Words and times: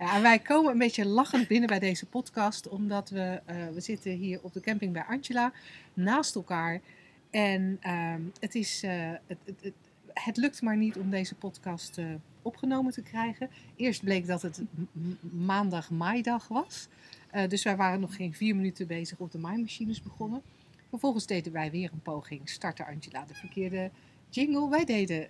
Ja, 0.00 0.20
wij 0.20 0.38
komen 0.38 0.72
een 0.72 0.78
beetje 0.78 1.06
lachend 1.06 1.48
binnen 1.48 1.68
bij 1.68 1.78
deze 1.78 2.06
podcast, 2.06 2.68
omdat 2.68 3.10
we, 3.10 3.40
eh, 3.44 3.56
we 3.74 3.80
zitten 3.80 4.12
hier 4.12 4.42
op 4.42 4.52
de 4.52 4.60
camping 4.60 4.92
bij 4.92 5.04
Angela, 5.08 5.52
naast 5.94 6.34
elkaar. 6.34 6.80
En 7.30 7.76
ehm, 7.80 8.20
het, 8.38 8.54
is, 8.54 8.82
eh, 8.82 9.10
het, 9.26 9.38
het, 9.44 9.62
het, 9.62 9.74
het 10.12 10.36
lukt 10.36 10.62
maar 10.62 10.76
niet 10.76 10.96
om 10.96 11.10
deze 11.10 11.34
podcast 11.34 11.98
eh, 11.98 12.06
opgenomen 12.42 12.92
te 12.92 13.02
krijgen. 13.02 13.50
Eerst 13.76 14.04
bleek 14.04 14.26
dat 14.26 14.42
het 14.42 14.62
maandag 15.20 15.90
maaidag 15.90 16.48
was. 16.48 16.88
Dus 17.48 17.62
wij 17.62 17.76
waren 17.76 18.00
nog 18.00 18.16
geen 18.16 18.34
vier 18.34 18.56
minuten 18.56 18.86
bezig 18.86 19.18
op 19.18 19.32
de 19.32 19.38
maaimachines 19.38 20.02
begonnen. 20.02 20.42
Vervolgens 20.88 21.26
deden 21.26 21.52
wij 21.52 21.70
weer 21.70 21.90
een 21.92 22.02
poging. 22.02 22.48
Startte 22.48 22.86
Angela 22.86 23.24
de 23.24 23.34
verkeerde 23.34 23.90
jingle. 24.28 24.68
Wij 24.68 24.84
deden 24.84 25.28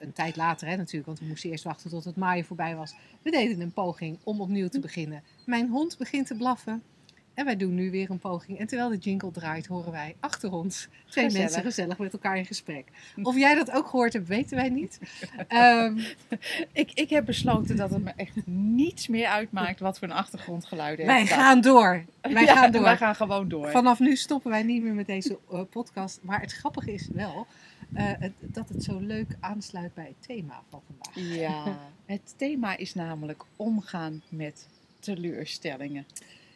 een 0.00 0.12
tijd 0.12 0.36
later 0.36 0.68
hè, 0.68 0.76
natuurlijk, 0.76 1.06
want 1.06 1.18
we 1.18 1.24
moesten 1.26 1.50
eerst 1.50 1.64
wachten 1.64 1.90
tot 1.90 2.04
het 2.04 2.16
maaien 2.16 2.44
voorbij 2.44 2.76
was. 2.76 2.94
We 3.22 3.30
deden 3.30 3.60
een 3.60 3.72
poging 3.72 4.18
om 4.24 4.40
opnieuw 4.40 4.68
te 4.68 4.80
beginnen. 4.80 5.22
Mijn 5.46 5.68
hond 5.68 5.98
begint 5.98 6.26
te 6.26 6.34
blaffen. 6.34 6.82
En 7.34 7.44
wij 7.46 7.56
doen 7.56 7.74
nu 7.74 7.90
weer 7.90 8.10
een 8.10 8.18
poging. 8.18 8.58
En 8.58 8.66
terwijl 8.66 8.88
de 8.90 8.96
jingle 8.96 9.30
draait, 9.30 9.66
horen 9.66 9.92
wij 9.92 10.16
achter 10.20 10.52
ons 10.52 10.88
twee 11.08 11.24
Gezellig. 11.24 11.32
mensen 11.46 11.62
gezellig 11.62 11.98
met 11.98 12.12
elkaar 12.12 12.36
in 12.36 12.46
gesprek. 12.46 12.84
Of 13.22 13.36
jij 13.36 13.54
dat 13.54 13.70
ook 13.70 13.86
gehoord 13.88 14.12
hebt, 14.12 14.28
weten 14.28 14.56
wij 14.56 14.68
niet. 14.68 14.98
Ehm, 15.48 15.98
Ik, 16.72 16.90
ik 16.94 17.10
heb 17.10 17.24
besloten 17.24 17.76
dat 17.76 17.90
het 17.90 18.02
me 18.04 18.12
echt 18.16 18.46
niets 18.46 19.08
meer 19.08 19.26
uitmaakt 19.26 19.80
wat 19.80 19.98
voor 19.98 20.08
een 20.08 20.14
achtergrondgeluiden 20.14 21.06
wij 21.06 21.26
gaan 21.26 21.60
door. 21.60 22.04
Wij 22.20 22.44
Ja, 22.44 22.54
gaan 22.54 22.72
door. 22.72 22.82
Wij 22.82 22.96
gaan 22.96 23.14
gewoon 23.16 23.48
door. 23.48 23.70
Vanaf 23.70 23.98
nu 23.98 24.16
stoppen 24.16 24.50
wij 24.50 24.62
niet 24.62 24.82
meer 24.82 24.94
met 24.94 25.06
deze 25.06 25.38
eh, 25.50 25.60
podcast. 25.70 26.18
Maar 26.22 26.40
het 26.40 26.52
grappige 26.52 26.92
is 26.92 27.08
wel 27.12 27.46
het- 27.94 28.32
dat 28.40 28.68
het 28.68 28.82
zo 28.84 28.98
leuk 28.98 29.36
aansluit 29.40 29.94
bij 29.94 30.04
het 30.04 30.26
thema 30.26 30.62
van 30.68 30.82
vandaag. 30.86 31.34
Ja, 31.38 31.78
het 32.06 32.34
thema 32.36 32.76
is 32.76 32.94
namelijk 32.94 33.44
omgaan 33.56 34.22
met 34.28 34.68
teleurstellingen. 34.98 36.06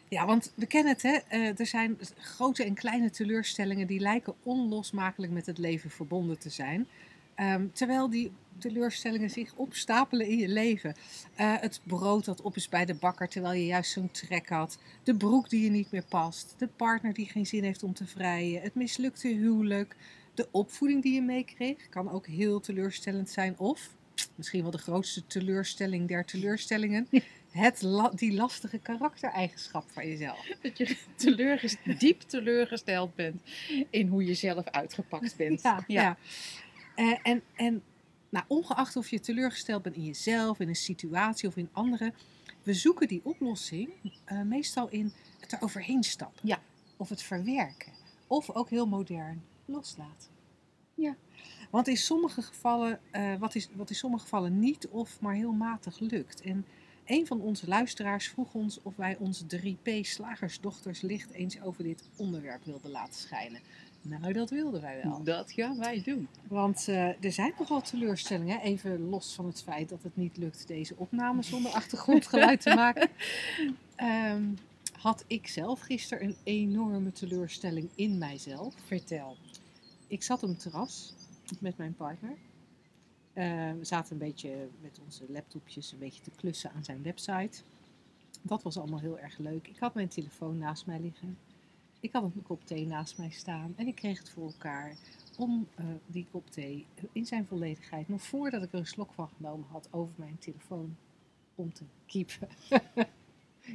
Ja, 0.09 0.25
want 0.25 0.51
we 0.55 0.65
kennen 0.65 0.93
het, 0.93 1.01
hè? 1.01 1.17
Eh, 1.27 1.59
er 1.59 1.65
zijn 1.65 1.97
grote 2.17 2.63
en 2.63 2.73
kleine 2.73 3.09
teleurstellingen 3.09 3.87
die 3.87 3.99
lijken 3.99 4.33
onlosmakelijk 4.43 5.31
met 5.31 5.45
het 5.45 5.57
leven 5.57 5.89
verbonden 5.89 6.39
te 6.39 6.49
zijn. 6.49 6.87
Ehm, 7.35 7.65
terwijl 7.73 8.09
die 8.09 8.31
teleurstellingen 8.57 9.29
zich 9.29 9.53
opstapelen 9.55 10.27
in 10.27 10.37
je 10.37 10.47
leven. 10.47 10.95
Eh, 11.35 11.53
het 11.59 11.81
brood 11.83 12.25
dat 12.25 12.41
op 12.41 12.55
is 12.55 12.69
bij 12.69 12.85
de 12.85 12.93
bakker 12.93 13.27
terwijl 13.29 13.53
je 13.59 13.65
juist 13.65 13.91
zo'n 13.91 14.11
trek 14.11 14.49
had. 14.49 14.77
De 15.03 15.15
broek 15.15 15.49
die 15.49 15.63
je 15.63 15.69
niet 15.69 15.91
meer 15.91 16.05
past. 16.09 16.55
De 16.57 16.67
partner 16.67 17.13
die 17.13 17.25
geen 17.29 17.45
zin 17.45 17.63
heeft 17.63 17.83
om 17.83 17.93
te 17.93 18.05
vrijen. 18.07 18.61
Het 18.61 18.75
mislukte 18.75 19.27
huwelijk. 19.27 19.95
De 20.35 20.47
opvoeding 20.51 21.01
die 21.03 21.13
je 21.13 21.21
meekreeg 21.21 21.89
kan 21.89 22.11
ook 22.11 22.27
heel 22.27 22.59
teleurstellend 22.59 23.29
zijn. 23.29 23.59
Of, 23.59 23.89
misschien 24.35 24.61
wel 24.61 24.71
de 24.71 24.77
grootste 24.77 25.27
teleurstelling 25.27 26.07
der 26.07 26.25
teleurstellingen, 26.25 27.07
het 27.51 27.81
la- 27.81 28.09
die 28.09 28.33
lastige 28.33 28.77
karaktereigenschap 28.77 29.91
van 29.91 30.07
jezelf. 30.07 30.47
Dat 30.61 30.77
je 30.77 30.97
teleurgest- 31.15 31.99
diep 31.99 32.21
teleurgesteld 32.21 33.15
bent 33.15 33.41
in 33.89 34.07
hoe 34.07 34.25
je 34.25 34.33
zelf 34.33 34.65
uitgepakt 34.65 35.35
bent. 35.37 35.61
Ja, 35.61 35.83
ja. 35.87 36.17
Eh, 36.95 37.17
en 37.23 37.41
en 37.55 37.83
nou, 38.29 38.45
ongeacht 38.47 38.95
of 38.95 39.09
je 39.09 39.19
teleurgesteld 39.19 39.81
bent 39.83 39.95
in 39.95 40.03
jezelf, 40.05 40.59
in 40.59 40.67
een 40.67 40.75
situatie 40.75 41.47
of 41.47 41.57
in 41.57 41.69
anderen, 41.71 42.13
we 42.63 42.73
zoeken 42.73 43.07
die 43.07 43.21
oplossing 43.23 43.89
eh, 44.25 44.41
meestal 44.41 44.89
in 44.89 45.13
het 45.39 45.51
er 45.51 45.61
overheen 45.61 46.03
stappen. 46.03 46.47
Ja. 46.47 46.61
Of 46.97 47.09
het 47.09 47.21
verwerken. 47.21 47.91
Of 48.27 48.49
ook 48.51 48.69
heel 48.69 48.87
modern 48.87 49.43
loslaten. 49.65 50.29
Ja. 50.93 51.15
Want 51.69 51.87
in 51.87 51.97
sommige 51.97 52.41
gevallen, 52.41 52.99
eh, 53.11 53.35
wat, 53.35 53.55
is, 53.55 53.69
wat 53.73 53.89
in 53.89 53.95
sommige 53.95 54.23
gevallen 54.23 54.59
niet 54.59 54.87
of 54.87 55.21
maar 55.21 55.33
heel 55.33 55.51
matig 55.51 55.99
lukt. 55.99 56.41
En 56.41 56.65
een 57.05 57.27
van 57.27 57.41
onze 57.41 57.67
luisteraars 57.67 58.27
vroeg 58.29 58.53
ons 58.53 58.79
of 58.81 58.95
wij 58.95 59.17
ons 59.19 59.43
3P 59.47 59.89
slagersdochters 60.01 61.01
licht 61.01 61.31
eens 61.31 61.61
over 61.61 61.83
dit 61.83 62.09
onderwerp 62.15 62.63
wilden 62.63 62.91
laten 62.91 63.19
schijnen. 63.19 63.61
Nou, 64.01 64.33
dat 64.33 64.49
wilden 64.49 64.81
wij 64.81 65.01
wel. 65.03 65.23
Dat 65.23 65.51
gaan 65.51 65.79
wij 65.79 66.01
doen. 66.03 66.27
Want 66.47 66.87
eh, 66.87 67.23
er 67.23 67.31
zijn 67.31 67.53
nogal 67.59 67.81
teleurstellingen, 67.81 68.61
even 68.61 69.09
los 69.09 69.33
van 69.33 69.45
het 69.45 69.63
feit 69.63 69.89
dat 69.89 70.03
het 70.03 70.15
niet 70.15 70.37
lukt 70.37 70.67
deze 70.67 70.95
opname 70.97 71.43
zonder 71.43 71.71
achtergrondgeluid 71.71 72.61
te 72.61 72.75
maken. 72.75 73.09
Ehm, 73.95 74.43
had 75.05 75.23
ik 75.27 75.47
zelf 75.47 75.79
gisteren 75.79 76.27
een 76.27 76.35
enorme 76.43 77.11
teleurstelling 77.11 77.89
in 77.95 78.17
mijzelf. 78.17 78.75
Vertel. 78.85 79.37
Ik 80.07 80.23
zat 80.23 80.43
op 80.43 80.49
een 80.49 80.57
terras 80.57 81.13
met 81.59 81.77
mijn 81.77 81.95
partner. 81.95 82.37
Eh, 83.33 83.45
we 83.71 83.85
zaten 83.85 84.11
een 84.11 84.27
beetje 84.27 84.67
met 84.81 84.99
onze 85.03 85.25
laptopjes 85.27 85.91
een 85.91 85.99
beetje 85.99 86.21
te 86.21 86.31
klussen 86.35 86.71
aan 86.71 86.83
zijn 86.83 87.03
website. 87.03 87.61
Dat 88.41 88.63
was 88.63 88.77
allemaal 88.77 88.99
heel 88.99 89.19
erg 89.19 89.37
leuk. 89.37 89.67
Ik 89.67 89.77
had 89.79 89.93
mijn 89.93 90.07
telefoon 90.07 90.57
naast 90.57 90.85
mij 90.85 90.99
liggen. 90.99 91.37
Ik 91.99 92.13
had 92.13 92.23
een 92.23 92.43
kop 92.43 92.65
thee 92.65 92.85
naast 92.85 93.17
mij 93.17 93.29
staan. 93.29 93.73
En 93.75 93.87
ik 93.87 93.95
kreeg 93.95 94.17
het 94.17 94.29
voor 94.29 94.45
elkaar 94.45 94.95
om 95.37 95.67
eh, 95.75 95.85
die 96.05 96.27
kop 96.31 96.51
thee 96.51 96.85
in 97.11 97.25
zijn 97.25 97.45
volledigheid, 97.45 98.07
nog 98.07 98.21
voordat 98.21 98.63
ik 98.63 98.71
er 98.73 98.79
een 98.79 98.87
slok 98.87 99.13
van 99.13 99.29
genomen 99.37 99.67
had, 99.71 99.87
over 99.91 100.13
mijn 100.15 100.37
telefoon 100.39 100.95
om 101.55 101.73
te 101.73 101.83
keepen. 102.05 102.47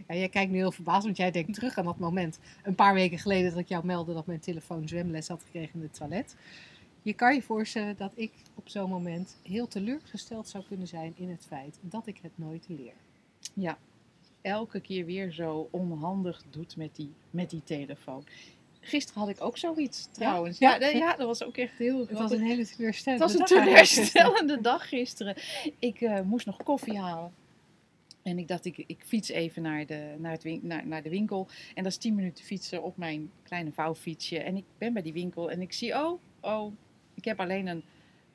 ja, 0.08 0.14
jij 0.14 0.28
kijkt 0.28 0.50
nu 0.50 0.56
heel 0.56 0.72
verbaasd, 0.72 1.04
want 1.04 1.16
jij 1.16 1.30
denkt 1.30 1.54
terug 1.54 1.78
aan 1.78 1.84
dat 1.84 1.98
moment. 1.98 2.38
Een 2.62 2.74
paar 2.74 2.94
weken 2.94 3.18
geleden 3.18 3.50
dat 3.50 3.58
ik 3.58 3.68
jou 3.68 3.86
meldde 3.86 4.14
dat 4.14 4.26
mijn 4.26 4.40
telefoon 4.40 4.88
zwemles 4.88 5.28
had 5.28 5.42
gekregen 5.42 5.74
in 5.74 5.82
het 5.82 5.94
toilet. 5.94 6.36
Je 7.02 7.12
kan 7.12 7.34
je 7.34 7.42
voorstellen 7.42 7.96
dat 7.96 8.12
ik 8.14 8.32
op 8.54 8.68
zo'n 8.68 8.90
moment 8.90 9.36
heel 9.42 9.68
teleurgesteld 9.68 10.48
zou 10.48 10.64
kunnen 10.68 10.86
zijn 10.86 11.12
in 11.16 11.30
het 11.30 11.44
feit 11.46 11.78
dat 11.80 12.06
ik 12.06 12.18
het 12.22 12.32
nooit 12.34 12.64
leer. 12.68 12.92
Ja, 13.54 13.78
elke 14.42 14.80
keer 14.80 15.04
weer 15.04 15.32
zo 15.32 15.68
onhandig 15.70 16.44
doet 16.50 16.76
met 16.76 16.96
die, 16.96 17.12
met 17.30 17.50
die 17.50 17.62
telefoon. 17.64 18.24
Gisteren 18.80 19.20
had 19.20 19.30
ik 19.30 19.40
ook 19.40 19.58
zoiets 19.58 20.08
trouwens. 20.12 20.58
Ja? 20.58 20.76
Ja, 20.78 21.16
dat 21.16 21.26
was 21.26 21.44
ook 21.44 21.56
echt 21.56 21.78
heel 21.78 21.98
Het 21.98 22.18
was 22.18 22.30
een 22.30 22.40
hele 22.40 22.66
teleurstellende 22.66 23.24
Het 23.24 23.32
was 23.32 23.50
een 23.50 23.56
dag 23.56 23.64
teleurstellende 23.64 24.60
dag 24.60 24.88
gisteren. 24.88 25.36
Ik 25.78 26.00
eh, 26.00 26.20
moest 26.20 26.46
nog 26.46 26.56
koffie 26.56 26.98
halen. 26.98 27.32
En 28.22 28.38
ik 28.38 28.48
dacht, 28.48 28.64
ik, 28.64 28.76
ik 28.86 29.02
fiets 29.04 29.28
even 29.28 29.62
naar 29.62 29.86
de, 29.86 30.14
naar, 30.18 30.32
het 30.32 30.42
win- 30.42 30.60
naar, 30.62 30.86
naar 30.86 31.02
de 31.02 31.08
winkel. 31.08 31.48
En 31.74 31.82
dat 31.82 31.92
is 31.92 31.98
10 31.98 32.14
minuten 32.14 32.44
fietsen 32.44 32.82
op 32.82 32.96
mijn 32.96 33.30
kleine 33.42 33.72
vouwfietsje. 33.72 34.38
En 34.38 34.56
ik 34.56 34.64
ben 34.78 34.92
bij 34.92 35.02
die 35.02 35.12
winkel 35.12 35.50
en 35.50 35.60
ik 35.60 35.72
zie, 35.72 35.94
oh, 35.94 36.20
oh, 36.40 36.72
ik 37.14 37.24
heb 37.24 37.40
alleen 37.40 37.66
een 37.66 37.82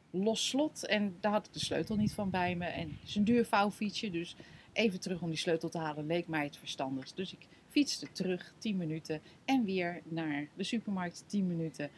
los 0.10 0.48
slot. 0.48 0.86
En 0.86 1.16
daar 1.20 1.32
had 1.32 1.48
ik 1.48 1.54
de 1.54 1.60
sleutel 1.60 1.96
niet 1.96 2.14
van 2.14 2.30
bij 2.30 2.56
me. 2.56 2.66
En 2.66 2.90
het 3.00 3.10
is 3.10 3.16
een 3.16 3.24
duur 3.24 3.46
vouwfietsje, 3.46 4.10
dus 4.12 4.36
even 4.74 5.00
terug 5.00 5.22
om 5.22 5.30
die 5.30 5.38
sleutel 5.38 5.70
te 5.70 5.78
halen 5.78 6.06
leek 6.06 6.28
mij 6.28 6.44
het 6.44 6.58
verstandigst. 6.58 7.16
Dus 7.16 7.34
ik 7.34 7.48
fietste 7.70 8.08
terug 8.12 8.54
10 8.58 8.78
minuten 8.78 9.22
en 9.46 9.64
weer 9.64 10.02
naar 10.04 10.48
de 10.56 10.64
supermarkt 10.64 11.24
10 11.28 11.48
minuten 11.48 11.90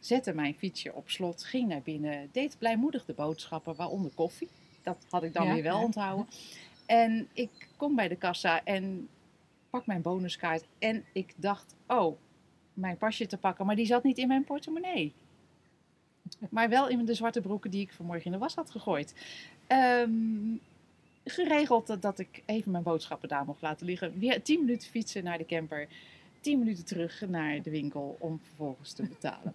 zette 0.00 0.32
mijn 0.32 0.54
fietsje 0.54 0.94
op 0.94 1.10
slot, 1.10 1.44
ging 1.44 1.68
naar 1.68 1.82
binnen, 1.82 2.28
deed 2.32 2.58
blijmoedig 2.58 3.04
de 3.04 3.12
boodschappen, 3.12 3.74
waaronder 3.76 4.10
koffie. 4.14 4.48
Dat 4.82 5.06
had 5.10 5.22
ik 5.22 5.32
dan 5.32 5.46
Ja, 5.46 5.52
weer 5.54 5.62
wel 5.62 5.78
ja. 5.78 6.26
En 6.86 7.28
ik 7.32 7.68
kom 7.76 7.94
bij 7.94 8.08
de 8.08 8.16
kassa 8.16 8.64
en 8.64 9.08
pak 9.70 9.86
mijn 9.86 10.02
bonuskaart. 10.02 10.64
En 10.78 11.04
ik 11.12 11.32
dacht, 11.36 11.74
oh, 11.86 12.16
mijn 12.74 12.96
pasje 12.96 13.26
te 13.26 13.36
pakken, 13.36 13.66
maar 13.66 13.76
die 13.76 13.86
zat 13.86 14.02
niet 14.02 14.18
in 14.18 14.28
mijn 14.28 14.44
portemonnee. 14.44 15.12
Maar 16.50 16.68
wel 16.68 16.88
in 16.88 17.04
de 17.04 17.14
zwarte 17.14 17.40
broeken 17.40 17.70
die 17.70 17.80
ik 17.80 17.92
vanmorgen 17.92 18.24
in 18.24 18.32
de 18.32 18.38
was 18.38 18.54
had 18.54 18.70
gegooid. 18.70 19.14
Ehm, 19.66 20.56
geregeld 21.24 21.86
dat, 21.86 22.02
dat 22.02 22.18
ik 22.18 22.42
even 22.46 22.70
mijn 22.70 22.84
boodschappen 22.84 23.28
daar 23.28 23.44
mocht 23.44 23.62
laten 23.62 23.86
liggen. 23.86 24.18
Weer 24.18 24.42
10 24.42 24.60
minuten 24.60 24.88
fietsen 24.88 25.24
naar 25.24 25.38
de 25.38 25.46
camper. 25.46 25.88
10 26.40 26.58
minuten 26.58 26.84
terug 26.84 27.20
naar 27.28 27.62
de 27.62 27.70
winkel 27.70 28.16
om 28.18 28.40
vervolgens 28.42 28.92
te 28.92 29.02
betalen. 29.02 29.54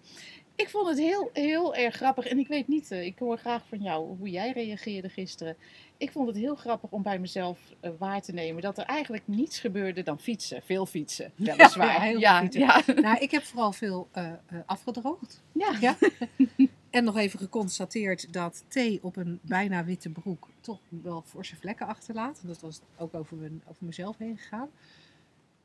Ik 0.56 0.68
vond 0.68 0.88
het 0.88 0.98
heel, 0.98 1.30
heel 1.32 1.74
erg 1.74 1.94
grappig. 1.96 2.26
En 2.26 2.38
ik 2.38 2.48
weet 2.48 2.68
niet, 2.68 2.90
eh, 2.90 3.04
ik 3.04 3.18
hoor 3.18 3.38
graag 3.38 3.62
van 3.68 3.82
jou 3.82 4.16
hoe 4.18 4.30
jij 4.30 4.52
reageerde 4.52 5.08
gisteren. 5.08 5.56
Ik 5.96 6.12
vond 6.12 6.28
het 6.28 6.36
heel 6.36 6.54
grappig 6.54 6.90
om 6.90 7.02
bij 7.02 7.18
mezelf 7.18 7.58
eh, 7.80 7.90
waar 7.98 8.22
te 8.22 8.32
nemen 8.32 8.62
dat 8.62 8.78
er 8.78 8.84
eigenlijk 8.84 9.22
niets 9.26 9.58
gebeurde 9.58 10.02
dan 10.02 10.20
fietsen. 10.20 10.62
Veel 10.62 10.86
fietsen, 10.86 11.32
weliswaar. 11.34 11.92
Ja, 11.94 12.00
heel 12.00 12.18
ja, 12.18 12.40
fietsen. 12.40 12.60
ja, 12.60 12.82
Nou, 13.08 13.18
ik 13.18 13.30
heb 13.30 13.42
vooral 13.42 13.72
veel 13.72 14.08
eh, 14.12 14.32
afgedroogd. 14.66 15.42
ja. 15.52 15.76
Ja. 15.80 15.96
En 16.90 17.04
nog 17.04 17.16
even 17.16 17.38
geconstateerd 17.38 18.32
dat 18.32 18.64
thee 18.68 18.98
op 19.02 19.16
een 19.16 19.38
bijna 19.42 19.84
witte 19.84 20.08
broek 20.08 20.48
toch 20.60 20.80
wel 20.88 21.22
forse 21.26 21.56
vlekken 21.56 21.86
achterlaat. 21.86 22.40
Dat 22.44 22.60
was 22.60 22.80
ook 22.98 23.14
over, 23.14 23.36
mijn, 23.36 23.62
over 23.68 23.84
mezelf 23.84 24.18
heen 24.18 24.38
gegaan. 24.38 24.68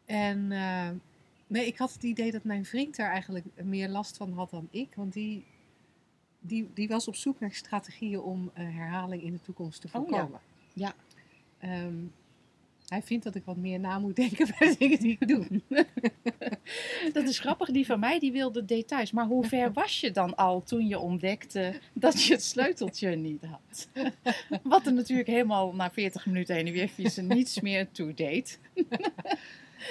En 0.06 0.52
Nee, 1.48 1.66
ik 1.66 1.78
had 1.78 1.94
het 1.94 2.04
idee 2.04 2.32
dat 2.32 2.44
mijn 2.44 2.66
vriend 2.66 2.96
daar 2.96 3.12
eigenlijk 3.12 3.46
meer 3.64 3.90
last 3.90 4.18
van 4.18 4.34
had 4.34 4.50
dan 4.50 4.68
ik. 4.72 4.96
Want 4.96 5.14
die, 5.14 5.46
die, 6.40 6.70
die 6.74 6.88
was 6.88 7.08
op 7.08 7.16
zoek 7.16 7.40
naar 7.40 7.52
strategieën 7.52 8.20
om 8.20 8.52
eh, 8.54 8.64
herhaling 8.64 9.24
in 9.24 9.32
de 9.32 9.42
toekomst 9.42 9.82
te 9.82 9.88
Oh, 9.88 9.94
ja. 9.94 10.00
voorkomen. 10.00 10.40
Ja. 10.74 10.94
Ehm, 11.60 11.96
hij 12.88 13.02
vindt 13.02 13.24
dat 13.24 13.36
ik 13.36 13.46
wat 13.46 13.58
meer 13.58 13.80
na 13.80 14.00
moet 14.00 14.16
denken 14.16 14.48
bij 14.60 14.68
de 14.68 14.76
dingen 14.78 15.00
die 15.00 15.18
ik 15.20 15.28
doe. 15.28 15.62
Dat 17.14 17.28
is 17.28 17.40
grappig, 17.40 17.72
die 17.72 17.86
van 17.86 18.00
mij 18.00 18.20
die 18.20 18.32
wilde 18.32 18.66
details. 18.66 19.12
Maar 19.12 19.26
hoe 19.26 19.46
ver 19.46 19.74
was 19.74 20.00
je 20.00 20.12
dan 20.12 20.36
al 20.36 20.64
toen 20.64 20.88
je 20.88 21.00
ontdekte 21.00 21.80
dat 21.94 22.24
je 22.24 22.34
het 22.34 22.44
sleuteltje 22.44 23.16
niet 23.16 23.44
had? 23.44 23.88
Wat 24.64 24.86
er 24.86 24.94
natuurlijk 24.94 25.28
helemaal 25.28 25.76
na 25.76 25.92
40 25.92 26.26
minuten 26.26 26.56
heen 26.56 26.68
en 26.68 26.74
weer 26.74 26.88
fietsen 26.88 27.28
niets 27.28 27.62
meer 27.62 27.92
toe 27.92 28.14
deed. 28.14 28.60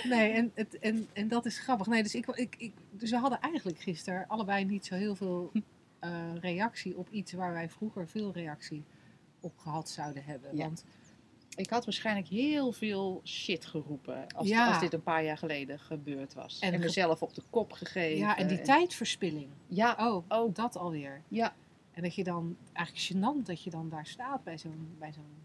Nee, 0.04 0.30
en, 0.32 0.50
het, 0.54 0.78
en, 0.78 1.08
en 1.12 1.28
dat 1.28 1.46
is 1.46 1.58
grappig. 1.58 1.86
Nee, 1.86 2.02
dus, 2.02 2.14
ik, 2.14 2.26
ik, 2.26 2.54
ik, 2.58 2.72
dus 2.90 3.10
we 3.10 3.16
hadden 3.16 3.40
eigenlijk 3.40 3.78
gisteren 3.80 4.28
allebei 4.28 4.64
niet 4.64 4.86
zo 4.86 4.94
heel 4.94 5.14
veel 5.14 5.52
eh, 5.98 6.10
reactie 6.40 6.96
op 6.96 7.10
iets 7.10 7.32
waar 7.32 7.52
wij 7.52 7.68
vroeger 7.68 8.08
veel 8.08 8.32
reactie 8.32 8.84
op 9.40 9.58
gehad 9.58 9.88
zouden 9.88 10.24
hebben. 10.24 10.56
Ja. 10.56 10.64
Want 10.64 10.84
Ik 11.56 11.70
had 11.70 11.84
waarschijnlijk 11.84 12.26
heel 12.28 12.72
veel 12.72 13.20
shit 13.24 13.66
geroepen 13.66 14.26
als, 14.34 14.48
Ja. 14.48 14.68
als 14.68 14.80
dit 14.80 14.92
een 14.92 15.02
paar 15.02 15.24
jaar 15.24 15.38
geleden 15.38 15.78
gebeurd 15.78 16.34
was. 16.34 16.58
En 16.58 16.72
En, 16.72 16.80
mezelf 16.80 17.22
op 17.22 17.34
de 17.34 17.42
kop 17.50 17.72
gegeven. 17.72 18.18
ja, 18.18 18.36
en 18.36 18.46
die 18.48 18.58
En- 18.58 18.64
tijdverspilling. 18.64 19.48
Ja, 19.66 19.96
Oh, 19.98 20.24
Oh. 20.28 20.54
dat 20.54 20.76
alweer. 20.76 21.22
ja, 21.28 21.54
En 21.92 22.02
dat 22.02 22.14
je 22.14 22.24
dan, 22.24 22.56
eigenlijk 22.72 23.12
gênant 23.12 23.46
dat 23.46 23.62
je 23.62 23.70
dan 23.70 23.88
daar 23.88 24.06
staat 24.06 24.44
bij 24.44 24.58
zo'n 24.58 24.94
bij 24.98 25.12
zo'n 25.12 25.44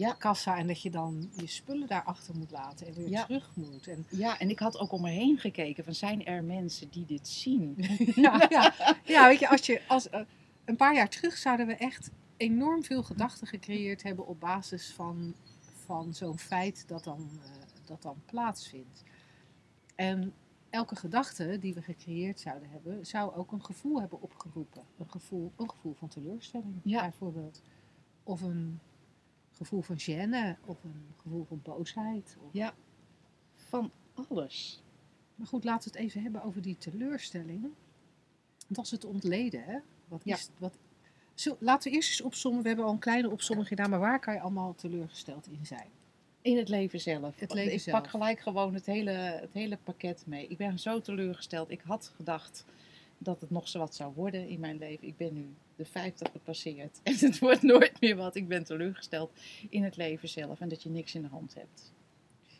Ja. 0.00 0.12
kassa 0.12 0.56
en 0.58 0.66
dat 0.66 0.82
je 0.82 0.90
dan 0.90 1.30
je 1.36 1.46
spullen 1.46 1.86
daarachter 1.88 2.36
moet 2.36 2.50
laten 2.50 2.86
en 2.86 2.94
weer 2.94 3.08
Ja. 3.08 3.24
terug 3.24 3.50
moet. 3.54 3.86
En, 3.86 4.06
ja, 4.10 4.38
en 4.38 4.50
ik 4.50 4.58
had 4.58 4.78
ook 4.78 4.92
om 4.92 5.02
me 5.02 5.10
heen 5.10 5.38
gekeken 5.38 5.84
van 5.84 5.94
zijn 5.94 6.24
er 6.24 6.44
mensen 6.44 6.90
die 6.90 7.04
dit 7.06 7.28
zien? 7.28 7.74
ja, 8.14 8.46
ja, 8.48 8.74
ja, 9.04 9.28
weet 9.28 9.38
je, 9.38 9.48
als 9.48 9.66
je, 9.66 9.80
als, 9.88 10.08
eh, 10.08 10.20
een 10.64 10.76
paar 10.76 10.94
jaar 10.94 11.08
terug 11.08 11.36
zouden 11.36 11.66
we 11.66 11.74
echt 11.74 12.10
enorm 12.36 12.84
veel 12.84 13.02
gedachten 13.02 13.46
gecreëerd 13.46 14.02
hebben 14.02 14.26
op 14.26 14.40
basis 14.40 14.92
van, 14.92 15.34
van 15.86 16.14
zo'n 16.14 16.38
feit 16.38 16.88
dat 16.88 17.04
dan, 17.04 17.28
eh, 17.44 17.50
dat 17.86 18.02
dan 18.02 18.16
plaatsvindt. 18.26 19.02
En 19.94 20.32
elke 20.70 20.96
gedachte 20.96 21.58
die 21.58 21.74
we 21.74 21.82
gecreëerd 21.82 22.40
zouden 22.40 22.70
hebben, 22.70 23.06
zou 23.06 23.34
ook 23.34 23.52
een 23.52 23.64
gevoel 23.64 24.00
hebben 24.00 24.22
opgeroepen. 24.22 24.82
Een 24.98 25.10
gevoel, 25.10 25.52
een 25.56 25.70
gevoel 25.70 25.94
van 25.94 26.08
teleurstelling 26.08 26.80
Ja. 26.82 27.00
bijvoorbeeld. 27.00 27.62
Of 28.22 28.40
een 28.42 28.80
gevoel 29.60 29.80
van 29.82 29.98
gêne, 29.98 30.56
of 30.66 30.84
een 30.84 31.14
gevoel 31.22 31.44
van 31.44 31.60
boosheid. 31.62 32.36
Of... 32.40 32.48
Ja, 32.52 32.74
van 33.56 33.90
alles. 34.28 34.82
Maar 35.34 35.46
goed, 35.46 35.64
laten 35.64 35.92
we 35.92 35.98
het 35.98 36.06
even 36.06 36.22
hebben 36.22 36.42
over 36.42 36.62
die 36.62 36.76
teleurstelling. 36.78 37.62
Want 38.66 38.78
als 38.78 38.90
het 38.90 39.04
ontleden, 39.04 39.64
hè? 39.64 39.78
Wat 40.08 40.20
Ja. 40.24 40.36
is, 40.36 40.50
wat, 40.58 40.78
zo, 41.34 41.56
laten 41.60 41.90
we 41.90 41.96
eerst 41.96 42.08
eens 42.10 42.20
opzommen. 42.20 42.62
We 42.62 42.68
hebben 42.68 42.86
al 42.86 42.92
een 42.92 42.98
kleine 42.98 43.30
opsomming 43.30 43.68
gedaan, 43.68 43.90
maar 43.90 43.98
waar 43.98 44.20
kan 44.20 44.34
je 44.34 44.40
allemaal 44.40 44.74
teleurgesteld 44.74 45.46
in 45.46 45.66
zijn? 45.66 45.88
In 46.42 46.56
het 46.56 46.68
leven 46.68 47.00
zelf. 47.00 47.38
Het 47.40 47.52
leven 47.54 47.72
ik 47.72 47.80
zelf. 47.80 48.00
pak 48.00 48.10
gelijk 48.10 48.40
gewoon 48.40 48.74
het 48.74 48.86
hele, 48.86 49.10
het 49.10 49.52
hele 49.52 49.78
pakket 49.84 50.22
mee. 50.26 50.46
Ik 50.46 50.56
ben 50.56 50.78
zo 50.78 51.00
teleurgesteld. 51.00 51.70
Ik 51.70 51.80
had 51.80 52.12
gedacht 52.16 52.64
dat 53.18 53.40
het 53.40 53.50
nog 53.50 53.68
zo 53.68 53.78
wat 53.78 53.94
zou 53.94 54.12
worden 54.14 54.48
in 54.48 54.60
mijn 54.60 54.78
leven. 54.78 55.06
Ik 55.06 55.16
ben 55.16 55.34
nu 55.34 55.54
de 55.80 55.86
50 55.90 56.30
gepasseerd. 56.32 57.00
En 57.02 57.14
het 57.18 57.38
wordt 57.38 57.62
nooit 57.62 58.00
meer 58.00 58.16
wat. 58.16 58.34
Ik 58.36 58.48
ben 58.48 58.64
teleurgesteld 58.64 59.32
in 59.70 59.84
het 59.84 59.96
leven 59.96 60.28
zelf. 60.28 60.60
En 60.60 60.68
dat 60.68 60.82
je 60.82 60.88
niks 60.90 61.14
in 61.14 61.22
de 61.22 61.28
hand 61.28 61.54
hebt. 61.54 61.92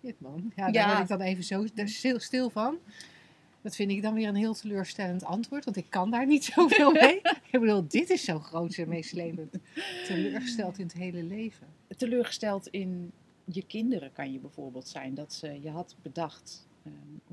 Shit 0.01 0.21
man. 0.21 0.53
Ja, 0.57 0.65
daar 0.71 0.73
Ja. 0.73 0.89
word 0.89 1.01
ik 1.01 1.09
dan 1.09 1.21
even 1.21 1.45
zo 1.89 2.19
stil, 2.19 2.51
van. 2.51 2.79
Dat 3.63 3.77
vind 3.77 3.91
ik 3.91 4.03
dan 4.03 4.15
weer 4.15 4.29
een 4.29 4.35
heel 4.35 4.55
teleurstellend 4.55 5.25
antwoord, 5.25 5.65
want 5.65 5.77
ik 5.77 5.87
kan 5.89 6.11
daar 6.11 6.27
niet 6.27 6.45
zoveel 6.55 6.93
mee. 6.93 7.21
ik 7.51 7.61
bedoel, 7.61 7.89
dit 7.89 8.11
is 8.11 8.25
zo 8.25 8.39
groot 8.39 8.75
en 8.75 8.89
meeslepend. 8.89 9.55
Teleurgesteld 10.07 10.79
in 10.79 10.85
het 10.85 10.95
hele 10.97 11.23
leven. 11.23 11.67
Teleurgesteld 11.97 12.67
in 12.67 13.13
je 13.45 13.63
kinderen 13.67 14.13
kan 14.13 14.33
je 14.33 14.39
bijvoorbeeld 14.39 14.89
zijn. 14.89 15.15
Dat 15.15 15.33
ze, 15.33 15.59
je 15.63 15.71
had 15.71 15.97
bedacht 16.03 16.67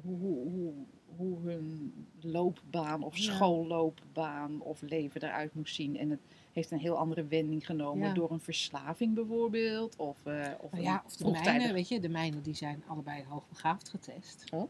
hoe, 0.01 0.17
hoe, 0.19 0.49
hoe, 0.49 0.73
hoe 1.15 1.39
hun 1.39 1.93
loopbaan 2.19 3.03
of 3.03 3.17
schoolloopbaan 3.17 4.61
of 4.61 4.81
leven 4.81 5.21
eruit 5.23 5.53
moest 5.55 5.75
zien. 5.75 5.97
En 5.97 6.09
het 6.09 6.19
heeft 6.53 6.71
een 6.71 6.79
heel 6.79 6.97
andere 6.97 7.25
wending 7.25 7.65
genomen 7.65 8.07
Ja. 8.07 8.13
door 8.13 8.31
een 8.31 8.39
verslaving 8.39 9.13
bijvoorbeeld. 9.13 9.95
Of, 9.95 10.25
eh 10.25 10.51
of 10.59 10.71
Nou 10.71 10.83
ja, 10.83 11.03
of 11.05 11.15
de 11.15 11.29
mijnen, 11.31 11.73
weet 11.73 11.87
je, 11.87 11.99
de 11.99 12.09
mijnen 12.09 12.41
die 12.43 12.53
zijn 12.55 12.83
allebei 12.87 13.23
hoogbegaafd 13.27 13.89
getest. 13.89 14.43
Oh. 14.51 14.69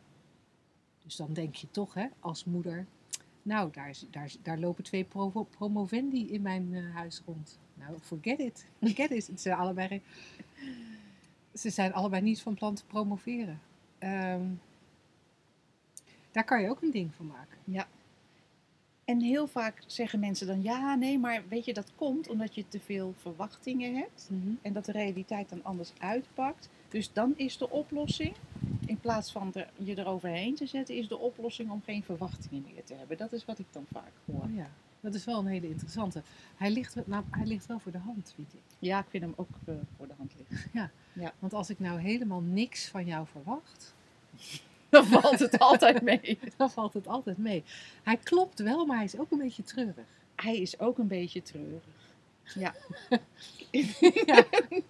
Dus 1.03 1.15
dan 1.15 1.33
denk 1.33 1.55
je 1.55 1.71
toch, 1.71 1.93
hè, 1.93 2.05
als 2.19 2.45
moeder, 2.45 2.85
nou, 3.41 3.71
daar, 3.71 3.89
is- 3.89 4.07
daar, 4.11 4.31
daar 4.41 4.59
lopen 4.59 4.83
twee 4.83 5.03
provo- 5.03 5.43
promovendi 5.57 6.31
in 6.31 6.41
mijn 6.41 6.73
eh, 6.73 6.95
huis 6.95 7.21
rond. 7.25 7.59
Nou, 7.73 7.97
forget 8.01 8.39
it. 8.39 8.65
Forget 8.81 9.11
it. 9.11 9.23
Ze 9.25 9.33
zijn 9.35 9.55
allebei, 9.57 10.01
ze 11.53 11.69
zijn 11.69 11.93
allebei 11.93 12.21
niet 12.21 12.41
van 12.41 12.53
plan 12.53 12.73
te 12.75 12.85
promoveren. 12.85 13.59
Ehm, 13.97 14.45
daar 16.37 16.45
kan 16.45 16.61
je 16.61 16.69
ook 16.69 16.81
een 16.81 16.91
ding 16.91 17.13
van 17.15 17.25
maken. 17.27 17.57
En 19.05 19.21
heel 19.21 19.47
vaak 19.47 19.83
zeggen 19.87 20.19
mensen 20.19 20.47
dan, 20.47 20.61
ja, 20.61 20.95
nee, 20.95 21.19
maar 21.19 21.43
weet 21.49 21.65
je, 21.65 21.73
dat 21.73 21.91
komt 21.95 22.29
omdat 22.29 22.55
je 22.55 22.67
te 22.67 22.79
veel 22.79 23.13
verwachtingen 23.17 23.95
hebt. 23.95 24.29
En 24.61 24.73
dat 24.73 24.85
de 24.85 24.91
realiteit 24.91 25.49
dan 25.49 25.63
anders 25.63 25.91
uitpakt. 25.99 26.69
Dus 26.89 27.13
dan 27.13 27.33
is 27.37 27.57
de 27.57 27.69
oplossing, 27.69 28.33
in 28.85 28.99
plaats 28.99 29.31
van 29.31 29.53
er, 29.53 29.69
je 29.77 29.97
eroverheen 29.97 30.55
te 30.55 30.65
zetten, 30.65 30.95
is 30.95 31.07
de 31.07 31.17
oplossing 31.17 31.69
om 31.71 31.81
geen 31.85 32.03
verwachtingen 32.03 32.63
meer 32.73 32.83
te 32.83 32.93
hebben. 32.93 33.17
Dat 33.17 33.33
is 33.33 33.45
wat 33.45 33.59
ik 33.59 33.65
dan 33.71 33.85
vaak 33.91 34.11
hoor. 34.25 34.41
Oh 34.43 34.55
ja, 34.55 34.69
dat 34.99 35.13
is 35.13 35.25
wel 35.25 35.39
een 35.39 35.45
hele 35.47 35.69
interessante. 35.69 36.21
Hij 36.55 36.71
ligt, 36.71 36.93
wel- 36.93 37.03
nou, 37.07 37.23
hij 37.29 37.45
ligt 37.45 37.65
wel 37.65 37.79
voor 37.79 37.91
de 37.91 37.97
hand, 37.97 38.31
vind 38.35 38.53
ik. 38.53 38.61
Ja, 38.79 38.99
ik 38.99 39.05
vind 39.09 39.23
hem 39.23 39.33
ook 39.35 39.49
eh, 39.65 39.75
voor 39.97 40.07
de 40.07 40.13
hand 40.17 40.33
liggen. 40.37 40.91
Want 41.39 41.53
als 41.53 41.69
ik 41.69 41.79
nou 41.79 41.99
helemaal 41.99 42.41
niks 42.41 42.87
van 42.87 43.05
jou 43.05 43.27
verwacht, 43.27 43.93
Dan 44.97 45.21
valt 45.21 45.39
het 45.39 45.59
altijd 45.59 46.01
mee. 46.01 46.39
dan 46.57 46.69
valt 46.69 46.93
het 46.93 47.07
altijd 47.07 47.37
mee. 47.37 47.63
Hij 48.03 48.17
klopt 48.17 48.59
wel, 48.59 48.85
maar 48.85 48.95
hij 48.95 49.05
is 49.05 49.17
ook 49.17 49.31
een 49.31 49.37
beetje 49.37 49.63
treurig. 49.63 50.05
Hij 50.35 50.57
is 50.57 50.79
ook 50.79 50.97
een 50.97 51.07
beetje 51.07 51.41
treurig. 51.41 51.83
Ja. 52.55 52.73
Ja. 54.25 54.43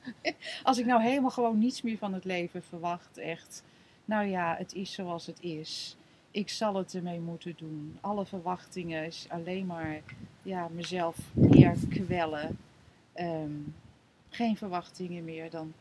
Als 0.63 0.77
ik 0.77 0.85
nou 0.85 1.01
helemaal 1.01 1.29
gewoon 1.29 1.57
niets 1.57 1.81
meer 1.81 1.97
van 1.97 2.13
het 2.13 2.25
leven 2.25 2.63
verwacht, 2.63 3.17
echt. 3.17 3.63
Nou 4.05 4.25
ja, 4.27 4.55
het 4.57 4.73
is 4.73 4.93
zoals 4.93 5.25
het 5.25 5.39
is. 5.41 5.95
Ik 6.31 6.49
zal 6.49 6.75
het 6.75 6.93
ermee 6.93 7.19
moeten 7.19 7.53
doen. 7.57 7.97
Alle 8.01 8.25
verwachtingen 8.25 9.05
is 9.05 9.25
alleen 9.29 9.65
maar 9.65 10.01
ja, 10.41 10.67
mezelf 10.67 11.17
meer 11.33 11.75
kwellen. 11.89 12.57
Ehm, 13.13 13.51
geen 14.29 14.57
verwachtingen 14.57 15.23
meer, 15.23 15.49
dan 15.49 15.73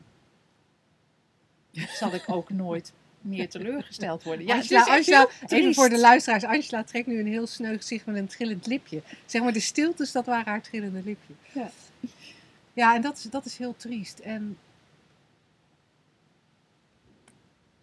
zal 1.73 2.15
ik 2.15 2.25
ook 2.27 2.51
nooit 2.51 2.93
meer 3.27 3.49
teleurgesteld 3.49 4.23
worden. 4.23 4.47
Ja, 4.47 4.55
Angela, 4.55 4.87
Angela, 4.87 5.29
heel 5.47 5.59
even 5.59 5.75
voor 5.75 5.89
de 5.89 5.99
luisteraars. 5.99 6.45
Angela 6.45 6.85
trekt 6.85 7.07
nu 7.07 7.19
een 7.19 7.27
heel 7.27 7.47
sneu 7.47 7.77
gezicht 7.77 8.07
met 8.07 8.17
een 8.17 8.27
trillend 8.27 8.67
lipje. 8.67 9.03
Zeg 9.27 9.43
maar, 9.43 9.53
de 9.53 9.61
stiltes, 9.61 10.13
dat 10.13 10.27
waren 10.27 10.45
haar 10.45 10.63
trillende 10.63 11.03
lipje. 11.05 11.35
Ja. 11.53 11.71
Ja, 12.73 12.95
en 12.95 13.03
dat 13.03 13.17
is, 13.17 13.23
dat 13.23 13.45
is 13.45 13.57
heel 13.57 13.77
triest. 13.77 14.19
En 14.19 14.59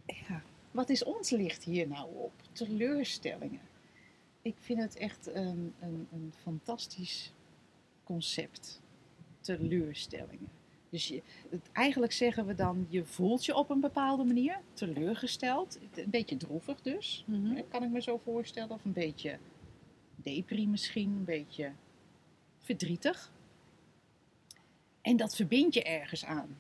ja, 0.06 0.42
Wat 0.72 0.90
is 0.90 1.04
ons 1.04 1.30
licht 1.30 1.64
hier 1.64 1.88
nou 1.88 2.08
op? 2.16 2.32
Teleurstellingen. 2.52 3.62
Ik 4.42 4.56
vind 4.60 4.80
het 4.80 4.96
echt 4.96 5.28
een, 5.34 5.74
een, 5.80 6.08
een 6.12 6.34
fantastisch 6.42 7.34
concept. 8.04 8.82
Teleurstellingen. 9.42 10.50
Dus 10.94 11.08
je, 11.08 11.22
eigenlijk 11.72 12.12
zeggen 12.12 12.46
we 12.46 12.56
dan, 12.56 12.86
je 12.90 13.06
voelt 13.06 13.46
je 13.46 13.56
op 13.56 13.70
een 13.70 13.80
bepaalde 13.80 14.24
manier 14.24 14.60
teleurgesteld. 14.74 15.80
Een 15.96 16.10
beetje 16.10 16.38
droevig 16.38 16.82
dus, 16.82 17.24
mhm. 17.28 17.62
kan 17.70 17.84
ik 17.84 17.90
me 17.90 18.02
zo 18.02 18.18
voorstellen. 18.18 18.70
Of 18.70 18.86
een 18.86 18.94
beetje 18.94 19.38
depri 20.16 20.68
misschien, 20.68 21.10
een 21.10 21.24
beetje 21.24 21.72
verdrietig. 22.60 23.32
En 25.02 25.18
dat 25.18 25.36
verbind 25.36 25.74
je 25.74 25.84
ergens 25.84 26.26
aan. 26.26 26.58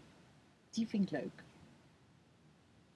Die 0.69 0.87
vind 0.87 1.03
ik 1.03 1.11
leuk. 1.11 1.43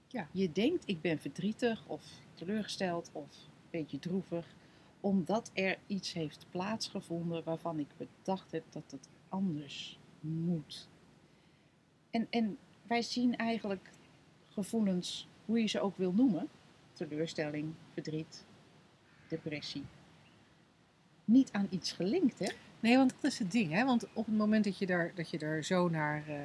Ja. 0.08 0.28
Je 0.32 0.52
denkt, 0.52 0.88
ik 0.88 1.02
ben 1.02 1.20
verdrietig 1.20 1.88
of 1.88 2.04
teleurgesteld 2.34 3.10
of 3.12 3.32
een 3.32 3.70
beetje 3.70 4.00
droevig. 4.00 4.56
Omdat 5.00 5.52
er 5.54 5.78
iets 5.88 6.14
heeft 6.14 6.46
plaatsgevonden 6.50 7.44
waarvan 7.44 7.80
ik 7.80 7.88
bedacht 7.98 8.52
heb 8.52 8.64
dat 8.70 8.92
het 8.92 9.10
anders 9.30 10.00
moet. 10.20 10.88
En, 12.18 12.28
en 12.30 12.58
wij 12.88 13.02
zien 13.02 13.36
eigenlijk 13.36 13.90
gevoelens, 14.50 15.28
hoe 15.46 15.60
je 15.60 15.68
ze 15.68 15.80
ook 15.80 15.98
wil 15.98 16.14
noemen. 16.14 16.48
Teleurstelling, 16.94 17.74
verdriet, 17.94 18.46
depressie. 19.28 19.84
Niet 21.26 21.52
aan 21.52 21.68
iets 21.70 21.92
gelinkt, 21.92 22.40
hè? 22.40 22.52
Nee, 22.80 22.98
want 22.98 23.14
dat 23.22 23.32
is 23.32 23.40
het 23.40 23.52
ding. 23.52 23.72
Hè? 23.72 23.86
Want 23.86 24.14
op 24.14 24.26
het 24.26 24.38
moment 24.38 24.64
dat 24.64 24.78
je 24.78 24.86
daar, 24.86 25.12
dat 25.16 25.30
je 25.30 25.38
daar, 25.38 25.64
zo, 25.64 25.90
naar, 25.90 26.28
eh, 26.28 26.40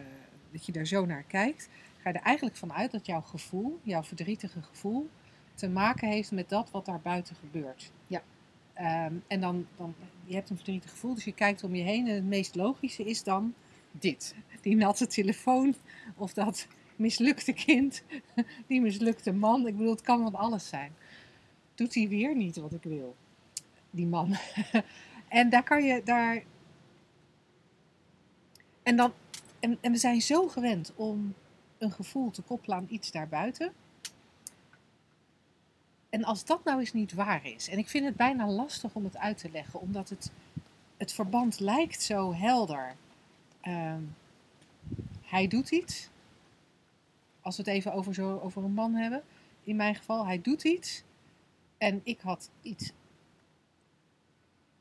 dat 0.51 0.67
je 0.67 0.73
daar 0.73 0.87
zo 0.87 1.07
naar 1.07 1.23
kijkt, 1.23 1.69
ga 1.99 2.11
je 2.11 2.19
er 2.19 2.25
eigenlijk 2.25 2.57
vanuit 2.57 2.91
dat 2.91 3.07
jouw 3.07 3.21
gevoel, 3.21 3.79
jouw 3.83 4.03
verdrietige 4.03 4.63
gevoel, 4.63 5.09
te 5.55 5.69
maken 5.69 6.09
heeft 6.09 6.33
met 6.33 6.49
dat 6.49 6.71
wat 6.71 6.85
daar 6.85 7.01
buiten 7.01 7.37
gebeurt. 7.37 7.93
Ja. 8.07 8.23
Ehm, 8.73 9.15
en 9.27 9.41
dan, 9.41 9.67
dan, 9.77 9.95
je 10.25 10.35
hebt 10.35 10.51
een 10.51 10.57
verdrietig 10.57 10.91
gevoel, 10.91 11.15
dus 11.15 11.25
je 11.25 11.35
kijkt 11.35 11.65
om 11.65 11.75
je 11.75 11.83
heen 11.83 12.09
en 12.09 12.15
het 12.15 12.25
meest 12.25 12.55
logische 12.55 13.05
is 13.05 13.23
dan 13.23 13.55
dit. 13.91 14.35
Die 14.63 14.77
natte 14.77 15.07
telefoon 15.07 15.75
of 16.17 16.33
dat 16.33 16.67
mislukte 16.97 17.53
kind, 17.53 18.03
die 18.67 18.81
mislukte 18.81 19.33
man. 19.33 19.67
Ik 19.67 19.77
bedoel, 19.77 19.93
het 19.93 20.01
kan 20.01 20.23
van 20.23 20.35
alles 20.35 20.69
zijn. 20.69 20.93
Doet 21.75 21.95
hij 21.95 22.09
weer 22.09 22.37
niet 22.37 22.57
wat 22.57 22.73
ik 22.73 22.83
wil, 22.83 23.17
die 23.91 24.07
man. 24.07 24.37
en 25.29 25.51
daar 25.51 25.63
kan 25.63 25.85
je, 25.85 26.03
daar... 26.05 26.43
En, 28.83 28.97
dan, 28.97 29.13
en, 29.61 29.79
en 29.81 29.93
we 29.93 29.99
zijn 29.99 30.23
zo 30.23 30.49
gewend 30.49 30.93
om 30.97 31.35
een 31.79 31.93
gevoel 31.93 32.31
te 32.31 32.43
koppelen 32.43 32.77
aan 32.77 32.87
iets 32.89 33.11
daarbuiten. 33.11 33.73
En 36.11 36.25
als 36.25 36.45
dat 36.45 36.65
nou 36.65 36.79
eens 36.79 36.93
niet 36.93 37.13
waar 37.13 37.47
is, 37.47 37.69
en 37.69 37.79
ik 37.79 37.89
vind 37.89 38.05
het 38.05 38.17
bijna 38.17 38.47
lastig 38.47 38.95
om 38.95 39.05
het 39.05 39.17
uit 39.17 39.39
te 39.39 39.51
leggen, 39.51 39.81
omdat 39.81 40.09
het, 40.09 40.31
het 40.97 41.13
verband 41.13 41.61
lijkt 41.61 42.03
zo 42.03 42.35
helder. 42.35 42.95
Ehm, 43.61 44.03
hij 45.33 45.49
doet 45.49 45.71
iets, 45.71 46.09
als 47.41 47.57
we 47.57 47.63
het 47.63 47.73
even 47.73 47.93
over, 47.93 48.15
zo, 48.15 48.39
over 48.39 48.65
een 48.65 48.75
man 48.75 48.95
hebben, 48.95 49.23
in 49.65 49.77
mijn 49.77 49.95
geval, 49.95 50.27
hij 50.27 50.41
doet 50.41 50.65
iets 50.65 51.03
en 51.79 52.01
ik 52.05 52.21
had 52.21 52.51
iets 52.63 52.93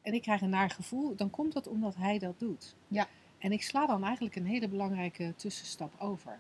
en 0.01 0.13
ik 0.13 0.21
krijg 0.21 0.41
een 0.41 0.49
naar 0.49 0.69
gevoel, 0.69 1.15
dan 1.15 1.29
komt 1.29 1.53
dat 1.53 1.67
omdat 1.67 1.95
hij 1.95 2.19
dat 2.19 2.39
doet. 2.39 2.75
Ja. 2.87 3.07
En 3.37 3.51
ik 3.51 3.63
sla 3.63 3.85
dan 3.85 4.03
eigenlijk 4.03 4.35
een 4.35 4.45
hele 4.45 4.67
belangrijke 4.67 5.33
tussenstap 5.35 5.93
over. 5.99 6.39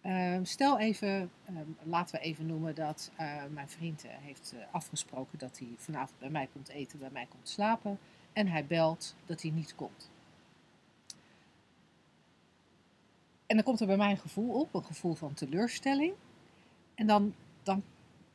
Ehm, 0.00 0.44
stel 0.44 0.78
even, 0.78 1.30
ehm, 1.44 1.56
laten 1.82 2.14
we 2.14 2.24
even 2.24 2.46
noemen 2.46 2.74
dat 2.74 3.10
eh, 3.16 3.44
mijn 3.50 3.68
vriend 3.68 4.04
eh, 4.04 4.10
heeft 4.16 4.52
eh, 4.56 4.60
afgesproken 4.70 5.38
dat 5.38 5.58
hij 5.58 5.68
vanavond 5.76 6.18
bij 6.18 6.30
mij 6.30 6.48
komt 6.52 6.68
eten, 6.68 6.98
bij 6.98 7.10
mij 7.12 7.26
komt 7.30 7.48
slapen. 7.48 7.98
En 8.32 8.46
hij 8.46 8.66
belt 8.66 9.14
dat 9.26 9.42
hij 9.42 9.50
niet 9.50 9.74
komt. 9.74 10.10
En 13.48 13.56
dan 13.56 13.64
komt 13.64 13.80
er 13.80 13.86
bij 13.86 13.96
mij 13.96 14.10
een 14.10 14.18
gevoel 14.18 14.60
op, 14.60 14.74
een 14.74 14.84
gevoel 14.84 15.14
van 15.14 15.34
teleurstelling. 15.34 16.12
En 16.94 17.06
dan, 17.06 17.34
dan, 17.62 17.82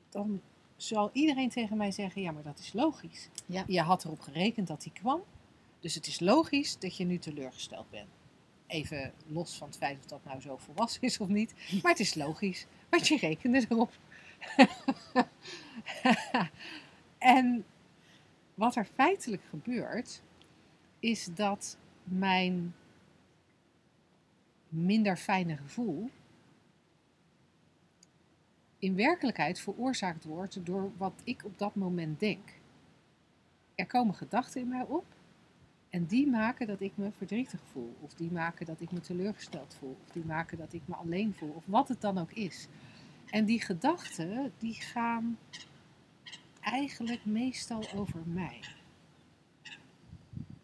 dan 0.09 0.41
zal 0.75 1.09
iedereen 1.13 1.49
tegen 1.49 1.77
mij 1.77 1.91
zeggen, 1.91 2.21
ja, 2.21 2.31
maar 2.31 2.43
dat 2.43 2.59
is 2.59 2.73
logisch. 2.73 3.29
Ja. 3.45 3.63
Je 3.67 3.81
had 3.81 4.03
erop 4.03 4.19
gerekend 4.19 4.67
dat 4.67 4.83
hij 4.83 4.93
kwam, 4.93 5.21
dus 5.79 5.95
het 5.95 6.07
is 6.07 6.19
logisch 6.19 6.79
dat 6.79 6.97
je 6.97 7.05
nu 7.05 7.17
teleurgesteld 7.17 7.89
bent. 7.89 8.09
Even 8.67 9.13
los 9.27 9.57
van 9.57 9.67
het 9.67 9.77
feit 9.77 9.97
of 9.99 10.05
dat 10.05 10.23
nou 10.25 10.41
zo 10.41 10.57
volwassen 10.57 11.01
is 11.01 11.17
of 11.17 11.27
niet, 11.27 11.53
maar 11.81 11.91
het 11.91 11.99
is 11.99 12.15
logisch, 12.15 12.65
want 12.89 13.07
je 13.07 13.17
rekende 13.17 13.65
erop. 13.69 13.91
en 17.17 17.65
wat 18.53 18.75
er 18.75 18.87
feitelijk 18.93 19.43
gebeurt, 19.49 20.21
is 20.99 21.27
dat 21.33 21.77
mijn 22.03 22.75
minder 24.73 25.17
fijne 25.17 25.57
gevoel 25.57 26.09
in 28.83 28.95
werkelijkheid 28.95 29.59
veroorzaakt 29.59 30.23
wordt 30.23 30.65
door 30.65 30.91
wat 30.97 31.21
ik 31.23 31.45
op 31.45 31.57
dat 31.57 31.75
moment 31.75 32.19
denk. 32.19 32.49
Er 33.75 33.87
komen 33.87 34.15
gedachten 34.15 34.61
in 34.61 34.67
mij 34.67 34.83
op 34.83 35.05
en 35.89 36.05
die 36.05 36.27
maken 36.27 36.67
dat 36.67 36.81
ik 36.81 36.91
me 36.95 37.11
verdrietig 37.17 37.61
voel, 37.71 37.95
of 37.99 38.13
die 38.13 38.31
maken 38.31 38.65
dat 38.65 38.81
ik 38.81 38.91
me 38.91 38.99
teleurgesteld 38.99 39.75
voel, 39.79 39.97
of 40.03 40.11
die 40.11 40.25
maken 40.25 40.57
dat 40.57 40.73
ik 40.73 40.81
me 40.85 40.95
alleen 40.95 41.33
voel, 41.33 41.51
of 41.51 41.63
wat 41.65 41.87
het 41.87 42.01
dan 42.01 42.17
ook 42.17 42.31
is. 42.31 42.67
En 43.29 43.45
die 43.45 43.61
gedachten, 43.61 44.53
die 44.57 44.73
gaan 44.73 45.37
eigenlijk 46.59 47.25
meestal 47.25 47.83
over 47.95 48.19
mij. 48.25 48.59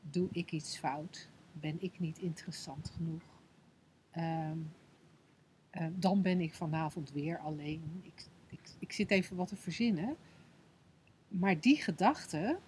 Doe 0.02 0.28
ik 0.32 0.52
iets 0.52 0.78
fout? 0.78 1.30
Ben 1.52 1.78
ik 1.80 2.00
niet 2.00 2.18
interessant 2.18 2.92
genoeg? 2.96 3.39
Ehm, 4.12 4.58
eh, 5.70 5.86
dan 5.96 6.22
ben 6.22 6.40
ik 6.40 6.54
vanavond 6.54 7.12
weer 7.12 7.38
alleen. 7.38 8.02
Ik, 8.02 8.26
ik, 8.48 8.60
ik 8.80 8.92
zit 8.92 9.12
even 9.12 9.36
wat 9.36 9.48
te 9.48 9.56
verzinnen. 9.56 10.16
Maar 11.28 11.60
die 11.60 11.82
gedachten, 11.82 12.60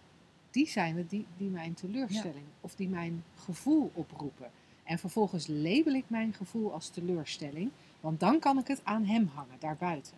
die 0.51 0.67
zijn 0.67 0.97
het 0.97 1.09
die, 1.09 1.25
die 1.37 1.49
mijn 1.49 1.73
teleurstelling 1.73 2.45
of 2.61 2.75
die 2.75 2.89
mijn 2.89 3.23
gevoel 3.35 3.91
oproepen. 3.93 4.51
En 4.83 4.99
vervolgens 4.99 5.47
label 5.47 5.93
ik 5.93 6.05
mijn 6.07 6.33
gevoel 6.33 6.73
als 6.73 6.89
teleurstelling, 6.89 7.71
want 7.99 8.19
dan 8.19 8.39
kan 8.39 8.57
ik 8.57 8.67
het 8.67 8.81
aan 8.83 9.05
hem 9.05 9.27
hangen, 9.27 9.59
daarbuiten. 9.59 10.17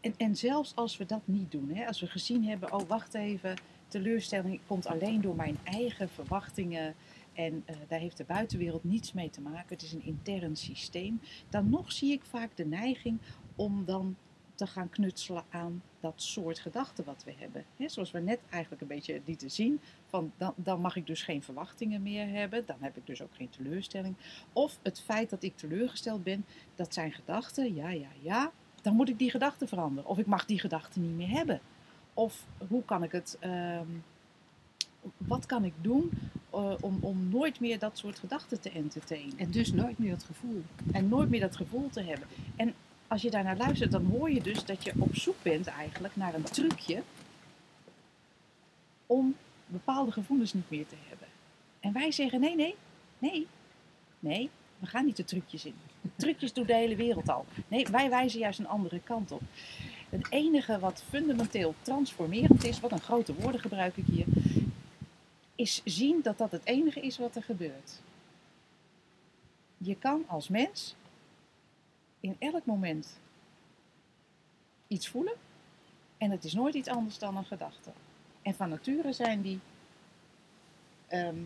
En, 0.00 0.14
en 0.16 0.36
zelfs 0.36 0.76
als 0.76 0.96
we 0.96 1.06
dat 1.06 1.20
niet 1.24 1.50
doen, 1.50 1.70
hè, 1.74 1.86
als 1.86 2.00
we 2.00 2.06
gezien 2.06 2.44
hebben, 2.44 2.72
oh 2.72 2.88
wacht 2.88 3.14
even, 3.14 3.54
teleurstelling 3.88 4.60
komt 4.66 4.86
alleen 4.86 5.20
door 5.20 5.36
mijn 5.36 5.58
eigen 5.64 6.08
verwachtingen 6.08 6.94
en 7.32 7.62
eh, 7.64 7.76
daar 7.88 8.00
heeft 8.00 8.16
de 8.16 8.24
buitenwereld 8.24 8.84
niets 8.84 9.12
mee 9.12 9.30
te 9.30 9.40
maken, 9.40 9.68
het 9.68 9.82
is 9.82 9.92
een 9.92 10.04
intern 10.04 10.56
systeem, 10.56 11.20
dan 11.48 11.70
nog 11.70 11.92
zie 11.92 12.12
ik 12.12 12.24
vaak 12.24 12.56
de 12.56 12.66
neiging 12.66 13.18
om 13.56 13.84
dan 13.84 14.16
te 14.60 14.66
gaan 14.66 14.88
knutselen 14.88 15.44
aan 15.50 15.82
dat 16.00 16.22
soort 16.22 16.58
gedachten 16.58 17.04
wat 17.04 17.24
we 17.24 17.34
hebben. 17.36 17.64
Zoals 17.86 18.10
we 18.10 18.18
net 18.18 18.40
eigenlijk 18.50 18.82
een 18.82 18.88
beetje 18.88 19.20
lieten 19.24 19.50
zien, 19.50 19.80
van 20.06 20.32
dan, 20.36 20.54
dan 20.56 20.80
mag 20.80 20.96
ik 20.96 21.06
dus 21.06 21.22
geen 21.22 21.42
verwachtingen 21.42 22.02
meer 22.02 22.28
hebben, 22.28 22.66
dan 22.66 22.76
heb 22.80 22.96
ik 22.96 23.06
dus 23.06 23.22
ook 23.22 23.34
geen 23.34 23.48
teleurstelling. 23.48 24.16
Of 24.52 24.78
het 24.82 25.00
feit 25.00 25.30
dat 25.30 25.42
ik 25.42 25.56
teleurgesteld 25.56 26.22
ben, 26.22 26.44
dat 26.74 26.94
zijn 26.94 27.12
gedachten, 27.12 27.74
ja, 27.74 27.90
ja, 27.90 28.08
ja, 28.20 28.52
dan 28.82 28.94
moet 28.94 29.08
ik 29.08 29.18
die 29.18 29.30
gedachten 29.30 29.68
veranderen. 29.68 30.10
Of 30.10 30.18
ik 30.18 30.26
mag 30.26 30.44
die 30.44 30.58
gedachten 30.58 31.02
niet 31.02 31.16
meer 31.16 31.36
hebben. 31.36 31.60
Of 32.14 32.46
hoe 32.68 32.84
kan 32.84 33.02
ik 33.02 33.12
het, 33.12 33.36
ehm, 33.40 33.88
wat 35.16 35.46
kan 35.46 35.64
ik 35.64 35.72
doen 35.80 36.10
eh, 36.50 36.72
om, 36.80 36.98
om 37.00 37.28
nooit 37.28 37.60
meer 37.60 37.78
dat 37.78 37.98
soort 37.98 38.18
gedachten 38.18 38.60
te 38.60 38.70
entertainen. 38.70 39.38
En 39.38 39.50
dus 39.50 39.72
nooit 39.72 39.98
meer 39.98 40.12
het 40.12 40.24
gevoel. 40.24 40.62
En 40.92 41.08
nooit 41.08 41.30
meer 41.30 41.40
dat 41.40 41.56
gevoel 41.56 41.88
te 41.90 42.02
hebben. 42.02 42.28
En 42.56 42.74
als 43.08 43.22
je 43.22 43.30
daarnaar 43.30 43.56
luistert, 43.56 43.92
dan 43.92 44.04
hoor 44.04 44.30
je 44.30 44.42
dus 44.42 44.64
dat 44.64 44.84
je 44.84 44.92
op 44.98 45.16
zoek 45.16 45.42
bent 45.42 45.66
eigenlijk 45.66 46.16
naar 46.16 46.34
een 46.34 46.42
trucje 46.42 47.02
om 49.06 49.34
bepaalde 49.66 50.12
gevoelens 50.12 50.52
niet 50.52 50.70
meer 50.70 50.86
te 50.86 50.96
hebben. 51.08 51.26
En 51.80 51.92
wij 51.92 52.12
zeggen 52.12 52.40
nee, 52.40 52.56
nee, 52.56 52.74
nee, 53.18 53.46
nee, 54.18 54.50
we 54.78 54.86
gaan 54.86 55.04
niet 55.04 55.16
de 55.16 55.24
trucjes 55.24 55.64
in. 55.64 55.74
Trucjes 56.16 56.52
doet 56.52 56.66
de 56.66 56.74
hele 56.74 56.96
wereld 56.96 57.28
al. 57.28 57.44
Nee, 57.68 57.86
wij 57.90 58.10
wijzen 58.10 58.40
juist 58.40 58.58
een 58.58 58.68
andere 58.68 59.00
kant 59.04 59.32
op. 59.32 59.42
Het 60.08 60.26
enige 60.30 60.78
wat 60.78 61.04
fundamenteel 61.08 61.74
transformerend 61.82 62.64
is, 62.64 62.80
wat 62.80 62.92
een 62.92 63.00
grote 63.00 63.34
woorden 63.34 63.60
gebruik 63.60 63.96
ik 63.96 64.04
hier, 64.06 64.26
is 65.60 65.82
zien 65.84 66.22
dat 66.22 66.38
dat 66.38 66.50
het 66.50 66.64
enige 66.64 67.00
is 67.00 67.18
wat 67.18 67.36
er 67.36 67.42
gebeurt. 67.42 68.00
Je 69.78 69.96
kan 69.96 70.24
als 70.26 70.48
mens 70.48 70.94
in 72.20 72.36
elk 72.38 72.64
moment 72.64 73.20
iets 74.86 75.08
voelen 75.08 75.34
en 76.18 76.30
het 76.30 76.44
is 76.44 76.54
nooit 76.54 76.74
iets 76.74 76.88
anders 76.88 77.18
dan 77.18 77.36
een 77.36 77.44
gedachte. 77.44 77.90
En 78.42 78.54
van 78.54 78.68
nature 78.68 79.12
zijn 79.12 79.42
die, 79.42 79.60
ehm, 81.06 81.36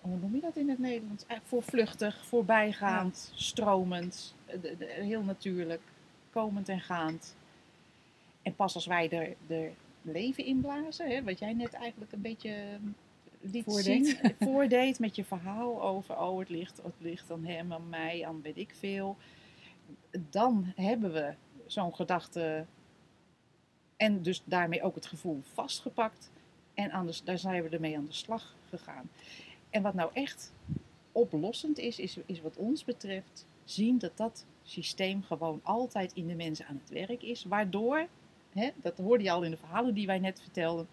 hoe 0.00 0.16
noem 0.16 0.34
je 0.34 0.40
dat 0.40 0.56
in 0.56 0.68
het 0.68 0.78
Nederlands? 0.78 1.26
Eh, 1.26 1.38
Voorvluchtig, 1.42 2.26
voorbijgaand, 2.26 3.32
stromend, 3.34 4.34
eh, 4.46 4.58
heel 4.88 5.22
natuurlijk, 5.22 5.82
komend 6.30 6.68
en 6.68 6.80
gaand. 6.80 7.36
En 8.42 8.54
pas 8.54 8.74
als 8.74 8.86
wij 8.86 9.10
er, 9.10 9.56
er 9.56 9.72
leven 10.02 10.44
inblazen, 10.44 11.08
hè, 11.08 11.22
wat 11.22 11.38
jij 11.38 11.52
net 11.52 11.72
eigenlijk 11.72 12.12
een 12.12 12.20
beetje 12.20 12.50
ehm, 12.50 12.88
liet 13.52 13.64
Voordeed. 13.64 14.20
zien, 14.38 14.96
met 14.98 15.16
je 15.16 15.24
verhaal 15.24 15.82
over, 15.82 16.18
oh 16.18 16.38
het 16.38 16.48
ligt, 16.48 16.80
het 16.82 16.94
ligt 16.98 17.30
aan 17.30 17.44
hem, 17.44 17.72
aan 17.72 17.88
mij, 17.88 18.26
aan 18.26 18.42
weet 18.42 18.56
ik 18.56 18.74
veel. 18.78 19.16
Dan 20.30 20.72
hebben 20.76 21.12
we 21.12 21.34
zo'n 21.66 21.94
gedachte 21.94 22.66
en 23.96 24.22
dus 24.22 24.42
daarmee 24.44 24.82
ook 24.82 24.94
het 24.94 25.06
gevoel 25.06 25.40
vastgepakt. 25.52 26.30
En 26.74 26.90
aan 26.90 27.06
de, 27.06 27.20
daar 27.24 27.38
zijn 27.38 27.62
we 27.62 27.68
ermee 27.68 27.96
aan 27.96 28.06
de 28.06 28.12
slag 28.12 28.54
gegaan. 28.68 29.10
En 29.70 29.82
wat 29.82 29.94
nou 29.94 30.10
echt 30.12 30.52
oplossend 31.12 31.78
is, 31.78 31.98
is, 31.98 32.18
is 32.26 32.40
wat 32.40 32.56
ons 32.56 32.84
betreft 32.84 33.46
zien 33.64 33.98
dat 33.98 34.16
dat 34.16 34.44
systeem 34.62 35.22
gewoon 35.22 35.60
altijd 35.62 36.12
in 36.12 36.26
de 36.26 36.34
mensen 36.34 36.66
aan 36.66 36.80
het 36.82 36.90
werk 36.90 37.22
is. 37.22 37.44
Waardoor, 37.44 38.06
hè, 38.52 38.70
dat 38.76 38.98
hoorde 38.98 39.24
je 39.24 39.30
al 39.30 39.42
in 39.42 39.50
de 39.50 39.56
verhalen 39.56 39.94
die 39.94 40.06
wij 40.06 40.18
net 40.18 40.40
vertelden, 40.40 40.88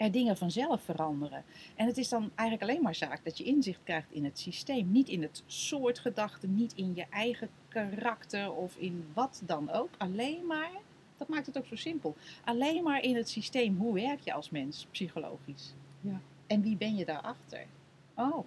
er 0.00 0.12
dingen 0.12 0.36
vanzelf 0.36 0.82
veranderen. 0.82 1.44
En 1.76 1.86
het 1.86 1.96
is 1.96 2.08
dan 2.08 2.30
eigenlijk 2.34 2.70
alleen 2.70 2.82
maar 2.82 2.94
zaak 2.94 3.24
dat 3.24 3.38
je 3.38 3.44
inzicht 3.44 3.80
krijgt 3.84 4.12
in 4.12 4.24
het 4.24 4.38
systeem. 4.38 4.92
Niet 4.92 5.08
in 5.08 5.22
het 5.22 5.42
soort 5.46 5.98
gedachten, 5.98 6.54
niet 6.54 6.72
in 6.74 6.94
je 6.94 7.06
eigen 7.10 7.48
karakter 7.68 8.52
of 8.52 8.76
in 8.76 9.04
wat 9.14 9.42
dan 9.44 9.70
ook. 9.70 9.88
Alleen 9.98 10.46
maar, 10.46 10.70
dat 11.16 11.28
maakt 11.28 11.46
het 11.46 11.58
ook 11.58 11.66
zo 11.66 11.76
simpel, 11.76 12.16
alleen 12.44 12.82
maar 12.82 13.02
in 13.02 13.16
het 13.16 13.28
systeem. 13.28 13.76
Hoe 13.76 13.94
werk 13.94 14.20
je 14.20 14.32
als 14.32 14.50
mens 14.50 14.86
psychologisch? 14.90 15.74
Ja. 16.00 16.20
En 16.46 16.62
wie 16.62 16.76
ben 16.76 16.96
je 16.96 17.04
daarachter? 17.04 17.66
Oh, 18.14 18.44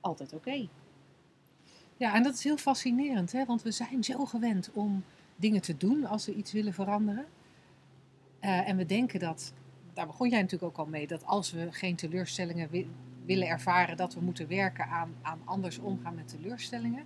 altijd 0.00 0.32
oké. 0.32 0.68
Ja, 1.96 2.14
en 2.14 2.22
dat 2.22 2.34
is 2.34 2.44
heel 2.44 2.56
fascinerend, 2.56 3.32
hè? 3.32 3.44
want 3.44 3.62
we 3.62 3.70
zijn 3.70 4.04
zo 4.04 4.24
gewend 4.24 4.70
om 4.72 5.04
dingen 5.36 5.62
te 5.62 5.76
doen 5.76 6.06
als 6.06 6.26
we 6.26 6.34
iets 6.34 6.52
willen 6.52 6.72
veranderen. 6.72 7.26
Eh, 8.40 8.68
en 8.68 8.76
we 8.76 8.86
denken 8.86 9.20
dat, 9.20 9.52
daar 10.00 10.08
begon 10.08 10.28
jij 10.28 10.40
natuurlijk 10.40 10.72
ook 10.72 10.86
al 10.86 10.90
mee, 10.90 11.06
dat 11.06 11.26
als 11.26 11.52
we 11.52 11.72
geen 11.72 11.96
teleurstellingen 11.96 12.70
wi- 12.70 12.88
willen 13.24 13.48
ervaren, 13.48 13.96
dat 13.96 14.14
we 14.14 14.20
moeten 14.20 14.48
werken 14.48 14.86
aan, 14.86 15.14
aan 15.22 15.40
anders 15.44 15.78
omgaan 15.78 16.14
met 16.14 16.28
teleurstellingen. 16.28 17.04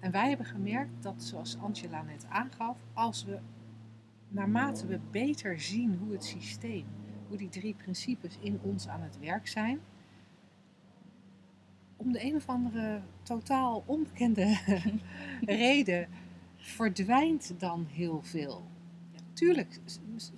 En 0.00 0.10
wij 0.10 0.28
hebben 0.28 0.46
gemerkt 0.46 1.02
dat, 1.02 1.22
zoals 1.22 1.58
Angela 1.58 2.02
net 2.02 2.26
aangaf, 2.28 2.78
als 2.92 3.24
we 3.24 3.38
naarmate 4.28 4.86
we 4.86 5.00
beter 5.10 5.60
zien 5.60 5.98
hoe 6.02 6.12
het 6.12 6.24
systeem, 6.24 6.84
hoe 7.28 7.36
die 7.36 7.48
drie 7.48 7.74
principes 7.74 8.38
in 8.40 8.58
ons 8.62 8.88
aan 8.88 9.02
het 9.02 9.18
werk 9.18 9.48
zijn, 9.48 9.80
om 11.96 12.12
de 12.12 12.24
een 12.24 12.34
of 12.34 12.48
andere 12.48 13.00
totaal 13.22 13.82
onbekende 13.86 14.58
reden 15.40 16.08
verdwijnt 16.56 17.54
dan 17.58 17.86
heel 17.90 18.22
veel. 18.22 18.64
Ja, 19.12 19.20
tuurlijk 19.32 19.80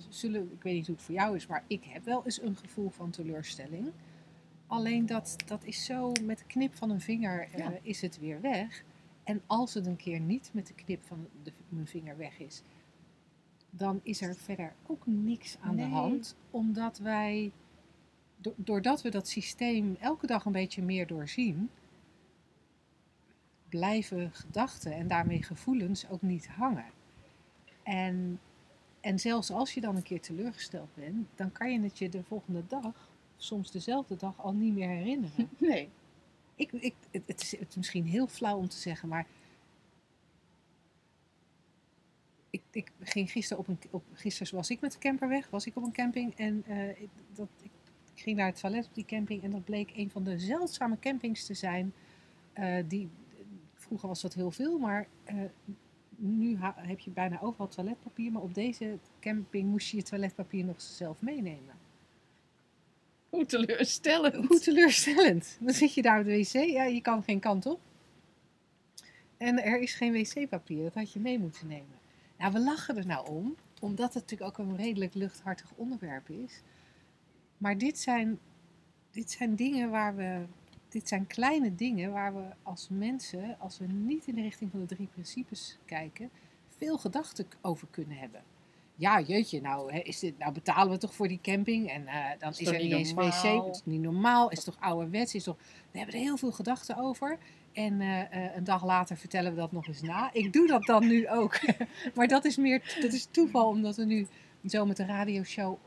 zullen, 0.09 0.51
ik 0.51 0.61
weet 0.63 0.73
niet 0.73 0.87
hoe 0.87 0.95
het 0.95 1.03
voor 1.05 1.15
jou 1.15 1.35
is, 1.35 1.47
maar 1.47 1.63
ik 1.67 1.83
heb 1.83 2.03
wel 2.05 2.25
eens 2.25 2.41
een 2.41 2.55
gevoel 2.55 2.89
van 2.89 3.09
teleurstelling. 3.09 3.91
Alleen 4.67 5.05
dat, 5.05 5.35
dat 5.45 5.63
is 5.65 5.85
zo 5.85 6.11
met 6.23 6.37
de 6.37 6.45
knip 6.45 6.75
van 6.75 6.89
een 6.89 7.01
vinger 7.01 7.47
eh, 7.51 7.67
is 7.81 8.01
het 8.01 8.19
weer 8.19 8.41
weg. 8.41 8.83
En 9.23 9.41
als 9.45 9.73
het 9.73 9.85
een 9.85 9.95
keer 9.95 10.19
niet 10.19 10.49
met 10.53 10.67
de 10.67 10.73
knip 10.73 11.03
van 11.05 11.27
de, 11.43 11.51
mijn 11.69 11.87
vinger 11.87 12.17
weg 12.17 12.39
is, 12.39 12.61
dan 13.69 13.99
is 14.03 14.21
er 14.21 14.35
verder 14.35 14.73
ook 14.87 15.01
niks 15.05 15.57
aan 15.61 15.75
Nee. 15.75 15.85
de 15.85 15.91
hand. 15.91 16.35
Omdat 16.51 16.97
wij, 16.97 17.51
do- 18.37 18.53
doordat 18.55 19.01
we 19.01 19.09
dat 19.09 19.27
systeem 19.27 19.95
elke 19.99 20.27
dag 20.27 20.45
een 20.45 20.51
beetje 20.51 20.81
meer 20.81 21.07
doorzien, 21.07 21.69
blijven 23.69 24.31
gedachten 24.33 24.91
en 24.93 25.07
daarmee 25.07 25.43
gevoelens 25.43 26.09
ook 26.09 26.21
niet 26.21 26.47
hangen. 26.47 26.85
En, 27.83 28.39
en 29.01 29.19
zelfs 29.19 29.51
als 29.51 29.73
je 29.73 29.81
dan 29.81 29.95
een 29.95 30.03
keer 30.03 30.21
teleurgesteld 30.21 30.89
bent, 30.93 31.27
dan 31.35 31.51
kan 31.51 31.71
je 31.71 31.79
het 31.79 31.97
je 31.97 32.09
de 32.09 32.23
volgende 32.23 32.63
dag, 32.67 33.09
soms 33.37 33.71
dezelfde 33.71 34.15
dag, 34.15 34.33
al 34.37 34.53
niet 34.53 34.73
meer 34.73 34.89
herinneren. 34.89 35.49
Nee. 35.57 35.89
Ik, 36.55 36.71
ik, 36.71 36.93
het, 37.11 37.23
het, 37.25 37.41
is, 37.41 37.51
het 37.51 37.69
is 37.69 37.75
misschien 37.75 38.05
heel 38.05 38.27
flauw 38.27 38.57
om 38.57 38.69
te 38.69 38.77
zeggen, 38.77 39.09
maar. 39.09 39.27
Ik, 42.49 42.61
ik 42.71 42.91
ging 42.99 43.31
gisteren 43.31 43.63
op 43.63 43.67
een. 43.67 43.79
Op, 43.89 44.03
gisteren 44.13 44.55
was 44.55 44.69
ik 44.69 44.81
met 44.81 44.91
de 44.91 44.97
camper 44.97 45.27
weg, 45.27 45.49
was 45.49 45.65
ik 45.65 45.75
op 45.75 45.83
een 45.83 45.91
camping. 45.91 46.35
En 46.35 46.63
eh, 46.67 46.89
ik, 46.89 47.09
dat, 47.33 47.47
ik, 47.61 47.71
ik 48.13 48.21
ging 48.21 48.37
naar 48.37 48.45
het 48.45 48.59
toilet 48.59 48.85
op 48.85 48.95
die 48.95 49.05
camping. 49.05 49.43
En 49.43 49.51
dat 49.51 49.63
bleek 49.63 49.91
een 49.95 50.09
van 50.09 50.23
de 50.23 50.39
zeldzame 50.39 50.99
campings 50.99 51.45
te 51.45 51.53
zijn. 51.53 51.93
eh, 52.53 52.83
die, 52.87 53.09
vroeger 53.73 54.07
was 54.07 54.21
dat 54.21 54.33
heel 54.33 54.51
veel, 54.51 54.77
maar 54.77 55.07
eh, 55.23 55.35
nu 56.17 56.57
heb 56.61 56.99
je 56.99 57.11
bijna 57.11 57.41
overal 57.41 57.67
toiletpapier. 57.67 58.31
Maar 58.31 58.41
op 58.41 58.53
deze 58.53 58.97
camping 59.19 59.69
moest 59.69 59.89
je 59.89 59.97
je 59.97 60.03
toiletpapier 60.03 60.65
nog 60.65 60.81
zelf 60.81 61.21
meenemen. 61.21 61.75
Hoe 63.29 63.45
teleurstellend. 63.45 64.47
Hoe 64.47 64.59
teleurstellend. 64.59 65.57
Dan 65.59 65.73
zit 65.73 65.93
je 65.93 66.01
daar 66.01 66.19
op 66.19 66.25
de 66.25 66.37
wc, 66.37 66.51
ja, 66.51 66.83
je 66.83 67.01
kan 67.01 67.23
geen 67.23 67.39
kant 67.39 67.65
op. 67.65 67.79
En 69.37 69.63
er 69.63 69.79
is 69.79 69.93
geen 69.93 70.11
wc-papier, 70.11 70.83
dat 70.83 70.93
had 70.93 71.13
je 71.13 71.19
mee 71.19 71.39
moeten 71.39 71.67
nemen. 71.67 71.99
Nou, 72.37 72.53
we 72.53 72.59
lachen 72.59 72.97
er 72.97 73.05
nou 73.05 73.29
om, 73.29 73.55
omdat 73.81 74.13
het 74.13 74.23
natuurlijk 74.23 74.59
ook 74.59 74.67
een 74.67 74.75
redelijk 74.75 75.13
luchthartig 75.13 75.71
onderwerp 75.75 76.29
is. 76.29 76.61
Maar 77.57 77.77
dit 77.77 77.99
zijn, 77.99 78.39
dit 79.11 79.31
zijn 79.31 79.55
dingen 79.55 79.89
waar 79.89 80.15
we, 80.15 80.45
dit 80.89 81.07
zijn 81.07 81.27
kleine 81.27 81.75
dingen 81.75 82.11
waar 82.11 82.35
we 82.35 82.43
als 82.63 82.87
mensen, 82.91 83.55
als 83.59 83.77
we 83.77 83.85
niet 83.85 84.27
in 84.27 84.35
de 84.35 84.41
richting 84.41 84.71
van 84.71 84.79
de 84.79 84.95
drie 84.95 85.07
principes 85.07 85.77
kijken, 85.85 86.29
veel 86.77 86.97
gedachten 86.97 87.45
over 87.61 87.87
kunnen 87.91 88.17
hebben. 88.17 88.41
Ja, 88.95 89.21
jeetje, 89.21 89.61
nou, 89.61 89.93
is 89.93 90.19
dit, 90.19 90.37
nou 90.37 90.53
betalen 90.53 90.91
we 90.91 90.97
toch 90.97 91.13
voor 91.13 91.27
die 91.27 91.39
camping 91.41 91.89
en 91.89 92.07
eh, 92.07 92.25
dan 92.39 92.49
is, 92.49 92.67
er 92.67 92.81
niet 92.81 92.91
eens 92.91 93.13
wc. 93.13 93.65
Het 93.65 93.75
is 93.75 93.81
niet 93.83 94.01
normaal, 94.01 94.49
is 94.49 94.63
toch 94.63 94.77
ouderwets, 94.79 95.35
is 95.35 95.43
toch... 95.43 95.57
We 95.91 95.97
hebben 95.97 96.15
er 96.15 96.21
heel 96.21 96.37
veel 96.37 96.51
gedachten 96.51 96.97
over. 96.97 97.37
En 97.73 98.01
eh, 98.01 98.21
eh, 98.21 98.55
een 98.55 98.63
dag 98.63 98.85
later 98.85 99.17
vertellen 99.17 99.51
we 99.51 99.57
dat 99.57 99.71
nog 99.71 99.87
eens 99.87 100.01
na. 100.01 100.33
Ik 100.33 100.53
doe 100.53 100.67
dat 100.67 100.83
dan 100.83 101.07
nu 101.07 101.29
ook. 101.29 101.59
maar 102.15 102.27
dat 102.27 102.45
is 102.45 102.57
meer 102.57 102.97
dat 103.01 103.13
is 103.13 103.27
toeval, 103.31 103.67
omdat 103.67 103.95
we 103.95 104.05
nu 104.05 104.27
zo 104.65 104.85
met 104.85 104.97
de 104.97 105.05
radioshow... 105.05 105.77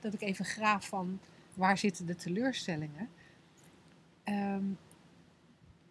dat 0.00 0.14
ik 0.14 0.20
even 0.20 0.44
graaf 0.44 0.86
van 0.88 1.20
waar 1.54 1.78
zitten 1.78 2.06
de 2.06 2.16
teleurstellingen. 2.16 3.08
Ehm, 4.30 4.64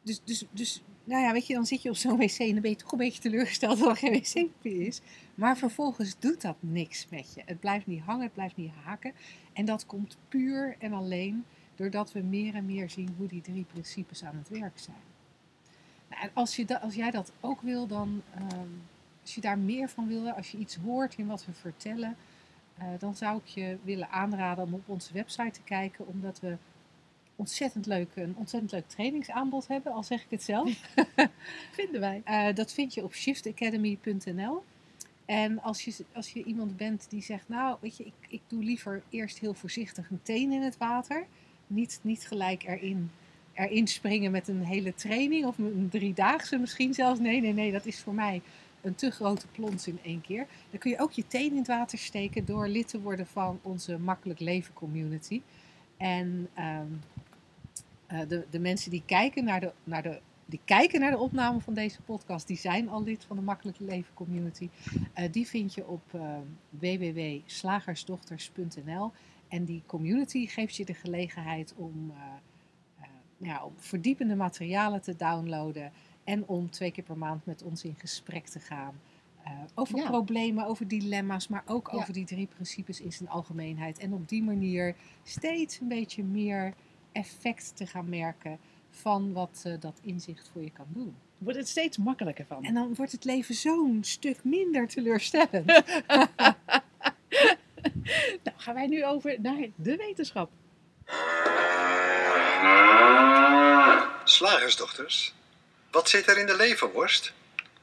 dus, 0.01 0.21
dus, 0.23 0.45
dus, 0.51 0.83
nou 1.03 1.23
ja, 1.23 1.31
weet 1.31 1.47
je, 1.47 1.53
dan 1.53 1.65
zit 1.65 1.81
je 1.81 1.89
op 1.89 1.95
zo'n 1.95 2.17
wc 2.17 2.39
en 2.39 2.51
dan 2.53 2.61
ben 2.61 2.71
je 2.71 2.77
toch 2.77 2.91
een 2.91 2.97
beetje 2.97 3.21
teleurgesteld 3.21 3.79
dat 3.79 3.89
er 3.89 3.95
geen 3.95 4.11
wc-papier 4.11 4.81
is. 4.87 5.01
Maar 5.35 5.57
vervolgens 5.57 6.19
doet 6.19 6.41
dat 6.41 6.55
niks 6.59 7.07
met 7.09 7.33
je. 7.33 7.41
Het 7.45 7.59
blijft 7.59 7.87
niet 7.87 8.01
hangen, 8.01 8.23
het 8.23 8.33
blijft 8.33 8.55
niet 8.55 8.71
haken. 8.83 9.13
En 9.53 9.65
dat 9.65 9.85
komt 9.85 10.17
puur 10.27 10.75
en 10.79 10.93
alleen 10.93 11.45
doordat 11.75 12.11
we 12.11 12.19
meer 12.19 12.55
en 12.55 12.65
meer 12.65 12.89
zien 12.89 13.13
hoe 13.17 13.27
die 13.27 13.41
drie 13.41 13.63
principes 13.63 14.23
aan 14.23 14.35
het 14.35 14.49
werk 14.59 14.79
zijn. 14.79 15.03
Nou, 16.09 16.29
als, 16.33 16.55
je 16.55 16.65
da- 16.65 16.77
als 16.77 16.95
jij 16.95 17.11
dat 17.11 17.31
ook 17.39 17.61
wil, 17.61 17.87
dan, 17.87 18.21
ehm, 18.35 18.67
als 19.21 19.35
je 19.35 19.41
daar 19.41 19.57
meer 19.57 19.89
van 19.89 20.07
wil, 20.07 20.29
als 20.29 20.51
je 20.51 20.57
iets 20.57 20.75
hoort 20.75 21.15
in 21.17 21.27
wat 21.27 21.45
we 21.45 21.53
vertellen, 21.53 22.15
eh, 22.77 22.87
dan 22.99 23.15
zou 23.15 23.37
ik 23.37 23.45
je 23.45 23.77
willen 23.83 24.09
aanraden 24.09 24.63
om 24.63 24.73
op 24.73 24.89
onze 24.89 25.13
website 25.13 25.51
te 25.51 25.61
kijken, 25.63 26.07
omdat 26.07 26.39
we 26.39 26.57
ontzettend 27.39 27.85
leuk, 27.85 28.07
een 28.15 28.35
ontzettend 28.37 28.71
leuk 28.71 28.87
trainingsaanbod 28.87 29.67
hebben, 29.67 29.91
al 29.91 30.03
zeg 30.03 30.23
ik 30.23 30.29
het 30.29 30.43
zelf. 30.43 30.71
Vinden 31.79 32.01
wij. 32.01 32.21
Eh, 32.25 32.55
dat 32.55 32.73
vind 32.73 32.93
je 32.93 33.03
op 33.03 33.13
shiftacademy.nl. 33.13 34.63
En 35.25 35.61
als 35.61 35.81
je, 35.81 36.05
als 36.13 36.31
je 36.31 36.43
iemand 36.43 36.77
bent 36.77 37.05
die 37.09 37.21
zegt, 37.21 37.49
nou, 37.49 37.77
weet 37.81 37.97
je, 37.97 38.05
ik, 38.05 38.13
ik 38.27 38.41
doe 38.47 38.63
liever 38.63 39.01
eerst 39.09 39.39
heel 39.39 39.53
voorzichtig 39.53 40.09
een 40.09 40.19
teen 40.23 40.51
in 40.51 40.61
het 40.61 40.77
water. 40.77 41.25
Niet, 41.67 41.99
niet 42.01 42.27
gelijk 42.27 42.63
erin, 42.63 43.11
erin 43.53 43.87
springen 43.87 44.31
met 44.31 44.47
een 44.47 44.65
hele 44.65 44.95
training 44.95 45.45
of 45.45 45.57
een 45.57 45.87
driedaagse 45.89 46.57
misschien 46.57 46.93
zelfs. 46.93 47.19
Nee, 47.19 47.41
nee, 47.41 47.53
nee, 47.53 47.71
dat 47.71 47.85
is 47.85 47.99
voor 47.99 48.13
mij 48.13 48.41
een 48.81 48.95
te 48.95 49.11
grote 49.11 49.47
plons 49.47 49.87
in 49.87 49.99
één 50.03 50.21
keer. 50.21 50.47
Dan 50.69 50.79
kun 50.79 50.91
je 50.91 50.99
ook 50.99 51.11
je 51.11 51.27
teen 51.27 51.51
in 51.51 51.57
het 51.57 51.67
water 51.67 51.97
steken 51.97 52.45
door 52.45 52.67
lid 52.67 52.87
te 52.87 53.01
worden 53.01 53.27
van 53.27 53.59
onze 53.61 53.97
Makkelijk 53.97 54.39
Leven 54.39 54.73
community. 54.73 55.41
En 55.97 56.49
ehm, 56.53 56.87
eh, 58.09 58.19
de, 58.27 58.45
de 58.49 58.59
mensen 58.59 58.91
die 58.91 59.03
kijken 59.05 59.43
naar 59.43 59.59
de, 59.59 59.71
naar 59.83 60.03
de 60.03 60.19
die 60.45 60.59
kijken 60.65 60.99
naar 60.99 61.11
de 61.11 61.17
opname 61.17 61.59
van 61.59 61.73
deze 61.73 62.01
podcast, 62.01 62.47
die 62.47 62.57
zijn 62.57 62.89
al 62.89 63.03
lid 63.03 63.23
van 63.23 63.35
de 63.35 63.41
Makkelijk 63.41 63.79
Leven 63.79 64.13
Community. 64.13 64.69
Eh, 65.13 65.31
die 65.31 65.47
vind 65.47 65.73
je 65.73 65.87
op 65.87 66.01
eh, 66.13 66.37
www.slagersdochters.nl. 66.69 69.11
En 69.47 69.65
die 69.65 69.83
community 69.85 70.47
geeft 70.47 70.75
je 70.75 70.85
de 70.85 70.93
gelegenheid 70.93 71.73
om, 71.75 72.13
ja, 73.37 73.63
om 73.63 73.73
verdiepende 73.77 74.35
materialen 74.35 75.01
te 75.01 75.15
downloaden. 75.15 75.91
En 76.23 76.47
om 76.47 76.69
twee 76.69 76.91
keer 76.91 77.03
per 77.03 77.17
maand 77.17 77.45
met 77.45 77.63
ons 77.63 77.83
in 77.83 77.95
gesprek 77.97 78.45
te 78.45 78.59
gaan. 78.59 78.93
over 79.75 79.97
Ja. 79.97 80.07
problemen, 80.09 80.65
over 80.65 80.87
dilemma's, 80.87 81.47
maar 81.47 81.63
ook 81.65 81.89
Ja. 81.91 81.97
over 81.97 82.13
die 82.13 82.25
drie 82.25 82.47
principes 82.47 83.01
in 83.01 83.13
zijn 83.13 83.29
algemeenheid. 83.29 83.99
En 83.99 84.13
op 84.13 84.29
die 84.29 84.43
manier 84.43 84.95
steeds 85.23 85.79
een 85.79 85.87
beetje 85.87 86.23
meer 86.23 86.73
effect 87.11 87.71
te 87.75 87.85
gaan 87.87 88.09
merken 88.09 88.59
van 88.91 89.33
wat 89.33 89.61
eh, 89.63 89.73
dat 89.79 89.99
inzicht 90.01 90.49
voor 90.53 90.63
je 90.63 90.71
kan 90.71 90.85
doen. 90.89 91.15
Wordt 91.37 91.57
het 91.57 91.67
steeds 91.67 91.97
makkelijker 91.97 92.45
van. 92.45 92.63
En 92.63 92.73
dan 92.73 92.93
wordt 92.95 93.11
het 93.11 93.23
leven 93.25 93.55
zo'n 93.55 93.99
stuk 94.01 94.43
minder 94.43 94.87
teleurstellend. 94.87 95.71
Nou, 98.43 98.57
gaan 98.57 98.73
wij 98.73 98.87
nu 98.87 99.05
over 99.05 99.35
naar 99.41 99.67
de 99.75 99.95
wetenschap. 99.95 100.49
Slagersdochters, 104.23 105.33
wat 105.91 106.09
zit 106.09 106.27
er 106.27 106.37
in 106.37 106.45
de 106.45 106.55
leverworst? 106.55 107.33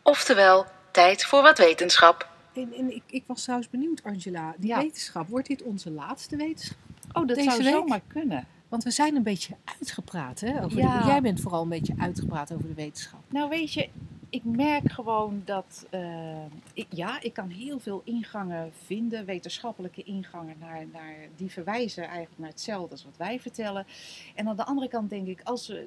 Oftewel, 0.02 0.66
tijd 0.90 1.24
voor 1.24 1.42
wat 1.42 1.58
wetenschap. 1.58 2.28
En, 2.54 2.72
en 2.72 2.94
ik, 2.94 3.02
ik 3.06 3.22
was 3.26 3.42
trouwens 3.42 3.70
benieuwd, 3.70 4.02
Angela, 4.04 4.54
die 4.58 4.68
Ja. 4.68 4.78
wetenschap, 4.78 5.28
wordt 5.28 5.48
dit 5.48 5.62
onze 5.62 5.90
laatste 5.90 6.36
wetenschap? 6.36 6.78
Oh, 7.12 7.26
dat 7.26 7.36
Deze 7.36 7.50
zou 7.50 7.62
week? 7.62 7.72
zomaar 7.72 8.00
kunnen. 8.06 8.46
Want 8.68 8.84
we 8.84 8.90
zijn 8.90 9.16
een 9.16 9.22
beetje 9.22 9.56
uitgepraat, 9.64 10.40
hè? 10.40 10.64
Over 10.64 10.78
Ja. 10.78 10.98
de, 11.02 11.08
jij 11.08 11.22
bent 11.22 11.40
vooral 11.40 11.62
een 11.62 11.68
beetje 11.68 11.94
uitgepraat 11.96 12.52
over 12.52 12.68
de 12.68 12.74
wetenschap. 12.74 13.20
Nou, 13.28 13.48
weet 13.48 13.72
je, 13.72 13.88
ik 14.30 14.44
merk 14.44 14.88
gewoon 14.90 15.42
dat. 15.44 15.86
eh, 15.90 16.44
ik, 16.72 16.86
ja, 16.90 17.20
ik 17.20 17.32
kan 17.32 17.48
heel 17.48 17.78
veel 17.78 18.00
ingangen 18.04 18.72
vinden, 18.84 19.24
wetenschappelijke 19.24 20.02
ingangen, 20.02 20.56
naar, 20.58 20.86
naar, 20.92 21.14
die 21.36 21.50
verwijzen 21.50 22.02
eigenlijk 22.04 22.38
naar 22.38 22.48
hetzelfde 22.50 22.90
als 22.90 23.04
wat 23.04 23.16
wij 23.16 23.40
vertellen. 23.40 23.86
En 24.34 24.48
aan 24.48 24.56
de 24.56 24.64
andere 24.64 24.88
kant 24.88 25.10
denk 25.10 25.26
ik, 25.26 25.40
als 25.44 25.68
we 25.68 25.86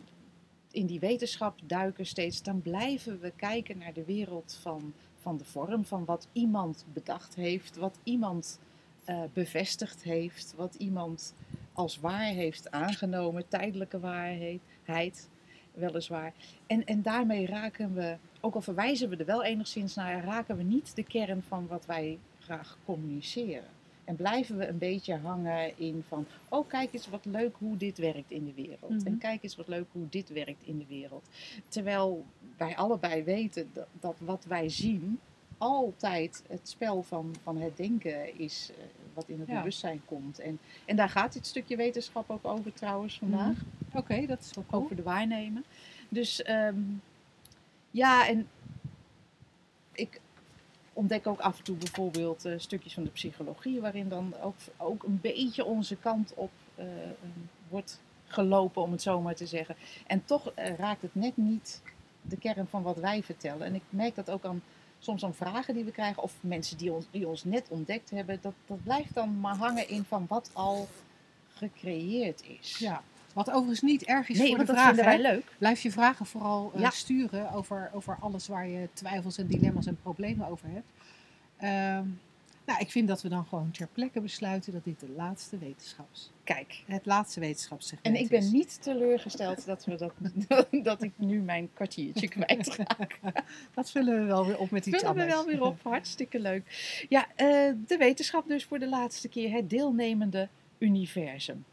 in 0.72 0.86
die 0.86 1.00
wetenschap 1.00 1.60
duiken 1.64 2.06
steeds, 2.06 2.44
dan 2.44 2.62
blijven 2.62 3.20
we 3.20 3.32
kijken 3.36 3.78
naar 3.78 3.94
de 3.94 4.04
wereld 4.06 4.58
van, 4.62 4.94
van 5.22 5.38
de 5.38 5.46
vorm, 5.46 5.86
van 5.86 6.06
wat 6.06 6.28
iemand 6.34 6.86
bedacht 6.94 7.36
heeft, 7.36 7.78
wat 7.78 7.98
iemand 8.04 8.60
eh, 9.06 9.22
bevestigd 9.34 10.04
heeft, 10.04 10.54
wat 10.58 10.76
iemand 10.76 11.34
als 11.80 12.00
waar 12.00 12.26
heeft 12.26 12.72
aangenomen, 12.72 13.48
tijdelijke 13.48 14.00
waarheid. 14.00 15.30
weliswaar. 15.74 16.34
En, 16.68 16.86
en 16.86 17.02
daarmee 17.02 17.46
raken 17.46 17.94
we, 17.94 18.18
ook 18.42 18.56
al 18.56 18.62
verwijzen 18.62 19.10
we 19.10 19.16
er 19.16 19.26
wel 19.26 19.44
enigszins 19.44 19.96
naar, 19.96 20.24
raken 20.24 20.58
we 20.58 20.64
niet 20.64 20.96
de 20.96 21.04
kern 21.04 21.44
van 21.48 21.68
wat 21.68 21.86
wij 21.86 22.20
graag 22.40 22.78
communiceren. 22.86 23.70
En 24.04 24.16
blijven 24.16 24.58
we 24.58 24.68
een 24.68 24.78
beetje 24.78 25.16
hangen 25.16 25.78
in 25.78 26.04
van, 26.08 26.26
oh 26.50 26.68
kijk 26.68 26.94
eens 26.94 27.10
wat 27.10 27.26
leuk 27.26 27.56
hoe 27.58 27.78
dit 27.78 27.98
werkt 27.98 28.32
in 28.32 28.46
de 28.46 28.54
wereld. 28.54 28.98
Mhm. 28.98 29.08
En 29.08 29.18
kijk 29.18 29.44
eens 29.44 29.56
wat 29.56 29.68
leuk 29.68 29.88
hoe 29.92 30.10
dit 30.10 30.30
werkt 30.30 30.64
in 30.64 30.78
de 30.78 30.88
wereld. 30.88 31.30
Terwijl 31.68 32.26
wij 32.58 32.76
allebei 32.76 33.24
weten 33.24 33.70
dat, 33.74 33.88
dat 34.00 34.16
wat 34.20 34.46
wij 34.46 34.70
zien 34.70 35.20
altijd 35.58 36.44
het 36.48 36.70
spel 36.70 37.04
van, 37.04 37.36
van 37.44 37.58
het 37.58 37.78
denken 37.78 38.40
is 38.40 38.72
eh, 38.78 38.84
wat 39.20 39.30
in 39.30 39.40
het 39.40 39.50
Ja. 39.50 39.58
bewustzijn 39.58 40.02
komt. 40.06 40.40
En, 40.40 40.60
en 40.86 40.96
daar 40.96 41.10
gaat 41.10 41.34
dit 41.34 41.46
stukje 41.48 41.76
wetenschap 41.76 42.30
ook 42.30 42.46
over 42.46 42.74
trouwens 42.74 43.18
vandaag 43.18 43.58
Oké, 43.94 44.26
dat 44.26 44.40
is 44.40 44.52
wel 44.54 44.66
cool. 44.70 44.84
over 44.84 44.96
de 44.96 45.04
waarnemen. 45.04 45.66
Dus 46.10 46.42
ehm, 46.42 46.80
ja, 47.92 48.28
en 48.28 48.48
ik 49.92 50.20
ontdek 50.94 51.28
ook 51.28 51.40
af 51.40 51.58
en 51.58 51.64
toe 51.64 51.76
bijvoorbeeld 51.76 52.46
eh, 52.46 52.54
stukjes 52.58 52.94
van 52.94 53.04
de 53.04 53.10
psychologie, 53.10 53.82
waarin 53.82 54.10
dan 54.10 54.34
ook, 54.42 54.56
ook 54.78 55.04
een 55.04 55.20
beetje 55.22 55.66
onze 55.66 55.96
kant 55.96 56.34
op 56.36 56.52
eh, 56.76 57.04
eh, 57.04 57.10
wordt 57.70 58.00
gelopen, 58.28 58.82
om 58.82 58.92
het 58.92 59.02
zo 59.02 59.22
maar 59.22 59.36
te 59.36 59.46
zeggen. 59.46 59.76
En 60.08 60.26
toch 60.26 60.52
eh, 60.56 60.76
raakt 60.76 61.02
het 61.02 61.16
net 61.16 61.38
niet 61.38 61.82
de 62.22 62.38
kern 62.38 62.68
van 62.68 62.82
wat 62.84 62.98
wij 62.98 63.24
vertellen. 63.24 63.66
En 63.68 63.76
ik 63.76 63.84
merk 63.90 64.16
dat 64.16 64.30
ook 64.32 64.46
aan 64.46 64.62
soms 65.00 65.24
aan 65.26 65.34
vragen 65.36 65.74
die 65.74 65.84
we 65.84 65.92
krijgen, 65.92 66.24
of 66.24 66.34
mensen 66.42 66.78
die 66.78 66.94
ons, 66.94 67.06
die 67.12 67.28
ons 67.28 67.44
net 67.44 67.66
ontdekt 67.70 68.10
hebben, 68.10 68.40
dat, 68.42 68.54
dat 68.66 68.84
blijft 68.84 69.14
dan 69.14 69.40
maar 69.40 69.56
hangen 69.56 69.90
in 69.90 70.04
van 70.04 70.26
wat 70.28 70.50
al 70.54 70.88
gecreëerd 71.54 72.44
is. 72.60 72.78
Ja. 72.78 73.02
Wat 73.34 73.50
overigens 73.50 73.82
niet 73.82 74.04
erg 74.04 74.30
is 74.30 74.38
nee, 74.38 74.48
voor 74.50 74.58
de 74.58 74.66
dat 74.66 74.76
vragen. 74.76 74.96
vinden 74.96 75.22
wij 75.22 75.32
leuk. 75.32 75.56
Blijf 75.58 75.82
je 75.82 75.92
vragen 75.92 76.26
vooral 76.26 76.72
eh, 76.76 76.82
Ja. 76.82 76.90
sturen 76.90 77.52
over, 77.52 77.90
over 77.94 78.18
alles 78.20 78.48
waar 78.48 78.68
je 78.68 78.90
twijfels 78.94 79.38
en 79.38 79.48
dilemma's 79.48 79.86
en 79.86 79.98
problemen 80.02 80.48
over 80.48 80.68
hebt. 80.70 80.88
Ehm, 81.58 82.08
nou, 82.70 82.82
ik 82.82 82.92
vind 82.92 83.08
dat 83.08 83.22
we 83.22 83.30
dan 83.30 83.46
gewoon 83.46 83.72
ter 83.72 83.88
plekke 83.88 84.22
besluiten 84.22 84.74
dat 84.74 84.84
dit 84.84 85.00
de 85.00 85.10
laatste 85.10 85.58
wetenschaps, 85.58 86.32
Kijk, 86.44 86.84
het 86.86 87.06
laatste 87.06 87.40
wetenschapssegment 87.40 88.16
En 88.16 88.22
ik 88.22 88.30
ben 88.30 88.40
is. 88.40 88.52
niet 88.52 88.82
teleurgesteld 88.82 89.66
dat, 89.66 89.86
we 89.86 89.96
dat, 89.96 90.14
dat 90.84 91.04
ik 91.04 91.12
nu 91.16 91.42
mijn 91.42 91.70
kwartiertje 91.74 92.28
kwijtraak. 92.28 93.20
Dat 93.76 93.92
vullen 93.92 94.20
we 94.20 94.26
wel 94.26 94.46
weer 94.46 94.58
op 94.58 94.72
met 94.72 94.86
iets 94.86 94.98
Vullen 94.98 95.16
we 95.16 95.22
anders. 95.22 95.38
wel 95.38 95.46
weer 95.46 95.62
op. 95.62 95.80
Hartstikke 95.84 96.40
leuk. 96.40 96.64
Ja, 97.10 97.28
eh, 97.36 97.74
de 97.88 97.98
wetenschap 97.98 98.48
dus 98.48 98.66
voor 98.66 98.80
de 98.80 98.90
laatste 98.90 99.28
keer. 99.28 99.52
Het 99.52 99.70
deelnemende 99.70 100.50
universum. 100.78 101.66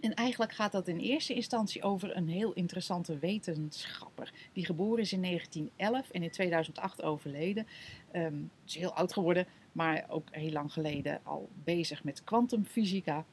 En 0.00 0.14
eigenlijk 0.14 0.52
gaat 0.52 0.72
dat 0.72 0.88
in 0.88 0.98
eerste 0.98 1.34
instantie 1.34 1.82
over 1.82 2.16
een 2.16 2.28
heel 2.28 2.52
interessante 2.52 3.18
wetenschapper. 3.18 4.32
Die 4.52 4.64
geboren 4.64 5.02
is 5.02 5.12
in 5.12 5.22
1911 5.22 6.10
en 6.10 6.22
in 6.22 6.30
2008 6.30 7.02
overleden. 7.02 7.66
Ehm 8.10 8.34
is 8.66 8.74
heel 8.74 8.92
oud 8.92 9.12
geworden, 9.12 9.46
maar 9.72 10.04
ook 10.08 10.28
heel 10.30 10.52
lang 10.52 10.72
geleden 10.72 11.20
al 11.22 11.48
bezig 11.64 12.04
met 12.04 12.24
kwantumfysica. 12.24 13.24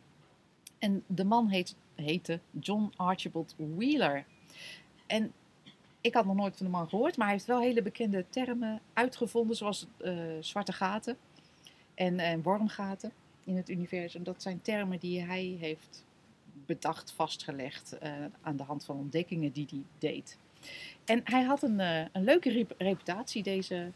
En 0.78 1.04
de 1.08 1.24
man 1.24 1.48
heet, 1.48 1.76
heette 1.96 2.40
John 2.60 2.92
Archibald 2.96 3.56
Wheeler. 3.58 4.26
En 5.08 5.34
ik 6.02 6.14
had 6.14 6.26
nog 6.26 6.36
nooit 6.36 6.58
van 6.58 6.66
de 6.66 6.72
man 6.72 6.90
gehoord, 6.90 7.18
maar 7.18 7.26
hij 7.26 7.36
heeft 7.36 7.48
wel 7.48 7.62
hele 7.62 7.82
bekende 7.82 8.26
termen 8.30 8.82
uitgevonden, 8.94 9.56
zoals 9.56 9.88
eh, 9.98 10.14
zwarte 10.40 10.74
gaten 10.74 11.18
en, 11.94 12.20
en 12.20 12.42
wormgaten 12.42 13.12
in 13.44 13.56
het 13.56 13.70
universum. 13.70 14.24
Dat 14.24 14.42
zijn 14.42 14.62
termen 14.62 15.00
die 15.00 15.22
hij 15.22 15.58
heeft 15.60 16.06
bedacht, 16.66 17.12
vastgelegd 17.12 17.98
eh, 17.98 18.12
aan 18.42 18.58
de 18.58 18.64
hand 18.64 18.86
van 18.86 18.98
ontdekkingen 18.98 19.52
die 19.52 19.66
hij 19.70 19.84
deed. 19.98 20.38
En 21.06 21.22
hij 21.24 21.44
had 21.44 21.64
een, 21.64 21.80
eh, 21.80 22.06
een 22.12 22.24
leuke 22.24 22.50
rep- 22.50 22.76
reputatie, 22.78 23.44
deze 23.44 23.92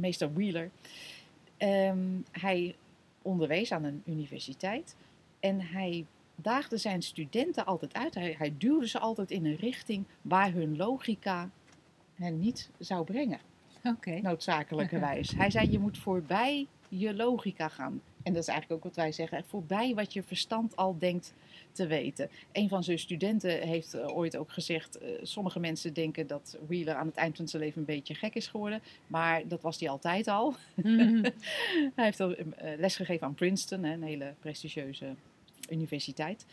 meester 0.00 0.34
Wheeler. 0.34 0.70
Ehm, 1.56 1.98
hij 2.30 2.76
onderwees 3.22 3.72
aan 3.72 3.84
een 3.84 4.02
universiteit 4.06 4.96
en 5.40 5.60
hij 5.60 6.06
daagde 6.34 6.76
zijn 6.76 7.02
studenten 7.02 7.66
altijd 7.66 7.94
uit. 7.94 8.14
Hij, 8.14 8.34
hij 8.38 8.54
duwde 8.58 8.88
ze 8.88 8.98
altijd 8.98 9.30
in 9.30 9.44
een 9.44 9.56
richting 9.56 10.04
waar 10.22 10.52
hun 10.52 10.76
logica 10.76 11.50
hen 12.14 12.38
niet 12.38 12.70
zou 12.78 13.04
brengen, 13.04 13.40
Oké. 13.84 14.20
noodzakelijkerwijs. 14.20 15.30
Hij 15.36 15.50
zei, 15.50 15.70
je 15.70 15.78
moet 15.78 15.98
voorbij 15.98 16.66
je 16.88 17.14
logica 17.14 17.68
gaan. 17.68 18.00
En 18.22 18.32
dat 18.32 18.42
is 18.42 18.48
eigenlijk 18.48 18.78
ook 18.78 18.92
wat 18.92 19.04
wij 19.04 19.12
zeggen, 19.12 19.44
voorbij 19.44 19.94
wat 19.94 20.12
je 20.12 20.22
verstand 20.22 20.76
al 20.76 20.98
denkt 20.98 21.34
te 21.72 21.86
weten. 21.86 22.30
Een 22.52 22.68
van 22.68 22.84
zijn 22.84 22.98
studenten 22.98 23.60
heeft 23.60 23.94
eh, 23.94 24.16
ooit 24.16 24.36
ook 24.36 24.52
gezegd, 24.52 24.98
eh, 24.98 25.08
sommige 25.22 25.60
mensen 25.60 25.92
denken 25.94 26.26
dat 26.26 26.58
Wheeler 26.66 26.94
aan 26.94 27.06
het 27.06 27.16
eind 27.16 27.36
van 27.36 27.48
zijn 27.48 27.62
leven 27.62 27.78
een 27.78 27.86
beetje 27.86 28.14
gek 28.14 28.34
is 28.34 28.46
geworden. 28.46 28.82
Maar 29.06 29.48
dat 29.48 29.62
was 29.62 29.80
hij 29.80 29.88
altijd 29.88 30.28
al. 30.28 30.54
Mhm. 30.74 31.22
Hij 31.96 32.04
heeft 32.04 32.20
al 32.20 32.34
eh, 32.34 32.78
lesgegeven 32.78 33.26
aan 33.26 33.34
Princeton, 33.34 33.84
hè, 33.84 33.92
een 33.92 34.02
hele 34.02 34.34
prestigieuze 34.40 35.14
universiteit. 35.70 36.46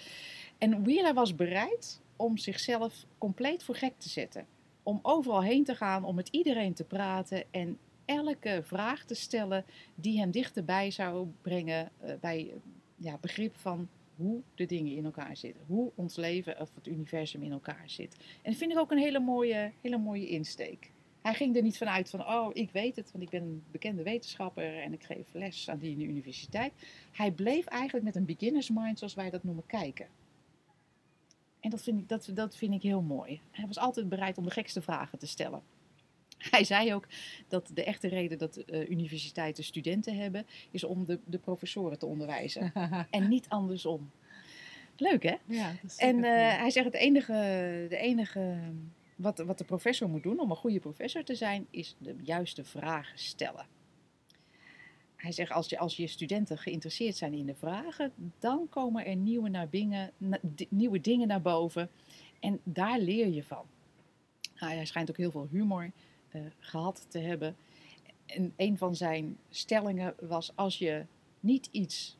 En 0.57 0.83
Wheeler 0.83 1.13
was 1.13 1.35
bereid 1.35 2.01
om 2.15 2.37
zichzelf 2.37 3.05
compleet 3.17 3.63
voor 3.63 3.75
gek 3.75 3.93
te 3.97 4.09
zetten. 4.09 4.45
Om 4.83 4.99
overal 5.01 5.43
heen 5.43 5.63
te 5.63 5.75
gaan, 5.75 6.03
om 6.03 6.15
met 6.15 6.27
iedereen 6.31 6.73
te 6.73 6.83
praten 6.83 7.43
en 7.51 7.77
elke 8.07 8.61
vraag 8.63 9.05
te 9.05 9.15
stellen 9.15 9.65
die 9.95 10.19
hem 10.19 10.31
dichterbij 10.31 10.91
zou 10.91 11.27
brengen 11.41 11.91
eh, 11.99 12.13
bij 12.19 12.53
ja, 12.95 13.17
begrip 13.21 13.55
van 13.55 13.87
hoe 14.15 14.41
de 14.55 14.65
dingen 14.65 14.95
in 14.95 15.05
elkaar 15.05 15.37
zitten. 15.37 15.63
Hoe 15.67 15.91
ons 15.95 16.15
leven 16.15 16.59
of 16.59 16.75
het 16.75 16.87
universum 16.87 17.43
in 17.43 17.51
elkaar 17.51 17.89
zit. 17.89 18.15
En 18.41 18.51
dat 18.51 18.55
vind 18.55 18.71
ik 18.71 18.77
ook 18.77 18.91
een 18.91 18.97
hele 18.97 19.19
mooie, 19.19 19.71
hele 19.81 19.97
mooie 19.97 20.27
insteek. 20.27 20.91
Hij 21.21 21.33
ging 21.33 21.55
er 21.55 21.61
niet 21.61 21.77
vanuit 21.77 22.09
van, 22.09 22.27
oh, 22.27 22.49
ik 22.53 22.71
weet 22.71 22.95
het, 22.95 23.11
want 23.11 23.23
ik 23.23 23.29
ben 23.29 23.41
een 23.41 23.63
bekende 23.71 24.03
wetenschapper 24.03 24.81
en 24.81 24.93
ik 24.93 25.03
geef 25.03 25.33
les 25.33 25.69
aan 25.69 25.77
die 25.77 25.91
in 25.91 25.97
de 25.97 26.05
universiteit. 26.05 26.73
Hij 27.11 27.31
bleef 27.31 27.65
eigenlijk 27.65 28.05
met 28.05 28.15
een 28.15 28.25
beginner's 28.25 28.69
mind, 28.69 28.97
zoals 28.97 29.13
wij 29.13 29.29
dat 29.29 29.43
noemen, 29.43 29.65
kijken. 29.65 30.07
En 31.59 31.69
dat 31.69 31.81
vind 31.81 31.99
ik, 31.99 32.09
dat, 32.09 32.29
dat 32.33 32.55
vind 32.55 32.73
ik 32.73 32.81
heel 32.81 33.01
mooi. 33.01 33.41
Hij 33.51 33.67
was 33.67 33.77
altijd 33.77 34.09
bereid 34.09 34.37
om 34.37 34.43
de 34.43 34.51
gekste 34.51 34.81
vragen 34.81 35.19
te 35.19 35.27
stellen. 35.27 35.61
Hij 36.51 36.63
zei 36.63 36.93
ook 36.93 37.07
dat 37.47 37.71
de 37.73 37.83
echte 37.83 38.07
reden 38.07 38.37
dat 38.37 38.57
eh, 38.57 38.89
universiteiten 38.89 39.63
studenten 39.63 40.15
hebben, 40.17 40.45
is 40.71 40.83
om 40.83 41.05
de, 41.05 41.19
de 41.25 41.37
professoren 41.37 41.99
te 41.99 42.05
onderwijzen. 42.05 42.71
en 43.09 43.27
niet 43.27 43.49
andersom. 43.49 44.11
Leuk 44.97 45.23
hè? 45.23 45.35
ja, 45.45 45.71
dat 45.81 45.91
is 45.91 45.97
En 45.97 46.23
eh, 46.23 46.57
hij 46.57 46.69
zegt 46.69 46.85
het 46.85 46.95
enige, 46.95 47.33
de 47.89 47.97
enige 47.97 48.59
wat, 49.15 49.37
wat 49.37 49.57
de 49.57 49.63
professor 49.63 50.09
moet 50.09 50.23
doen 50.23 50.39
om 50.39 50.49
een 50.49 50.57
goede 50.57 50.79
professor 50.79 51.23
te 51.23 51.35
zijn, 51.35 51.67
is 51.69 51.95
de 51.99 52.15
juiste 52.23 52.63
vragen 52.63 53.19
stellen. 53.19 53.65
Hij 55.15 55.31
zegt 55.31 55.51
als 55.51 55.69
je, 55.69 55.77
als 55.77 55.97
je 55.97 56.07
studenten 56.07 56.57
geïnteresseerd 56.57 57.15
zijn 57.15 57.33
in 57.33 57.45
de 57.45 57.55
vragen, 57.55 58.11
dan 58.39 58.69
komen 58.69 59.05
er 59.05 59.15
nieuwe, 59.15 59.49
naar 59.49 59.69
bingen, 59.69 60.11
na- 60.17 60.39
di- 60.41 60.67
nieuwe 60.69 61.01
dingen 61.01 61.27
naar 61.27 61.41
boven 61.41 61.89
en 62.39 62.59
daar 62.63 62.99
leer 62.99 63.27
je 63.27 63.43
van. 63.43 63.65
Nou, 64.59 64.73
hij 64.73 64.85
schijnt 64.85 65.09
ook 65.09 65.17
heel 65.17 65.31
veel 65.31 65.47
humor 65.51 65.91
eh, 66.31 66.41
gehad 66.59 67.05
te 67.09 67.19
hebben. 67.19 67.55
En 68.25 68.53
een 68.55 68.77
van 68.77 68.95
zijn 68.95 69.37
stellingen 69.49 70.15
was: 70.21 70.51
als 70.55 70.77
je 70.77 71.05
niet 71.39 71.69
iets 71.71 72.17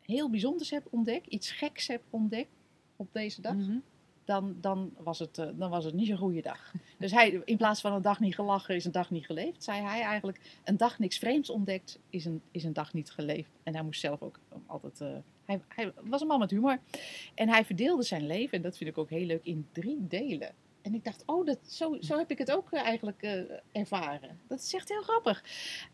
heel 0.00 0.30
bijzonders 0.30 0.70
hebt 0.70 0.88
ontdekt, 0.90 1.26
iets 1.26 1.50
geks 1.50 1.86
hebt 1.88 2.04
ontdekt 2.10 2.50
op 2.96 3.08
deze 3.12 3.40
dag, 3.40 3.54
Mhm. 3.54 3.78
dan, 4.24 4.56
dan, 4.60 4.92
was 4.98 5.18
het, 5.18 5.38
eh, 5.38 5.48
dan 5.54 5.70
was 5.70 5.84
het 5.84 5.94
niet 5.94 6.06
zo'n 6.06 6.16
goede 6.16 6.40
dag. 6.42 6.72
Dus 6.98 7.10
hij, 7.12 7.42
in 7.44 7.56
plaats 7.56 7.80
van 7.80 7.92
een 7.92 8.02
dag 8.02 8.20
niet 8.20 8.34
gelachen 8.34 8.74
is 8.74 8.84
een 8.84 8.92
dag 8.92 9.10
niet 9.10 9.26
geleefd, 9.26 9.64
zei 9.64 9.80
hij 9.82 10.00
eigenlijk: 10.02 10.40
een 10.64 10.76
dag 10.76 10.98
niks 10.98 11.18
vreemds 11.18 11.50
ontdekt 11.50 11.98
is 12.10 12.24
een, 12.24 12.42
is 12.50 12.64
een 12.64 12.72
dag 12.72 12.92
niet 12.92 13.10
geleefd. 13.10 13.50
En 13.62 13.74
hij 13.74 13.82
moest 13.82 14.00
zelf 14.00 14.22
ook 14.22 14.38
altijd. 14.66 15.00
eh, 15.00 15.08
hij, 15.44 15.60
hij 15.68 15.92
was 16.02 16.20
een 16.20 16.26
man 16.26 16.38
met 16.38 16.50
humor. 16.50 16.78
En 17.34 17.48
hij 17.48 17.64
verdeelde 17.64 18.02
zijn 18.02 18.26
leven, 18.26 18.56
en 18.56 18.62
dat 18.62 18.76
vind 18.76 18.90
ik 18.90 18.98
ook 18.98 19.10
heel 19.10 19.26
leuk, 19.26 19.44
in 19.44 19.66
drie 19.72 20.06
delen. 20.08 20.54
En 20.82 20.94
ik 20.94 21.04
dacht, 21.04 21.22
oh, 21.26 21.46
dat, 21.46 21.58
zo, 21.66 21.96
zo 22.00 22.18
heb 22.18 22.30
ik 22.30 22.38
het 22.38 22.50
ook 22.50 22.72
eh, 22.72 22.82
eigenlijk 22.82 23.22
eh, 23.22 23.40
ervaren. 23.72 24.38
Dat 24.48 24.60
is 24.60 24.74
echt 24.74 24.88
heel 24.88 25.02
grappig. 25.02 25.44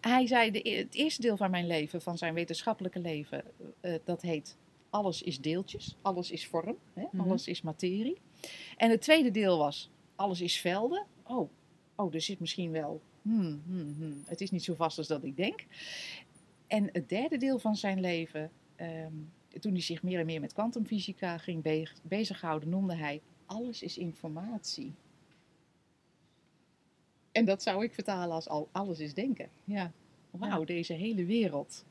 Hij 0.00 0.26
zei, 0.26 0.50
de, 0.50 0.68
e- 0.70 0.76
het 0.78 0.94
eerste 0.94 1.22
deel 1.22 1.36
van 1.36 1.50
mijn 1.50 1.66
leven, 1.66 2.02
van 2.02 2.18
zijn 2.18 2.34
wetenschappelijke 2.34 2.98
leven, 2.98 3.44
eh, 3.80 3.94
dat 4.04 4.22
heet 4.22 4.56
alles 4.90 5.22
is 5.22 5.40
deeltjes, 5.40 5.96
alles 6.02 6.30
is 6.30 6.46
vorm, 6.46 6.76
hè? 6.94 7.04
Mhm. 7.12 7.20
alles 7.20 7.46
is 7.46 7.62
materie. 7.62 8.16
En 8.76 8.90
het 8.90 9.00
tweede 9.00 9.30
deel 9.30 9.58
was, 9.58 9.90
alles 10.16 10.40
is 10.40 10.60
velden. 10.60 11.06
Oh, 11.22 11.50
oh 11.96 12.14
er 12.14 12.20
zit 12.20 12.40
misschien 12.40 12.70
wel, 12.70 13.00
hmm, 13.22 13.62
hmm, 13.66 13.94
hmm, 13.98 14.22
het 14.26 14.40
is 14.40 14.50
niet 14.50 14.64
zo 14.64 14.74
vast 14.74 14.98
als 14.98 15.06
dat 15.06 15.24
ik 15.24 15.36
denk. 15.36 15.64
En 16.66 16.88
het 16.92 17.08
derde 17.08 17.36
deel 17.36 17.58
van 17.58 17.76
zijn 17.76 18.00
leven, 18.00 18.50
ehm, 18.76 19.12
toen 19.60 19.72
hij 19.72 19.80
zich 19.80 20.02
meer 20.02 20.18
en 20.18 20.26
meer 20.26 20.40
met 20.40 20.52
kwantumfysica 20.52 21.38
ging 21.38 21.62
be- 21.62 21.88
bezighouden, 22.02 22.68
noemde 22.68 22.94
hij 22.94 23.20
alles 23.48 23.82
is 23.82 23.98
informatie. 23.98 24.94
En 27.32 27.44
dat 27.44 27.62
zou 27.62 27.84
ik 27.84 27.94
vertalen 27.94 28.34
als 28.34 28.48
al 28.48 28.68
alles 28.72 28.98
is 28.98 29.14
denken. 29.14 29.48
Ja. 29.64 29.92
Wauw, 30.30 30.60
Ja. 30.60 30.64
deze 30.66 30.92
hele 30.92 31.24
wereld. 31.24 31.84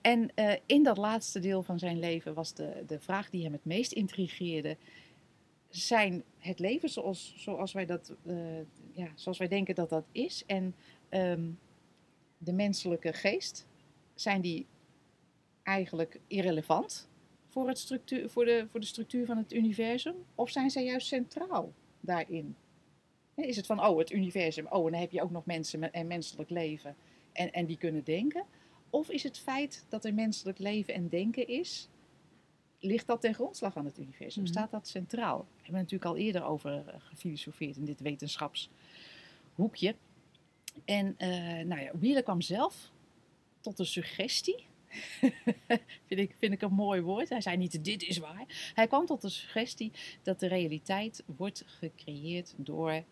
En 0.00 0.34
eh, 0.34 0.56
in 0.66 0.82
dat 0.82 0.96
laatste 0.96 1.40
deel 1.40 1.62
van 1.62 1.78
zijn 1.78 1.98
leven 1.98 2.34
was 2.34 2.54
de, 2.54 2.84
de 2.86 3.00
vraag 3.00 3.30
die 3.30 3.42
hem 3.42 3.52
het 3.52 3.64
meest 3.64 3.92
intrigeerde: 3.92 4.76
zijn 5.68 6.22
het 6.38 6.58
leven 6.58 6.88
zoals, 6.88 7.34
zoals, 7.36 7.72
wij, 7.72 7.86
dat, 7.86 8.14
eh, 8.26 8.36
ja, 8.92 9.08
zoals 9.14 9.38
wij 9.38 9.48
denken 9.48 9.74
dat 9.74 9.88
dat 9.88 10.04
is. 10.12 10.42
En 10.46 10.74
ehm, 11.08 11.50
de 12.38 12.52
menselijke 12.52 13.12
geest, 13.12 13.66
zijn 14.14 14.40
die 14.40 14.66
eigenlijk 15.62 16.20
irrelevant 16.26 17.08
voor, 17.54 17.68
het 17.68 17.78
structuur, 17.78 18.30
voor, 18.30 18.44
de, 18.44 18.66
voor 18.70 18.80
de 18.80 18.86
structuur 18.86 19.26
van 19.26 19.36
het 19.36 19.52
universum? 19.52 20.14
Of 20.34 20.50
zijn 20.50 20.70
zij 20.70 20.84
juist 20.84 21.06
centraal 21.06 21.72
daarin? 22.00 22.56
Is 23.34 23.56
het 23.56 23.66
van, 23.66 23.86
oh, 23.86 23.98
het 23.98 24.12
universum, 24.12 24.66
oh, 24.66 24.86
en 24.86 24.92
dan 24.92 25.00
heb 25.00 25.10
je 25.10 25.22
ook 25.22 25.30
nog 25.30 25.46
mensen 25.46 25.78
met- 25.78 25.92
en 25.92 26.06
menselijk 26.06 26.50
leven 26.50 26.96
en, 27.32 27.52
en 27.52 27.66
die 27.66 27.76
kunnen 27.76 28.04
denken? 28.04 28.44
Of 28.90 29.10
is 29.10 29.22
het 29.22 29.38
feit 29.38 29.86
dat 29.88 30.04
er 30.04 30.14
menselijk 30.14 30.58
leven 30.58 30.94
en 30.94 31.08
denken 31.08 31.48
is, 31.48 31.88
ligt 32.80 33.06
dat 33.06 33.20
ten 33.20 33.34
grondslag 33.34 33.76
aan 33.76 33.84
het 33.84 33.98
universum? 33.98 34.42
Mhm. 34.42 34.52
Staat 34.52 34.70
dat 34.70 34.88
centraal? 34.88 35.38
Daar 35.38 35.46
hebben 35.56 35.72
we 35.72 35.78
natuurlijk 35.78 36.10
al 36.10 36.16
eerder 36.16 36.44
over 36.44 36.88
eh, 36.88 36.94
gefilosofeerd 36.98 37.76
in 37.76 37.84
dit 37.84 38.00
wetenschapshoekje. 38.00 39.94
En 40.84 41.14
eh, 41.16 41.64
nou 41.64 41.80
ja, 41.80 41.90
Wheeler 41.98 42.22
kwam 42.22 42.40
zelf 42.40 42.90
tot 43.60 43.78
een 43.78 43.86
suggestie. 43.86 44.66
vind, 46.06 46.20
ik, 46.20 46.34
vind 46.38 46.52
ik 46.52 46.62
een 46.62 46.72
mooi 46.74 47.00
woord. 47.00 47.28
Hij 47.28 47.40
zei 47.40 47.56
niet 47.56 47.84
dit 47.84 48.02
is 48.02 48.18
waar. 48.18 48.72
Hij 48.74 48.86
kwam 48.86 49.06
tot 49.06 49.20
de 49.22 49.28
suggestie 49.28 49.92
dat 50.22 50.40
de 50.40 50.46
realiteit 50.46 51.22
wordt 51.36 51.64
gecreëerd 51.66 52.54
door 52.56 53.04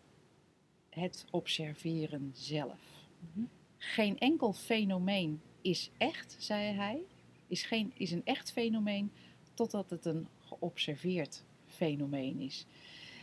het 0.89 1.25
observeren 1.31 2.31
zelf. 2.33 2.79
Mhm. 3.19 3.45
Geen 3.77 4.19
enkel 4.19 4.53
fenomeen 4.53 5.41
is 5.61 5.89
echt, 5.97 6.35
zei 6.39 6.75
hij, 6.75 6.99
is, 7.47 7.63
geen, 7.63 7.91
is 7.97 8.11
een 8.11 8.25
echt 8.25 8.51
fenomeen 8.51 9.11
totdat 9.53 9.89
het 9.89 10.05
een 10.05 10.27
geobserveerd 10.39 11.43
fenomeen 11.67 12.39
is. 12.39 12.65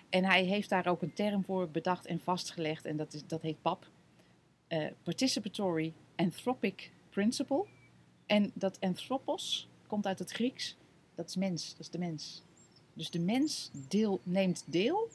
En 0.08 0.24
hij 0.24 0.44
heeft 0.44 0.68
daar 0.68 0.86
ook 0.86 1.02
een 1.02 1.12
term 1.12 1.44
voor 1.44 1.68
bedacht 1.70 2.06
en 2.06 2.20
vastgelegd 2.20 2.84
en 2.84 2.96
dat, 2.96 3.12
is, 3.12 3.26
dat 3.26 3.42
heet 3.42 3.62
PAP. 3.62 3.90
eh, 4.66 4.86
Participatory 5.02 5.92
Anthropic 6.16 6.90
Principle. 7.10 7.66
En 8.30 8.50
dat 8.54 8.80
anthropos 8.80 9.68
komt 9.86 10.06
uit 10.06 10.18
het 10.18 10.30
Grieks. 10.30 10.76
Dat 11.14 11.28
is 11.28 11.36
mens, 11.36 11.70
dat 11.70 11.80
is 11.80 11.90
de 11.90 11.98
mens. 11.98 12.42
Dus 12.94 13.10
de 13.10 13.18
mens 13.18 13.70
deel, 13.88 14.20
neemt 14.22 14.64
deel, 14.66 15.08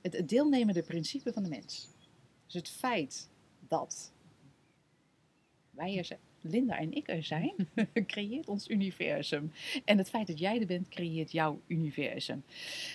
het, 0.00 0.16
het 0.16 0.28
deelnemende 0.28 0.82
principe 0.82 1.32
van 1.32 1.42
de 1.42 1.48
mens. 1.48 1.88
Dus 2.46 2.54
het 2.54 2.68
feit 2.68 3.28
dat 3.68 4.12
wij 5.70 5.98
er 5.98 6.04
zijn, 6.04 6.18
Linda 6.40 6.78
en 6.78 6.92
ik 6.92 7.08
er 7.08 7.24
zijn, 7.24 7.54
creëert 8.06 8.48
ons 8.48 8.68
universum. 8.68 9.52
En 9.84 9.98
het 9.98 10.08
feit 10.08 10.26
dat 10.26 10.38
jij 10.38 10.60
er 10.60 10.66
bent, 10.66 10.88
creëert 10.88 11.32
jouw 11.32 11.60
universum. 11.66 12.44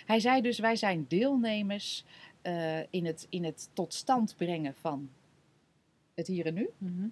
Hij 0.06 0.20
zei 0.20 0.42
dus, 0.42 0.60
wij 0.60 0.76
zijn 0.76 1.06
deelnemers 1.08 2.04
eh, 2.42 2.80
in, 2.89 3.06
het, 3.06 3.28
in 3.30 3.44
het 3.44 3.70
tot 3.74 3.94
stand 3.94 4.36
brengen 4.38 4.76
van 4.76 5.10
het 6.13 6.28
hier 6.28 6.46
en 6.46 6.54
nu 6.54 6.70
Mhm. 6.78 7.08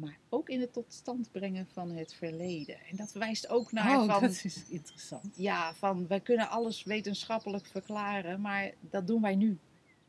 Maar 0.00 0.18
ook 0.28 0.48
in 0.48 0.60
het 0.60 0.72
tot 0.72 0.92
stand 0.92 1.30
brengen 1.32 1.66
van 1.72 1.90
het 1.90 2.14
verleden. 2.14 2.76
En 2.90 2.96
dat 2.96 3.12
wijst 3.12 3.48
ook 3.48 3.72
naar 3.72 4.00
Oh, 4.00 4.06
van, 4.12 4.20
dat 4.22 4.44
is 4.44 4.64
interessant. 4.68 5.36
ja, 5.36 5.74
van 5.74 6.06
wij 6.06 6.20
kunnen 6.20 6.48
alles 6.48 6.82
wetenschappelijk 6.82 7.66
verklaren, 7.66 8.40
maar 8.40 8.72
dat 8.80 9.06
doen 9.06 9.22
wij 9.22 9.34
nu. 9.36 9.58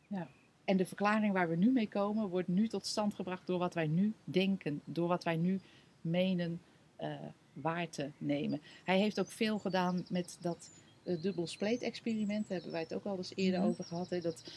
Ja. 0.07 0.27
En 0.65 0.77
de 0.77 0.85
verklaring 0.85 1.33
waar 1.33 1.49
we 1.49 1.55
nu 1.55 1.71
mee 1.71 1.87
komen, 1.87 2.29
wordt 2.29 2.47
nu 2.47 2.67
tot 2.67 2.85
stand 2.85 3.13
gebracht 3.13 3.47
door 3.47 3.59
wat 3.59 3.73
wij 3.73 3.87
nu 3.87 4.13
denken, 4.23 4.81
door 4.85 5.07
wat 5.07 5.23
wij 5.23 5.35
nu 5.37 5.59
menen 6.01 6.61
eh, 6.95 7.13
waar 7.53 7.89
te 7.89 8.11
nemen. 8.17 8.61
Hij 8.83 8.99
heeft 8.99 9.19
ook 9.19 9.31
veel 9.31 9.59
gedaan 9.59 10.05
met 10.09 10.37
dat 10.41 10.69
uh, 11.03 11.21
dubbel 11.21 11.47
spleet 11.47 11.81
experiment, 11.81 12.41
daar 12.47 12.53
hebben 12.53 12.71
wij 12.71 12.81
het 12.81 12.93
ook 12.93 13.05
al 13.05 13.17
eens 13.17 13.31
eerder 13.35 13.59
Mhm. 13.59 13.69
over 13.69 13.83
gehad. 13.83 14.09
Hè, 14.09 14.19
dat, 14.21 14.51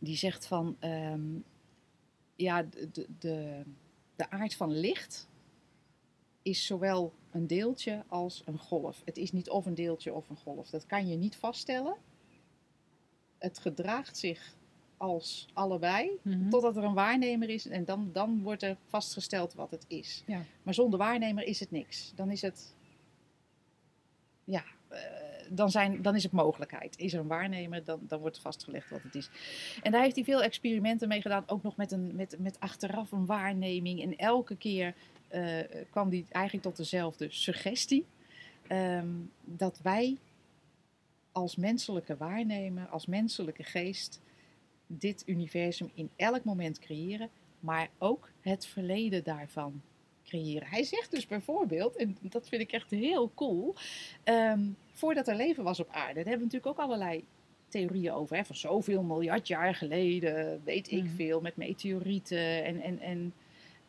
die 0.00 0.16
zegt 0.16 0.46
van, 0.46 0.76
ehm, 0.78 1.20
ja, 2.36 2.62
de, 2.62 2.88
de, 2.92 3.06
de, 3.18 3.62
de 4.20 4.30
aard 4.30 4.54
van 4.54 4.72
licht 4.72 5.28
is 6.42 6.66
zowel 6.66 7.12
een 7.30 7.46
deeltje 7.46 8.04
als 8.08 8.42
een 8.46 8.58
golf. 8.58 9.02
Het 9.04 9.16
is 9.16 9.32
niet 9.32 9.50
of 9.50 9.66
een 9.66 9.74
deeltje 9.74 10.14
of 10.14 10.28
een 10.28 10.36
golf. 10.36 10.70
Dat 10.70 10.86
kan 10.86 11.08
je 11.08 11.16
niet 11.16 11.36
vaststellen. 11.36 11.96
Het 13.38 13.58
gedraagt 13.58 14.16
zich 14.18 14.54
als 14.96 15.48
allebei, 15.52 16.10
Mhm. 16.22 16.48
totdat 16.50 16.76
er 16.76 16.84
een 16.84 16.94
waarnemer 16.94 17.48
is 17.48 17.66
en 17.66 17.84
dan, 17.84 18.10
dan 18.12 18.42
wordt 18.42 18.62
er 18.62 18.76
vastgesteld 18.86 19.54
wat 19.54 19.70
het 19.70 19.84
is. 19.88 20.22
Ja. 20.26 20.42
Maar 20.62 20.74
zonder 20.74 20.98
waarnemer 20.98 21.44
is 21.44 21.60
het 21.60 21.70
niks. 21.70 22.12
Dan 22.14 22.30
is 22.30 22.42
het, 22.42 22.74
ja, 24.44 24.64
eh, 24.88 25.00
dan, 25.50 25.70
zijn, 25.70 26.02
dan 26.02 26.14
is 26.14 26.22
het 26.22 26.32
mogelijkheid. 26.32 26.98
Is 26.98 27.12
er 27.12 27.20
een 27.20 27.26
waarnemer, 27.26 27.84
dan, 27.84 28.00
dan 28.02 28.20
wordt 28.20 28.40
vastgelegd 28.40 28.90
wat 28.90 29.02
het 29.02 29.14
is. 29.14 29.30
En 29.82 29.92
daar 29.92 30.02
heeft 30.02 30.14
hij 30.14 30.24
veel 30.24 30.42
experimenten 30.42 31.08
mee 31.08 31.20
gedaan, 31.20 31.44
ook 31.46 31.62
nog 31.62 31.76
met, 31.76 31.92
een, 31.92 32.16
met, 32.16 32.36
met 32.38 32.60
achteraf 32.60 33.12
een 33.12 33.26
waarneming. 33.26 34.02
En 34.02 34.16
elke 34.16 34.56
keer 34.56 34.94
eh, 35.28 35.58
kwam 35.90 36.08
hij 36.08 36.24
eigenlijk 36.28 36.64
tot 36.64 36.76
dezelfde 36.76 37.26
suggestie. 37.30 38.06
ehm, 38.66 39.08
dat 39.44 39.80
wij 39.82 40.16
als 41.32 41.56
menselijke 41.56 42.16
waarnemer, 42.16 42.86
als 42.86 43.06
menselijke 43.06 43.62
geest, 43.62 44.20
dit 44.86 45.22
universum 45.26 45.90
in 45.94 46.10
elk 46.16 46.44
moment 46.44 46.78
creëren, 46.78 47.30
maar 47.60 47.88
ook 47.98 48.30
het 48.40 48.66
verleden 48.66 49.24
daarvan 49.24 49.82
creëren. 50.24 50.68
Hij 50.68 50.82
zegt 50.82 51.10
dus 51.10 51.26
bijvoorbeeld, 51.26 51.96
en 51.96 52.16
dat 52.20 52.48
vind 52.48 52.62
ik 52.62 52.72
echt 52.72 52.90
heel 52.90 53.32
cool, 53.34 53.74
ehm, 54.24 54.60
voordat 55.00 55.28
er 55.28 55.36
leven 55.36 55.64
was 55.64 55.80
op 55.80 55.88
aarde, 55.88 56.14
daar 56.14 56.24
hebben 56.30 56.48
we 56.48 56.52
natuurlijk 56.52 56.78
ook 56.78 56.84
allerlei 56.86 57.24
theorieën 57.68 58.12
over. 58.12 58.36
Hè, 58.36 58.44
van 58.44 58.56
zoveel 58.56 59.02
miljard 59.02 59.46
jaar 59.48 59.74
geleden, 59.74 60.60
weet 60.64 60.90
ik 60.90 61.02
Mhm. 61.04 61.14
veel, 61.14 61.40
met 61.40 61.56
meteorieten. 61.56 62.64
En, 62.64 62.80
en, 62.80 62.98
en 63.00 63.32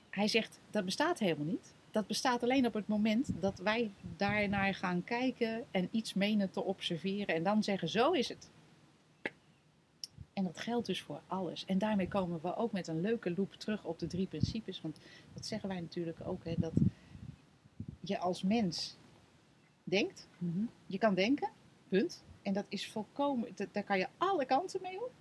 hij 0.09 0.27
zegt, 0.27 0.59
dat 0.69 0.85
bestaat 0.85 1.19
helemaal 1.19 1.45
niet. 1.45 1.73
Dat 1.91 2.07
bestaat 2.07 2.43
alleen 2.43 2.65
op 2.65 2.73
het 2.73 2.87
moment 2.87 3.29
dat 3.39 3.59
wij 3.59 3.91
daarnaar 4.17 4.73
gaan 4.73 5.03
kijken 5.03 5.65
en 5.71 5.87
iets 5.91 6.13
menen 6.13 6.51
te 6.51 6.63
observeren. 6.63 7.35
En 7.35 7.43
dan 7.43 7.63
zeggen, 7.63 7.89
zo 7.89 8.11
is 8.11 8.29
het. 8.29 8.49
En 10.33 10.43
dat 10.43 10.59
geldt 10.59 10.87
dus 10.87 11.01
voor 11.01 11.21
alles. 11.27 11.65
En 11.65 11.77
daarmee 11.77 12.07
komen 12.07 12.39
we 12.41 12.55
ook 12.55 12.71
met 12.71 12.87
een 12.87 13.01
leuke 13.01 13.33
loop 13.37 13.53
terug 13.53 13.83
op 13.83 13.99
de 13.99 14.07
drie 14.07 14.27
principes. 14.27 14.81
Want 14.81 14.97
dat 15.33 15.45
zeggen 15.45 15.69
wij 15.69 15.79
natuurlijk 15.79 16.17
ook, 16.25 16.43
hè, 16.43 16.53
dat 16.57 16.73
je 17.99 18.17
als 18.17 18.43
mens 18.43 18.95
denkt. 19.91 20.27
Mhm. 20.37 20.63
Je 20.85 20.97
kan 20.97 21.13
denken, 21.15 21.49
punt. 21.89 22.23
En 22.41 22.53
dat 22.53 22.65
is 22.69 22.91
volkomen, 22.91 23.49
dat- 23.55 23.73
daar 23.73 23.83
kan 23.83 23.97
je 23.97 24.07
alle 24.17 24.45
kanten 24.45 24.81
mee 24.81 25.03
op. 25.03 25.11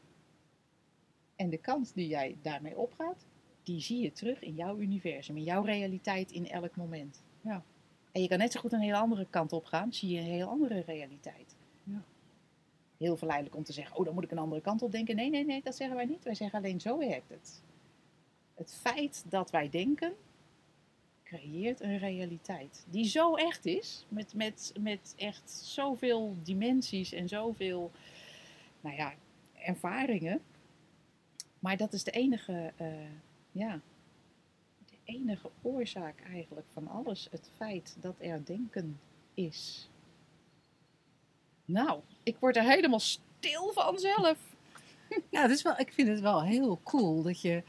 En 1.37 1.51
de 1.51 1.59
kant 1.59 1.95
die 1.95 2.07
jij 2.09 2.37
daarmee 2.43 2.77
opgaat, 2.79 3.27
die 3.63 3.81
zie 3.81 4.01
je 4.03 4.13
terug 4.13 4.43
in 4.43 4.55
jouw 4.55 4.79
universum, 4.79 5.37
in 5.37 5.43
jouw 5.43 5.63
realiteit 5.63 6.33
in 6.33 6.49
elk 6.49 6.77
moment. 6.77 7.23
Ja. 7.41 7.63
En 8.13 8.23
je 8.23 8.29
kan 8.29 8.39
net 8.39 8.53
zo 8.53 8.61
goed 8.61 8.73
een 8.73 8.81
hele 8.81 8.97
andere 8.97 9.27
kant 9.31 9.53
op 9.53 9.65
gaan, 9.65 9.93
zie 9.93 10.11
je 10.11 10.19
een 10.19 10.27
heel 10.27 10.49
andere 10.49 10.81
realiteit. 10.81 11.57
Ja. 11.85 12.03
Heel 12.97 13.17
verleidelijk 13.17 13.57
om 13.57 13.65
te 13.65 13.73
zeggen, 13.73 13.97
oh 13.97 14.05
dan 14.05 14.15
moet 14.15 14.25
ik 14.25 14.31
een 14.31 14.39
andere 14.39 14.61
kant 14.61 14.83
op 14.83 14.93
denken. 14.93 15.17
Nee, 15.17 15.31
nee, 15.31 15.45
nee, 15.45 15.63
dat 15.63 15.77
zeggen 15.77 15.97
wij 15.97 16.05
niet. 16.07 16.25
Wij 16.25 16.35
zeggen 16.35 16.59
alleen 16.59 16.81
zo 16.81 16.99
werkt 16.99 17.29
het. 17.29 17.63
Het 18.55 18.75
feit 18.75 19.25
dat 19.29 19.51
wij 19.51 19.69
denken, 19.71 20.15
creëert 21.31 21.81
een 21.81 21.99
realiteit 21.99 22.87
die 22.89 23.05
zo 23.05 23.35
echt 23.35 23.67
is, 23.67 24.07
met, 24.09 24.35
met, 24.35 24.73
met 24.81 25.15
echt 25.17 25.51
zoveel 25.51 26.37
dimensies 26.43 27.13
en 27.13 27.29
zoveel, 27.29 27.91
nou 28.81 28.97
ja, 28.97 29.15
ervaringen. 29.53 30.41
Maar 31.59 31.77
dat 31.77 31.93
is 31.93 32.05
de 32.05 32.11
enige, 32.11 32.73
eh, 32.77 32.87
ja, 33.53 33.81
de 34.87 34.97
enige 35.05 35.51
oorzaak 35.63 36.21
eigenlijk 36.21 36.67
van 36.73 36.89
alles. 36.89 37.29
Het 37.31 37.51
feit 37.57 37.97
dat 38.01 38.15
er 38.19 38.45
denken 38.45 39.01
is. 39.35 39.89
Nou, 41.65 42.01
ik 42.23 42.37
word 42.39 42.57
er 42.57 42.63
helemaal 42.63 43.01
stil 43.01 43.73
van 43.73 43.99
zelf. 43.99 44.39
Ja, 45.31 45.49
is 45.49 45.63
wel, 45.63 45.79
ik 45.79 45.93
vind 45.93 46.09
het 46.09 46.21
wel 46.21 46.43
heel 46.43 46.81
cool 46.85 47.23
dat 47.23 47.41
je 47.41 47.63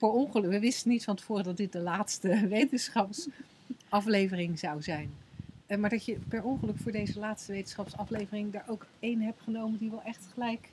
per 0.00 0.08
ongeluk, 0.10 0.50
we 0.50 0.60
wisten 0.60 0.90
niet 0.90 1.04
van 1.04 1.16
tevoren 1.16 1.44
dat 1.44 1.56
dit 1.56 1.72
de 1.72 1.80
laatste 1.80 2.46
wetenschapsaflevering 2.56 4.58
zou 4.58 4.82
zijn. 4.82 5.10
Eh, 5.66 5.78
Maar 5.78 5.90
dat 5.90 6.04
je 6.04 6.18
per 6.28 6.44
ongeluk 6.44 6.76
voor 6.78 6.92
deze 6.92 7.18
laatste 7.18 7.52
wetenschapsaflevering 7.52 8.52
daar 8.52 8.64
ook 8.68 8.86
één 8.98 9.20
hebt 9.20 9.40
genomen 9.42 9.78
die 9.78 9.90
wel 9.90 10.02
echt 10.02 10.26
gelijk. 10.32 10.68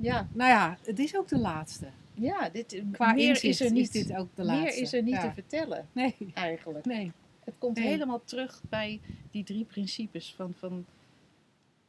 Ja, 0.00 0.28
Nou 0.32 0.50
ja, 0.50 0.78
het 0.84 0.98
is 0.98 1.16
ook 1.16 1.28
de 1.28 1.38
laatste. 1.38 1.86
ja 2.14 2.48
dit, 2.48 2.82
Qua 2.92 3.12
meer 3.12 3.28
inzicht 3.28 3.60
is 3.60 3.66
er 3.66 3.72
niet, 3.72 3.92
dit 3.92 4.16
ook 4.16 4.28
de 4.34 4.44
laatste. 4.44 4.64
meer 4.64 4.76
is 4.82 4.92
er 4.92 5.02
niet 5.02 5.14
Ja. 5.14 5.28
te 5.28 5.32
vertellen 5.34 5.88
Nee, 5.92 6.14
eigenlijk. 6.34 6.84
nee. 6.84 7.12
Het 7.44 7.54
komt 7.58 7.76
Nee. 7.78 7.86
helemaal 7.86 8.22
terug 8.24 8.62
bij 8.68 9.00
die 9.30 9.44
drie 9.44 9.64
principes 9.64 10.34
van, 10.36 10.54
van 10.58 10.84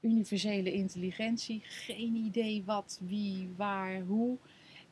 universele 0.01 0.73
intelligentie. 0.73 1.61
Geen 1.63 2.15
idee 2.15 2.63
wat, 2.65 2.99
wie, 3.07 3.49
waar, 3.55 3.99
hoe. 3.99 4.37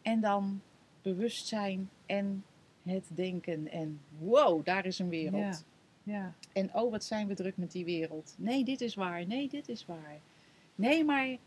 En 0.02 0.22
dan 0.22 0.62
bewustzijn 1.02 1.90
en 2.06 2.44
het 2.84 3.10
denken. 3.14 3.72
En 3.72 4.00
wow, 4.20 4.66
daar 4.66 4.86
is 4.86 5.00
een 5.00 5.10
wereld. 5.10 5.42
Ja. 5.42 5.60
Ja. 6.04 6.34
En 6.54 6.74
oh, 6.74 6.92
wat 6.92 7.04
zijn 7.04 7.28
we 7.28 7.34
druk 7.34 7.58
met 7.58 7.72
die 7.72 7.86
wereld. 7.86 8.36
Nee, 8.38 8.64
dit 8.64 8.82
is 8.82 8.96
waar. 8.96 9.28
Nee, 9.28 9.50
dit 9.50 9.70
is 9.70 9.86
waar. 9.86 10.20
Nee, 10.76 11.04
maar 11.04 11.38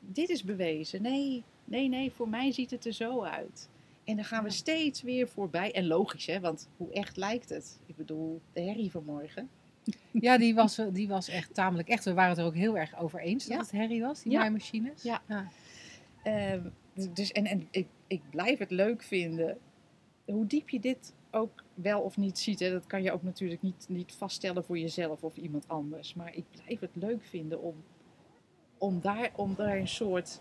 dit 0.00 0.28
is 0.28 0.44
bewezen. 0.44 1.02
Nee, 1.02 1.42
nee, 1.64 1.88
nee, 1.88 2.10
voor 2.12 2.28
mij 2.28 2.52
ziet 2.52 2.70
het 2.70 2.86
er 2.86 2.92
zo 2.92 3.22
uit. 3.22 3.68
En 4.04 4.16
dan 4.16 4.24
gaan 4.24 4.44
we 4.44 4.50
steeds 4.50 5.02
weer 5.02 5.28
voorbij. 5.28 5.72
En 5.72 5.86
logisch, 5.86 6.26
hè, 6.26 6.40
want 6.40 6.68
hoe 6.76 6.92
echt 6.92 7.16
lijkt 7.16 7.48
het? 7.48 7.80
Ik 7.86 7.96
bedoel, 7.96 8.40
de 8.52 8.60
herrie 8.60 8.90
vanmorgen. 8.90 9.48
Ja, 10.10 10.38
die 10.38 10.54
was, 10.54 10.78
eh, 10.78 10.86
die 10.92 11.08
was 11.08 11.28
echt 11.28 11.54
tamelijk 11.54 11.88
echt. 11.88 12.04
We 12.04 12.14
waren 12.14 12.30
het 12.30 12.38
er 12.38 12.44
ook 12.44 12.54
heel 12.54 12.78
erg 12.78 12.98
over 13.00 13.20
eens 13.20 13.44
dat 13.46 13.52
Ja. 13.56 13.60
het 13.62 13.70
herrie 13.70 14.00
was, 14.02 14.22
die 14.22 14.32
Ja. 14.32 14.38
maaimachines. 14.40 15.02
Ja. 15.02 15.22
ja. 15.28 15.48
Ehm, 16.22 16.60
dus, 17.14 17.32
en 17.32 17.46
en 17.46 17.68
ik, 17.70 17.86
ik 18.08 18.22
blijf 18.30 18.58
het 18.58 18.70
leuk 18.70 19.02
vinden. 19.02 19.58
Hoe 20.24 20.46
diep 20.46 20.68
je 20.68 20.80
dit 20.80 21.14
ook 21.30 21.62
wel 21.74 22.00
of 22.00 22.16
niet 22.16 22.38
ziet, 22.38 22.60
hè, 22.60 22.70
dat 22.70 22.86
kan 22.86 23.02
je 23.02 23.12
ook 23.12 23.22
natuurlijk 23.22 23.62
niet, 23.62 23.86
niet 23.88 24.12
vaststellen 24.12 24.64
voor 24.64 24.78
jezelf 24.78 25.22
of 25.22 25.36
iemand 25.36 25.68
anders. 25.68 26.14
Maar 26.14 26.34
ik 26.34 26.44
blijf 26.50 26.80
het 26.80 26.96
leuk 26.96 27.24
vinden 27.24 27.62
om, 27.62 27.74
om, 28.78 29.00
daar, 29.00 29.30
om 29.36 29.54
daar 29.54 29.76
een 29.76 29.88
soort. 29.88 30.40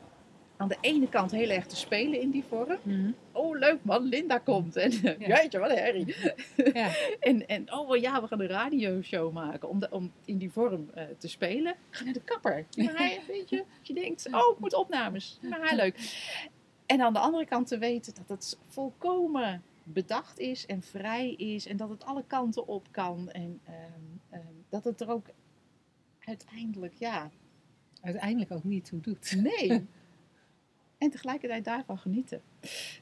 Aan 0.60 0.68
de 0.68 0.78
ene 0.82 1.10
kant 1.10 1.32
heel 1.32 1.50
erg 1.50 1.66
te 1.66 1.76
spelen 1.76 2.22
in 2.22 2.30
die 2.30 2.44
vorm. 2.44 2.78
Mhm. 2.84 3.12
Oh, 3.32 3.58
leuk 3.58 3.84
man, 3.84 4.04
Linda 4.04 4.38
komt. 4.38 4.76
En 4.76 4.92
Ja. 5.02 5.16
jeetje, 5.42 5.60
wat 5.60 5.70
een 5.70 5.78
herrie. 5.78 6.16
ja. 6.74 6.90
En, 7.20 7.48
en 7.48 7.74
oh 7.74 7.98
ja, 7.98 8.22
we 8.22 8.28
gaan 8.28 8.42
een 8.42 8.48
radioshow 8.48 9.34
maken 9.34 9.70
om, 9.70 9.80
de, 9.80 9.88
om 9.92 10.12
in 10.26 10.38
die 10.38 10.52
vorm 10.52 10.90
eh, 10.94 11.04
te 11.18 11.28
spelen. 11.28 11.76
Ga 11.90 12.04
naar 12.04 12.14
de 12.14 12.22
kapper. 12.22 12.66
Maar 12.76 12.98
hij, 12.98 13.20
weet 13.28 13.50
je, 13.50 13.60
als 13.60 13.88
je 13.88 13.94
denkt, 13.94 14.28
oh, 14.28 14.54
ik 14.54 14.60
moet 14.60 14.74
opnames. 14.74 15.40
Maar 15.42 15.62
hij 15.62 15.76
leuk. 15.76 15.96
En 16.88 17.02
aan 17.02 17.14
de 17.14 17.20
andere 17.20 17.46
kant 17.46 17.68
te 17.68 17.78
weten 17.78 18.14
dat 18.16 18.30
het 18.30 18.58
volkomen 18.68 19.64
bedacht 19.84 20.40
is 20.40 20.66
en 20.66 20.82
vrij 20.82 21.34
is. 21.34 21.66
En 21.66 21.78
dat 21.78 21.90
het 21.90 22.06
alle 22.06 22.24
kanten 22.28 22.68
op 22.68 22.88
kan. 22.92 23.30
En 23.32 23.60
ehm, 23.64 23.76
ehm, 24.30 24.54
dat 24.70 24.84
het 24.84 25.02
er 25.02 25.10
ook 25.10 25.28
uiteindelijk, 26.20 26.94
ja, 26.94 27.32
Uiteindelijk 28.02 28.52
ook 28.52 28.64
niet 28.64 28.86
toe 28.86 29.02
doet. 29.02 29.36
nee. 29.36 29.70
en 30.98 31.10
tegelijkertijd 31.10 31.66
daarvan 31.66 31.98
genieten. 31.98 32.42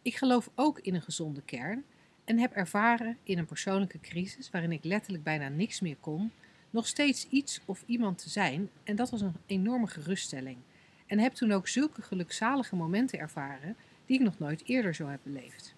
Ik 0.02 0.15
geloof 0.15 0.50
ook 0.56 0.80
in 0.80 0.96
een 0.96 1.02
gezonde 1.02 1.41
kern 1.41 1.84
en 2.23 2.39
heb 2.39 2.51
ervaren 2.51 3.17
in 3.23 3.38
een 3.38 3.45
persoonlijke 3.45 3.99
crisis 3.99 4.49
waarin 4.49 4.71
ik 4.71 4.83
letterlijk 4.83 5.23
bijna 5.23 5.47
niks 5.47 5.81
meer 5.81 5.97
kon, 5.99 6.31
nog 6.69 6.88
steeds 6.88 7.27
iets 7.29 7.62
of 7.65 7.83
iemand 7.86 8.17
te 8.17 8.29
zijn 8.29 8.69
en 8.83 8.95
dat 8.95 9.09
was 9.09 9.21
een 9.21 9.36
enorme 9.45 9.88
geruststelling. 9.88 10.57
En 11.05 11.19
heb 11.19 11.33
toen 11.33 11.51
ook 11.51 11.67
zulke 11.67 12.01
gelukzalige 12.01 12.75
momenten 12.75 13.19
ervaren 13.19 13.75
die 14.05 14.17
ik 14.19 14.23
nog 14.23 14.39
nooit 14.39 14.63
eerder 14.65 14.95
zo 14.95 15.07
heb 15.07 15.19
beleefd. 15.23 15.75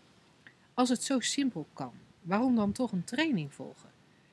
Als 0.74 0.90
het 0.90 1.04
zo 1.04 1.20
simpel 1.20 1.68
kan, 1.74 1.94
waarom 2.22 2.56
dan 2.56 2.72
toch 2.72 2.92
een 2.92 3.04
training 3.04 3.54
volgen? 3.54 3.90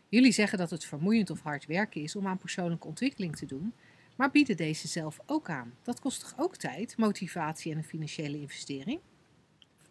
Jullie 0.09 0.33
zeggen 0.33 0.59
dat 0.59 0.70
het 0.70 0.85
vermoeiend 0.85 1.31
of 1.31 1.40
hard 1.40 1.66
werken 1.66 2.03
is 2.03 2.16
om 2.16 2.27
aan 2.27 2.38
persoonlijke 2.38 2.87
ontwikkeling 2.87 3.37
te 3.37 3.46
doen, 3.46 3.72
maar 4.16 4.31
bieden 4.31 4.57
deze 4.57 4.88
zelf 4.88 5.20
ook 5.27 5.51
aan. 5.51 5.75
Dat 5.83 6.01
kost 6.01 6.20
toch 6.20 6.35
ook 6.37 6.57
tijd, 6.57 6.96
motivatie 6.96 7.72
en 7.72 7.79
een 7.79 7.85
financiële 7.85 8.40
investering? 8.40 9.01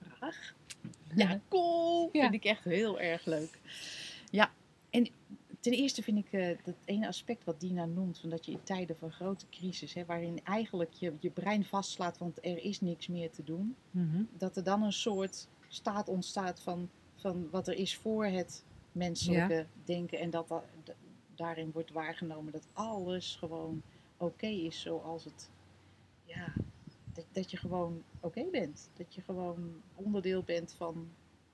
Vraag? 0.01 0.53
Ja, 1.15 1.39
cool. 1.50 2.10
Ja. 2.12 2.22
Vind 2.22 2.34
ik 2.34 2.44
echt 2.46 2.63
heel 2.63 3.00
erg 3.00 3.26
leuk. 3.26 3.60
Ja, 4.32 4.52
en 4.89 5.08
ten 5.60 5.74
eerste 5.74 6.04
vind 6.04 6.17
ik 6.17 6.32
eh, 6.34 6.58
dat 6.63 6.76
ene 6.86 7.08
aspect 7.08 7.44
wat 7.44 7.60
Dina 7.60 7.86
noemt, 7.86 8.20
van 8.20 8.30
dat 8.30 8.46
je 8.46 8.52
in 8.52 8.63
tijden 8.63 8.96
van 8.96 9.12
grote 9.12 9.46
crisis, 9.50 9.94
hè, 9.94 10.06
waarin 10.06 10.39
eigenlijk 10.44 10.94
je, 10.94 11.13
je 11.20 11.30
brein 11.30 11.65
vastslaat, 11.65 12.17
want 12.17 12.46
er 12.46 12.58
is 12.63 12.82
niks 12.82 13.08
meer 13.08 13.32
te 13.32 13.44
doen, 13.44 13.76
Mhm. 13.91 14.24
dat 14.38 14.58
er 14.58 14.63
dan 14.63 14.84
een 14.84 14.94
soort 14.94 15.48
staat 15.67 16.08
ontstaat 16.08 16.60
van, 16.60 16.89
van 17.15 17.50
wat 17.50 17.67
er 17.67 17.74
is 17.74 17.96
voor 17.98 18.26
het 18.26 18.63
menselijke 18.91 19.65
denken 19.86 20.20
en 20.20 20.30
dat 20.30 20.48
da- 20.48 20.63
da- 20.84 20.94
daarin 21.36 21.72
wordt 21.72 21.91
waargenomen 21.91 22.52
dat 22.52 22.67
alles 22.74 23.36
gewoon 23.36 23.82
oké 24.17 24.48
is 24.48 24.82
zoals 24.82 25.24
het, 25.24 25.50
ja, 26.26 26.54
dat, 27.13 27.26
dat 27.32 27.52
je 27.52 27.58
gewoon 27.58 28.04
oké 28.21 28.45
bent. 28.51 28.89
Dat 28.93 29.15
je 29.15 29.21
gewoon 29.21 29.81
onderdeel 29.95 30.43
bent 30.43 30.73
van 30.73 31.10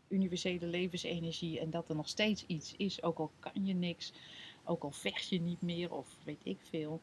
universele 0.08 0.65
levensenergie 0.65 1.60
en 1.60 1.69
dat 1.69 1.89
er 1.89 1.95
nog 1.95 2.10
steeds 2.10 2.45
iets 2.45 2.75
is, 2.77 3.03
ook 3.03 3.17
al 3.17 3.32
kan 3.39 3.65
je 3.65 3.73
niks, 3.73 4.13
ook 4.63 4.84
al 4.84 4.91
vecht 4.91 5.30
je 5.30 5.39
niet 5.39 5.62
meer 5.62 5.93
of 5.93 6.17
weet 6.23 6.41
ik 6.43 6.58
veel, 6.62 7.01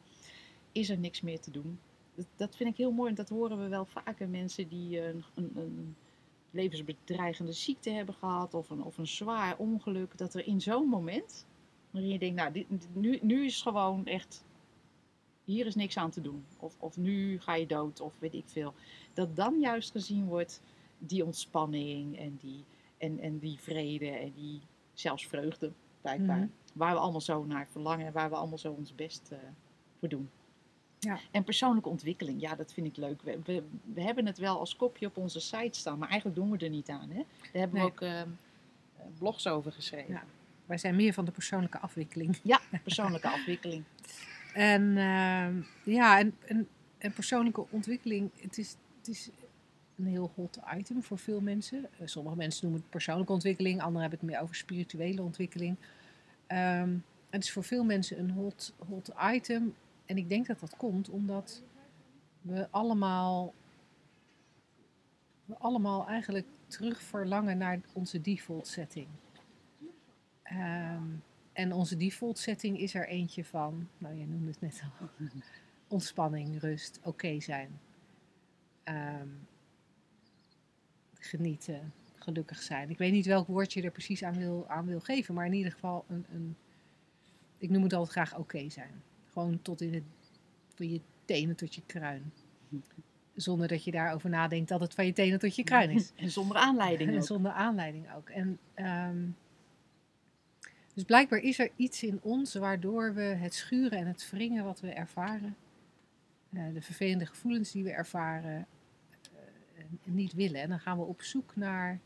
is 0.72 0.90
er 0.90 0.98
niks 0.98 1.20
meer 1.20 1.40
te 1.40 1.50
doen. 1.50 1.79
Dat, 2.37 2.57
vind 2.57 2.70
ik 2.70 2.77
heel 2.77 2.92
mooi 2.92 3.09
en 3.09 3.14
dat 3.14 3.29
horen 3.29 3.62
we 3.62 3.68
wel 3.68 3.85
vaker 3.85 4.29
mensen 4.29 4.68
die 4.68 5.00
een, 5.00 5.24
een, 5.35 5.50
een 5.55 5.96
levensbedreigende 6.50 7.53
ziekte 7.53 7.90
hebben 7.90 8.14
gehad 8.14 8.55
of 8.55 8.70
een, 8.70 8.83
of 8.83 8.98
een 8.98 9.07
zwaar 9.07 9.57
ongeluk, 9.59 10.18
dat 10.18 10.35
er 10.35 10.46
in 10.46 10.61
zo'n 10.61 10.88
moment, 10.88 11.46
waarin 11.90 12.11
je 12.11 12.18
denkt, 12.18 12.37
nou, 12.37 12.53
dit, 12.53 12.66
nu, 12.92 13.18
nu 13.22 13.44
is 13.44 13.62
gewoon 13.62 14.07
echt, 14.07 14.44
hier 15.45 15.67
is 15.67 15.75
niks 15.75 15.97
aan 15.97 16.11
te 16.11 16.21
doen. 16.21 16.45
Of, 16.59 16.75
of 16.79 16.97
nu 16.97 17.41
ga 17.41 17.55
je 17.55 17.67
dood 17.67 18.01
of 18.01 18.13
weet 18.19 18.35
ik 18.35 18.45
veel. 18.47 18.75
Dat 19.15 19.37
dan 19.37 19.61
juist 19.61 19.91
gezien 19.91 20.25
wordt 20.27 20.61
die 20.99 21.25
ontspanning 21.25 22.19
en 22.19 22.39
die, 22.41 22.65
en, 22.99 23.19
en 23.21 23.39
die 23.39 23.59
vrede 23.61 24.09
en 24.09 24.33
die 24.37 24.61
zelfs 24.93 25.27
vreugde, 25.27 25.73
blijkbaar. 26.01 26.39
Mhm. 26.39 26.47
Waar 26.75 26.93
we 26.93 26.99
allemaal 26.99 27.21
zo 27.21 27.45
naar 27.45 27.67
verlangen 27.71 28.07
en 28.07 28.13
waar 28.13 28.31
we 28.31 28.37
allemaal 28.37 28.59
zo 28.59 28.73
ons 28.73 28.95
best 28.95 29.29
eh, 29.33 29.39
voor 29.99 30.09
doen. 30.09 30.31
Ja. 30.99 31.19
En 31.31 31.45
persoonlijke 31.45 31.89
ontwikkeling, 31.89 32.41
ja, 32.41 32.55
dat 32.55 32.73
vind 32.73 32.87
ik 32.87 32.97
leuk. 32.97 33.23
We, 33.23 33.39
we, 33.45 33.63
we 33.95 34.03
hebben 34.03 34.27
het 34.27 34.39
wel 34.39 34.59
als 34.59 34.77
kopje 34.77 35.07
op 35.07 35.17
onze 35.17 35.41
site 35.41 35.79
staan, 35.79 35.99
maar 35.99 36.09
eigenlijk 36.09 36.41
doen 36.41 36.51
we 36.51 36.59
er 36.65 36.71
niet 36.71 36.89
aan. 36.89 37.09
Hè? 37.11 37.15
Daar 37.17 37.61
hebben 37.63 37.79
Nee. 37.81 37.87
we 37.87 37.93
ook 37.93 38.01
eh, 38.01 38.23
blogs 39.19 39.47
over 39.47 39.73
geschreven. 39.73 40.13
Ja. 40.15 40.25
Wij 40.67 40.79
zijn 40.79 40.97
meer 40.97 41.13
van 41.13 41.25
de 41.25 41.31
persoonlijke 41.31 41.79
afwikkeling. 41.79 42.39
Ja, 42.43 42.61
persoonlijke 42.83 43.29
afwikkeling. 43.29 43.85
En 44.55 44.97
ehm, 44.97 45.62
ja, 45.85 46.19
en, 46.19 46.37
en, 46.99 47.12
persoonlijke 47.12 47.67
ontwikkeling, 47.71 48.31
het 48.40 48.59
is, 48.59 48.77
het 48.98 49.09
is 49.09 49.31
een 49.96 50.07
heel 50.07 50.33
hot 50.35 50.59
item 50.77 51.02
voor 51.02 51.19
veel 51.19 51.40
mensen. 51.40 51.87
Eh, 51.98 52.07
sommige 52.07 52.37
mensen 52.37 52.63
noemen 52.63 52.81
het 52.81 52.90
persoonlijke 52.90 53.33
ontwikkeling, 53.33 53.81
anderen 53.81 54.00
hebben 54.00 54.19
het 54.19 54.29
meer 54.29 54.40
over 54.40 54.55
spirituele 54.55 55.23
ontwikkeling. 55.23 55.77
Ehm, 56.46 56.96
het 57.31 57.42
is 57.42 57.52
voor 57.52 57.65
veel 57.65 57.85
mensen 57.85 58.19
een 58.19 58.31
hot, 58.31 58.75
hot 58.88 59.13
item. 59.33 59.75
En 60.07 60.17
ik 60.17 60.29
denk 60.29 60.46
dat 60.46 60.61
dat 60.61 60.77
komt 60.77 61.09
omdat 61.09 61.63
we 62.40 62.69
allemaal, 62.71 63.55
we 65.44 65.55
allemaal 65.59 66.07
eigenlijk 66.07 66.46
terug 66.67 67.02
verlangen 67.02 67.59
naar 67.59 67.81
onze 67.92 68.21
default 68.21 68.67
setting. 68.67 69.07
Ehm, 70.42 71.02
en 71.55 71.73
onze 71.73 71.96
default 71.96 72.38
setting 72.38 72.79
is 72.79 72.94
er 72.94 73.09
eentje 73.09 73.44
van, 73.44 73.88
nou 73.98 74.15
je 74.15 74.27
noemde 74.27 74.50
het 74.50 74.61
net 74.61 74.83
al, 75.00 75.09
ontspanning, 75.88 76.61
rust, 76.61 77.00
oké 77.02 77.40
zijn. 77.40 77.81
Ehm, 78.83 79.29
genieten, 81.19 81.92
gelukkig 82.15 82.63
zijn. 82.63 82.90
Ik 82.90 82.98
weet 82.98 83.13
niet 83.13 83.27
welk 83.27 83.46
woord 83.46 83.73
je 83.73 83.83
er 83.83 83.90
precies 83.90 84.23
aan 84.23 84.37
wil, 84.37 84.65
aan 84.69 84.87
wil 84.87 85.00
geven, 85.00 85.35
maar 85.35 85.46
in 85.46 85.52
ieder 85.52 85.73
geval 85.73 86.05
een, 86.09 86.27
een 86.33 86.57
ik 87.59 87.71
noem 87.71 87.83
het 87.83 87.92
altijd 87.92 88.13
graag 88.13 88.38
oké 88.38 88.71
zijn. 88.71 89.02
Gewoon 89.33 89.63
tot 89.63 89.81
in 89.81 89.94
het, 89.94 90.02
van 90.75 90.90
je 90.90 91.00
tenen 91.25 91.57
tot 91.57 91.75
je 91.75 91.83
kruin. 91.87 92.33
zonder 93.35 93.69
dat 93.69 93.85
je 93.85 93.90
daarover 93.90 94.31
nadenkt 94.31 94.69
dat 94.69 94.81
het 94.81 94.94
van 94.94 95.07
je 95.07 95.13
tenen 95.13 95.38
tot 95.38 95.57
je 95.57 95.65
kruin 95.65 95.90
is. 95.90 96.13
En 96.17 96.31
zonder 96.31 96.57
aanleiding 96.57 97.11
En 97.15 97.23
zonder 97.23 97.52
aanleiding 97.52 98.15
ook. 98.15 98.29
En, 98.29 98.59
ehm, 98.75 99.27
dus 100.95 101.05
blijkbaar 101.05 101.38
is 101.38 101.59
er 101.59 101.71
iets 101.77 102.03
in 102.03 102.21
ons 102.23 102.55
waardoor 102.55 103.15
we 103.15 103.23
het 103.23 103.55
schuren 103.55 103.99
en 103.99 104.07
het 104.07 104.31
wringen 104.31 104.65
wat 104.65 104.81
we 104.81 104.88
ervaren, 104.88 105.57
eh, 106.53 106.73
de 106.73 106.83
vervelende 106.83 107.27
gevoelens 107.27 107.71
die 107.71 107.85
we 107.85 107.90
ervaren, 107.90 108.67
eh, 109.33 109.85
niet 110.05 110.33
willen. 110.33 110.61
En 110.61 110.69
dan 110.69 110.81
gaan 110.81 110.99
we 110.99 111.05
op 111.05 111.23
zoek 111.23 111.57
naar, 111.57 112.01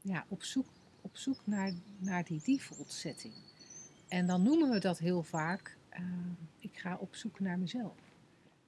ja, 0.00 0.24
op 0.28 0.42
zoek, 0.42 0.66
op 1.00 1.16
zoek 1.16 1.40
naar, 1.44 1.72
naar 1.98 2.24
die 2.24 2.40
default 2.44 2.92
setting. 2.92 3.34
En 4.08 4.26
dan 4.26 4.42
noemen 4.42 4.70
we 4.70 4.78
dat 4.78 4.98
heel 4.98 5.22
vaak, 5.22 5.76
eh, 5.88 6.02
ik 6.58 6.78
ga 6.78 6.96
op 6.96 7.14
zoek 7.14 7.40
naar 7.40 7.58
mezelf. 7.58 7.98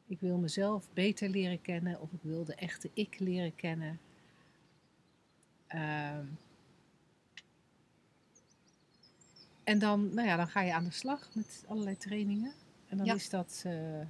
Ik 0.07 0.21
wil 0.21 0.39
mezelf 0.39 0.89
beter 0.93 1.29
leren 1.29 1.61
kennen 1.61 2.01
of 2.01 2.13
ik 2.13 2.23
wil 2.23 2.45
de 2.45 2.55
echte 2.55 2.91
ik 2.93 3.19
leren 3.19 3.55
kennen. 3.55 4.01
Ehm, 5.67 6.27
en 9.73 9.79
dan, 9.79 10.15
nou 10.15 10.29
ja, 10.29 10.37
dan 10.37 10.49
ga 10.49 10.61
je 10.61 10.73
aan 10.75 10.85
de 10.85 10.91
slag 10.91 11.29
met 11.35 11.65
allerlei 11.69 11.97
trainingen. 11.97 12.53
En 12.89 12.97
dan 12.97 13.07
Ja. 13.07 13.15
is 13.15 13.29
dat. 13.31 13.63
eh, 13.67 14.01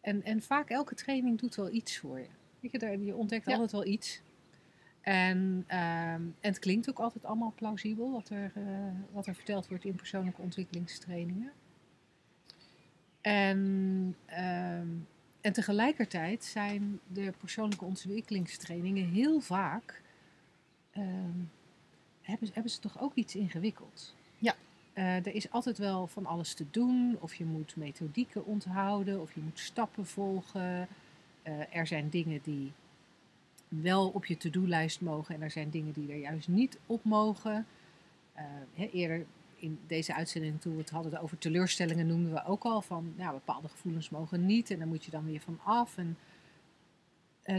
en, 0.00 0.22
en 0.22 0.42
vaak 0.42 0.70
elke 0.70 0.94
training 0.94 1.38
doet 1.38 1.54
wel 1.54 1.72
iets 1.72 1.98
voor 1.98 2.18
je. 2.18 2.26
Weet 2.60 2.72
je, 2.72 2.78
daar, 2.78 2.98
je 2.98 3.14
ontdekt 3.16 3.46
Ja. 3.46 3.52
altijd 3.52 3.72
wel 3.72 3.86
iets. 3.86 4.20
En, 5.00 5.64
ehm, 5.66 6.20
en 6.20 6.34
het 6.40 6.58
klinkt 6.58 6.88
ook 6.90 6.98
altijd 6.98 7.24
allemaal 7.24 7.52
plausibel 7.56 8.10
wat 8.12 8.28
er, 8.28 8.52
eh, 8.54 8.62
wat 9.12 9.26
er 9.26 9.34
verteld 9.34 9.68
wordt 9.68 9.84
in 9.84 9.94
persoonlijke 9.94 10.42
ontwikkelingstrainingen. 10.42 11.52
En, 13.20 14.16
ehm, 14.26 14.88
en 15.40 15.52
tegelijkertijd 15.52 16.44
zijn 16.44 17.00
de 17.12 17.32
persoonlijke 17.38 17.84
ontwikkelingstrainingen 17.84 19.08
heel 19.08 19.40
vaak. 19.40 20.02
ehm, 20.92 21.38
hebben, 22.22 22.48
hebben 22.52 22.70
ze 22.72 22.80
toch 22.80 23.00
ook 23.00 23.14
iets 23.14 23.34
ingewikkeld? 23.36 24.15
Eh, 24.96 25.16
er 25.16 25.34
is 25.34 25.50
altijd 25.50 25.78
wel 25.78 26.06
van 26.06 26.26
alles 26.26 26.54
te 26.54 26.66
doen, 26.70 27.16
of 27.20 27.34
je 27.34 27.44
moet 27.44 27.76
methodieken 27.76 28.44
onthouden, 28.46 29.20
of 29.20 29.34
je 29.34 29.40
moet 29.40 29.58
stappen 29.58 30.06
volgen. 30.06 30.88
Eh, 31.42 31.74
er 31.76 31.86
zijn 31.86 32.08
dingen 32.08 32.40
die 32.42 32.72
wel 33.68 34.08
op 34.08 34.24
je 34.26 34.36
to-do-lijst 34.36 35.00
mogen 35.00 35.34
en 35.34 35.42
er 35.42 35.50
zijn 35.50 35.70
dingen 35.70 35.92
die 35.92 36.12
er 36.12 36.18
juist 36.18 36.48
niet 36.48 36.78
op 36.86 37.04
mogen. 37.04 37.66
Eh, 38.32 38.44
eerder 38.92 39.26
in 39.56 39.78
deze 39.86 40.14
uitzending, 40.14 40.60
toen 40.60 40.72
we 40.72 40.80
het 40.80 40.90
hadden 40.90 41.20
over 41.20 41.38
teleurstellingen, 41.38 42.06
noemden 42.06 42.32
we 42.32 42.44
ook 42.44 42.64
al 42.64 42.82
van 42.82 43.14
ja, 43.16 43.32
bepaalde 43.32 43.68
gevoelens 43.68 44.10
mogen 44.10 44.46
niet 44.46 44.70
en 44.70 44.78
daar 44.78 44.88
moet 44.88 45.04
je 45.04 45.10
dan 45.10 45.24
weer 45.24 45.40
van 45.40 45.60
af. 45.64 45.96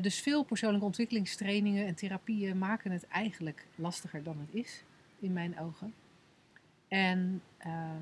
Dus 0.01 0.19
veel 0.19 0.43
persoonlijke 0.43 0.85
ontwikkelingstrainingen 0.85 1.87
en 1.87 1.95
therapieën 1.95 2.57
maken 2.57 2.91
het 2.91 3.07
eigenlijk 3.07 3.65
lastiger 3.75 4.23
dan 4.23 4.37
het 4.39 4.55
is, 4.63 4.83
in 5.19 5.33
mijn 5.33 5.59
ogen. 5.59 5.93
En, 6.87 7.41
ehm, 7.57 8.01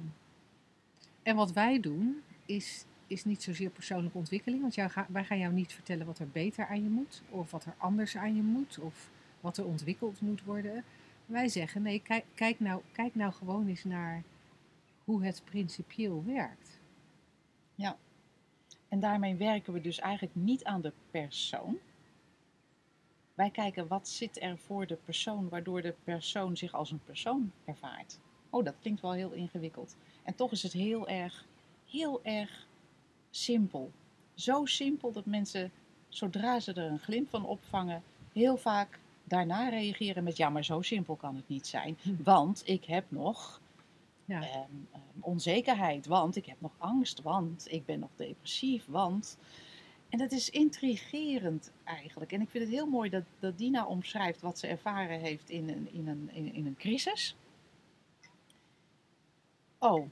en 1.23 1.35
wat 1.35 1.51
wij 1.51 1.79
doen, 1.79 2.21
is, 2.45 2.85
is 3.07 3.25
niet 3.25 3.43
zozeer 3.43 3.69
persoonlijke 3.69 4.17
ontwikkeling. 4.17 4.61
Want 4.61 4.93
wij 5.09 5.25
gaan 5.25 5.39
jou 5.39 5.53
niet 5.53 5.73
vertellen 5.73 6.05
wat 6.05 6.19
er 6.19 6.29
beter 6.29 6.67
aan 6.67 6.83
je 6.83 6.89
moet, 6.89 7.21
of 7.29 7.51
wat 7.51 7.65
er 7.65 7.75
anders 7.77 8.17
aan 8.17 8.35
je 8.35 8.41
moet, 8.41 8.79
of 8.79 9.09
wat 9.39 9.57
er 9.57 9.65
ontwikkeld 9.65 10.21
moet 10.21 10.43
worden. 10.43 10.83
Wij 11.25 11.47
zeggen, 11.47 11.81
nee, 11.81 12.01
kijk, 12.01 12.25
kijk, 12.33 12.59
nou, 12.59 12.81
kijk 12.91 13.15
nou 13.15 13.33
gewoon 13.33 13.67
eens 13.67 13.83
naar 13.83 14.23
hoe 15.03 15.25
het 15.25 15.41
principieel 15.45 16.23
werkt. 16.25 16.79
En 18.95 19.01
daarmee 19.01 19.35
werken 19.35 19.73
we 19.73 19.81
dus 19.81 19.99
eigenlijk 19.99 20.35
niet 20.35 20.63
aan 20.63 20.81
de 20.81 20.93
persoon. 21.11 21.77
Wij 23.33 23.49
kijken 23.49 23.87
wat 23.87 24.07
zit 24.07 24.41
er 24.41 24.57
voor 24.57 24.87
de 24.87 24.95
persoon, 24.95 25.49
waardoor 25.49 25.81
de 25.81 25.95
persoon 26.03 26.57
zich 26.57 26.73
als 26.73 26.91
een 26.91 27.03
persoon 27.03 27.51
ervaart. 27.65 28.19
Oh, 28.55 28.65
dat 28.65 28.75
klinkt 28.81 29.01
wel 29.01 29.11
heel 29.11 29.31
ingewikkeld. 29.31 29.95
En 30.23 30.35
toch 30.35 30.51
is 30.51 30.63
het 30.63 30.73
heel 30.73 31.07
erg, 31.07 31.45
heel 31.89 32.19
erg 32.23 32.67
simpel. 33.29 33.91
Zo 34.33 34.65
simpel 34.65 35.11
dat 35.11 35.25
mensen, 35.25 35.71
zodra 36.09 36.59
ze 36.59 36.73
er 36.73 36.91
een 36.91 36.99
glimp 36.99 37.29
van 37.29 37.45
opvangen, 37.45 38.03
heel 38.33 38.57
vaak 38.57 38.99
daarna 39.23 39.69
reageren 39.69 40.23
met: 40.23 40.37
ja, 40.37 40.49
maar 40.49 40.65
zo 40.65 40.81
simpel 40.81 41.15
kan 41.15 41.35
het 41.35 41.47
niet 41.47 41.67
zijn. 41.67 41.97
Want 42.23 42.61
ik 42.65 42.85
heb 42.85 43.05
nog 43.09 43.61
Ja. 44.25 44.41
ehm, 44.41 44.51
ehm, 44.91 45.01
onzekerheid, 45.19 46.05
want 46.05 46.35
ik 46.35 46.45
heb 46.45 46.61
nog 46.61 46.71
angst, 46.77 47.21
want 47.21 47.71
ik 47.71 47.85
ben 47.85 47.99
nog 47.99 48.09
depressief, 48.15 48.85
want. 48.87 49.37
En 50.09 50.17
dat 50.17 50.31
is 50.31 50.49
intrigerend 50.49 51.71
eigenlijk. 51.83 52.31
En 52.31 52.41
ik 52.41 52.49
vind 52.49 52.63
het 52.63 52.73
heel 52.73 52.87
mooi 52.87 53.09
dat, 53.09 53.23
dat 53.39 53.57
Dina 53.57 53.85
omschrijft 53.85 54.41
wat 54.41 54.59
ze 54.59 54.67
ervaren 54.67 55.19
heeft 55.19 55.49
in 55.49 55.69
een, 55.69 55.89
in 55.93 56.07
een, 56.07 56.29
in, 56.33 56.53
in 56.53 56.65
een 56.65 56.77
crisis. 56.77 57.35
Oh, 59.79 60.09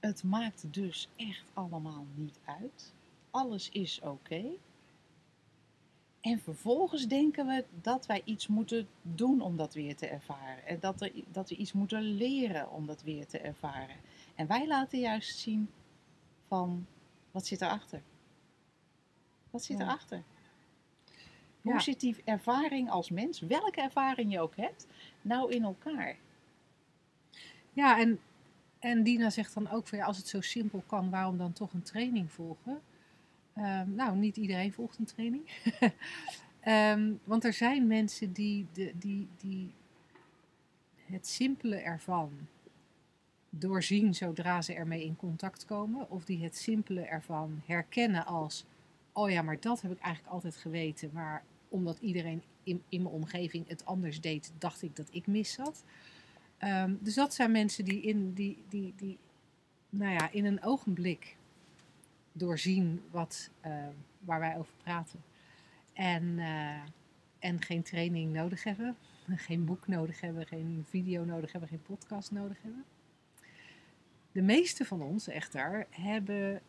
het 0.00 0.22
maakt 0.22 0.72
dus 0.72 1.08
echt 1.16 1.44
allemaal 1.52 2.06
niet 2.14 2.38
uit. 2.44 2.92
Alles 3.30 3.68
is 3.68 4.00
oké. 4.00 4.44
En 6.20 6.40
vervolgens 6.40 7.06
denken 7.06 7.46
we 7.46 7.64
dat 7.80 8.06
wij 8.06 8.22
iets 8.24 8.46
moeten 8.46 8.88
doen 9.02 9.40
om 9.40 9.56
dat 9.56 9.74
weer 9.74 9.96
te 9.96 10.06
ervaren. 10.06 10.66
En 10.66 10.80
dat, 10.80 11.00
er, 11.00 11.12
dat 11.32 11.48
we 11.48 11.56
iets 11.56 11.72
moeten 11.72 12.02
leren 12.02 12.70
om 12.70 12.86
dat 12.86 13.02
weer 13.02 13.26
te 13.26 13.38
ervaren. 13.38 13.96
En 14.34 14.46
wij 14.46 14.66
laten 14.66 14.98
juist 14.98 15.38
zien 15.38 15.70
van 16.48 16.86
wat 17.30 17.46
zit 17.46 17.60
erachter? 17.60 18.02
Wat 19.50 19.64
zit 19.64 19.78
Ja. 19.78 19.84
erachter? 19.84 20.22
Hoe 21.62 21.72
Ja. 21.72 21.78
zit 21.80 22.00
die 22.00 22.16
ervaring 22.24 22.90
als 22.90 23.10
mens, 23.10 23.40
welke 23.40 23.80
ervaring 23.80 24.32
je 24.32 24.40
ook 24.40 24.56
hebt, 24.56 24.86
nou 25.22 25.52
in 25.52 25.62
elkaar? 25.62 26.16
Ja, 27.72 27.98
en, 27.98 28.20
en 28.84 29.02
Dina 29.02 29.30
zegt 29.30 29.54
dan 29.54 29.70
ook 29.70 29.86
van 29.86 29.98
ja, 29.98 30.04
als 30.04 30.16
het 30.16 30.28
zo 30.28 30.40
simpel 30.40 30.82
kan, 30.86 31.10
waarom 31.10 31.38
dan 31.38 31.52
toch 31.52 31.72
een 31.72 31.82
training 31.82 32.32
volgen? 32.32 32.80
Ehm, 33.54 33.94
nou, 33.94 34.16
niet 34.16 34.36
iedereen 34.36 34.72
volgt 34.72 34.98
een 34.98 35.04
training. 35.04 35.42
Ehm, 36.60 37.12
want 37.24 37.44
er 37.44 37.52
zijn 37.52 37.86
mensen 37.86 38.32
die, 38.32 38.66
de, 38.72 38.92
die, 38.98 39.28
die 39.36 39.72
het 41.06 41.26
simpele 41.26 41.76
ervan 41.76 42.30
doorzien 43.50 44.14
zodra 44.14 44.62
ze 44.62 44.74
ermee 44.74 45.04
in 45.04 45.16
contact 45.16 45.64
komen. 45.64 46.10
Of 46.10 46.24
die 46.24 46.42
het 46.42 46.56
simpele 46.56 47.00
ervan 47.00 47.62
herkennen 47.66 48.26
als, 48.26 48.64
oh 49.12 49.30
ja, 49.30 49.42
maar 49.42 49.60
dat 49.60 49.82
heb 49.82 49.92
ik 49.92 49.98
eigenlijk 49.98 50.34
altijd 50.34 50.56
geweten. 50.56 51.10
Maar 51.12 51.44
omdat 51.68 51.98
iedereen 52.00 52.42
in, 52.62 52.82
mijn 52.88 53.06
omgeving 53.06 53.68
het 53.68 53.84
anders 53.84 54.20
deed, 54.20 54.52
dacht 54.58 54.82
ik 54.82 54.96
dat 54.96 55.08
ik 55.10 55.26
mis 55.26 55.52
zat. 55.52 55.84
Ehm, 56.64 56.94
dus 57.00 57.14
dat 57.14 57.34
zijn 57.34 57.50
mensen 57.50 57.84
die 57.84 58.00
in, 58.00 58.32
die, 58.32 58.64
die, 58.68 58.94
die, 58.96 59.18
nou 59.90 60.12
ja, 60.12 60.30
in 60.30 60.44
een 60.44 60.62
ogenblik 60.62 61.36
doorzien 62.32 63.02
wat, 63.10 63.50
eh, 63.60 63.86
waar 64.18 64.40
wij 64.40 64.56
over 64.56 64.72
praten. 64.82 65.22
En, 65.92 66.38
eh, 66.38 66.80
en 67.38 67.62
geen 67.62 67.82
training 67.82 68.32
nodig 68.32 68.64
hebben, 68.64 68.96
geen 69.48 69.64
boek 69.64 69.86
nodig 69.86 70.20
hebben, 70.20 70.46
geen 70.46 70.84
video 70.88 71.24
nodig 71.24 71.52
hebben, 71.52 71.68
geen 71.68 71.82
podcast 71.82 72.30
nodig 72.30 72.62
hebben. 72.62 72.84
De 74.32 74.42
meeste 74.42 74.84
van 74.84 75.02
ons 75.02 75.28
echter 75.28 75.86
hebben 75.90 76.60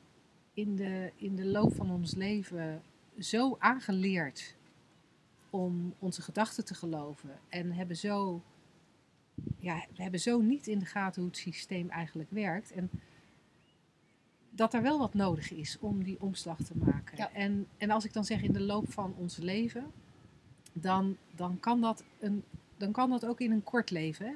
in 0.54 0.76
de, 0.76 1.12
in 1.16 1.36
de 1.36 1.46
loop 1.46 1.76
van 1.76 1.92
ons 1.92 2.16
leven 2.16 2.82
zo 3.20 3.56
aangeleerd 3.60 4.56
om 5.50 5.94
onze 6.00 6.22
gedachten 6.22 6.66
te 6.66 6.74
geloven 6.74 7.40
en 7.50 7.72
hebben 7.72 7.98
zo 7.98 8.42
ja, 9.60 9.86
we 9.96 10.02
hebben 10.02 10.20
zo 10.20 10.42
niet 10.42 10.68
in 10.68 10.80
de 10.80 10.86
gaten 10.86 11.22
hoe 11.22 11.32
het 11.32 11.40
systeem 11.40 11.90
eigenlijk 11.90 12.32
werkt. 12.32 12.72
En 12.72 12.90
dat 14.50 14.74
er 14.74 14.82
wel 14.82 15.00
wat 15.00 15.14
nodig 15.14 15.52
is 15.52 15.78
om 15.80 16.04
die 16.04 16.22
omslag 16.22 16.58
te 16.64 16.78
maken. 16.78 17.18
Ja. 17.18 17.32
En, 17.32 17.68
en 17.78 17.90
als 17.90 18.06
ik 18.06 18.14
dan 18.14 18.26
zeg 18.26 18.42
in 18.42 18.54
de 18.54 18.62
loop 18.62 18.92
van 18.92 19.14
ons 19.18 19.38
leven, 19.38 19.92
dan, 20.74 21.18
dan, 21.36 21.60
kan, 21.60 21.82
dat 21.82 22.04
een, 22.20 22.44
dan 22.78 22.92
kan 22.92 23.10
dat 23.10 23.26
ook 23.26 23.40
in 23.40 23.52
een 23.52 23.64
kort 23.64 23.92
leven. 23.92 24.26
Hè? 24.26 24.34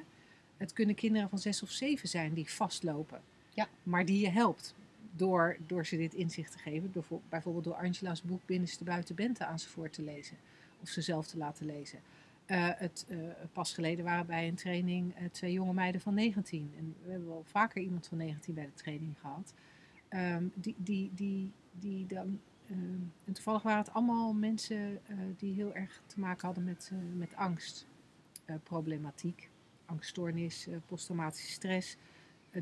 Het 0.56 0.72
kunnen 0.72 0.94
kinderen 0.94 1.28
van 1.28 1.38
zes 1.38 1.62
of 1.62 1.70
zeven 1.70 2.08
zijn 2.08 2.34
die 2.34 2.50
vastlopen. 2.50 3.20
Ja. 3.54 3.68
Maar 3.82 4.04
die 4.04 4.20
je 4.20 4.30
helpt 4.30 4.74
door, 5.16 5.56
door 5.66 5.86
ze 5.86 5.96
dit 5.96 6.14
inzicht 6.14 6.52
te 6.52 6.58
geven. 6.58 6.92
Door, 6.92 7.04
bijvoorbeeld 7.28 7.64
door 7.64 7.74
Angela's 7.74 8.22
boek 8.22 8.40
Binnenste 8.46 8.84
Buiten 8.84 9.14
Bente 9.14 9.44
aan 9.44 9.58
ze 9.58 9.68
voor 9.68 9.90
te 9.90 10.02
lezen. 10.02 10.36
Of 10.82 10.88
ze 10.88 11.00
zelf 11.00 11.26
te 11.26 11.36
laten 11.36 11.66
lezen. 11.66 12.00
Eh, 12.50 12.68
het, 12.74 13.06
eh, 13.08 13.18
pas 13.52 13.74
geleden 13.74 14.04
waren 14.04 14.26
bij 14.26 14.48
een 14.48 14.54
training 14.54 15.14
eh, 15.14 15.24
twee 15.30 15.52
jonge 15.52 15.72
meiden 15.72 16.00
van 16.00 16.14
19. 16.14 16.72
En 16.78 16.96
we 17.02 17.10
hebben 17.10 17.28
wel 17.28 17.44
vaker 17.44 17.82
iemand 17.82 18.06
van 18.06 18.18
19 18.18 18.54
bij 18.54 18.64
de 18.64 18.74
training 18.74 19.18
gehad. 19.20 19.54
Ehm, 20.08 20.44
die, 20.54 20.74
die, 20.78 21.10
die, 21.14 21.52
die 21.72 22.06
dan, 22.06 22.40
ehm, 22.66 22.98
en 23.24 23.32
toevallig 23.32 23.62
waren 23.62 23.78
het 23.78 23.92
allemaal 23.92 24.32
mensen 24.32 25.00
die 25.36 25.54
heel 25.54 25.74
erg 25.74 26.02
te 26.06 26.20
maken 26.20 26.46
hadden 26.46 26.64
met, 26.64 26.92
met 27.16 27.34
angst. 27.34 27.86
eh, 28.44 28.54
problematiek, 28.62 29.50
angststoornis, 29.86 30.68
posttraumatische 30.86 31.50
stress, 31.50 31.96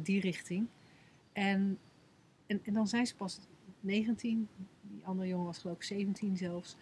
die 0.03 0.21
richting. 0.21 0.67
En, 1.33 1.79
en, 2.47 2.61
en 2.65 2.73
dan 2.73 2.89
zijn 2.89 3.07
ze 3.07 3.17
pas 3.17 3.39
19, 3.81 4.49
die 4.83 5.05
andere 5.05 5.29
jongen 5.29 5.47
was 5.47 5.59
geloof 5.59 5.77
ik 5.77 5.83
17 5.83 6.37
zelfs. 6.37 6.77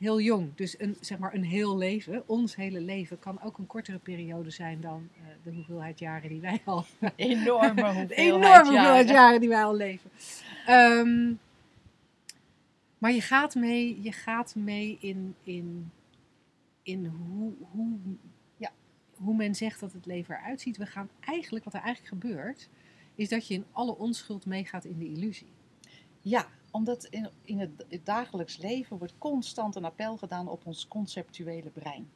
Heel 0.00 0.20
jong. 0.20 0.54
Dus 0.54 0.80
een, 0.80 0.96
zeg 1.00 1.18
maar 1.18 1.34
een 1.34 1.44
heel 1.44 1.76
leven, 1.78 2.22
ons 2.28 2.56
hele 2.56 2.80
leven, 2.80 3.18
kan 3.18 3.42
ook 3.42 3.58
een 3.58 3.66
kortere 3.66 3.98
periode 3.98 4.50
zijn 4.50 4.80
dan 4.80 5.08
eh, 5.16 5.20
de 5.44 5.50
hoeveelheid 5.50 5.98
jaren 5.98 6.28
die 6.28 6.40
wij 6.40 6.60
al 6.64 6.84
Enorme 7.16 7.82
hoeveelheid 7.84 8.10
enorme 8.10 8.56
hoeveelheid 8.56 9.08
jaren. 9.08 9.12
jaren 9.22 9.40
die 9.40 9.48
wij 9.48 9.64
al 9.64 9.76
leven. 9.76 10.10
Ehm, 10.66 11.32
maar 12.98 13.12
je 13.12 13.20
gaat 13.20 13.54
mee, 13.54 14.02
je 14.02 14.12
gaat 14.12 14.54
mee 14.54 14.98
in, 15.00 15.34
in, 15.42 15.90
in 16.82 17.06
hoe, 17.06 17.52
hoe, 17.70 17.98
Ja. 18.56 18.70
hoe 19.16 19.34
men 19.36 19.54
zegt 19.54 19.80
dat 19.80 19.92
het 19.92 20.06
leven 20.06 20.34
eruit 20.36 20.60
ziet. 20.60 20.76
We 20.76 20.86
gaan 20.86 21.08
eigenlijk, 21.20 21.64
wat 21.64 21.74
er 21.74 21.80
eigenlijk 21.80 22.22
gebeurt, 22.22 22.68
is 23.14 23.28
dat 23.28 23.46
je 23.48 23.54
in 23.54 23.64
alle 23.72 23.96
onschuld 23.96 24.46
meegaat 24.46 24.84
in 24.84 24.98
de 24.98 25.06
illusie. 25.08 25.50
Ja, 26.20 26.46
omdat 26.70 27.04
in, 27.04 27.28
in 27.42 27.58
het, 27.58 27.84
het 27.88 28.06
dagelijks 28.06 28.56
leven 28.56 28.98
wordt 28.98 29.18
constant 29.18 29.76
een 29.76 29.84
appel 29.84 30.16
gedaan 30.16 30.48
op 30.48 30.66
ons 30.66 30.88
conceptuele 30.88 31.70
brein. 31.70 32.10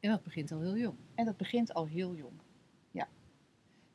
En 0.00 0.10
dat 0.10 0.22
begint 0.22 0.52
al 0.52 0.60
heel 0.60 0.76
jong. 0.76 0.96
En 1.14 1.24
dat 1.24 1.36
begint 1.36 1.74
al 1.74 1.86
heel 1.86 2.14
jong. 2.14 2.40
Ja. 2.90 3.08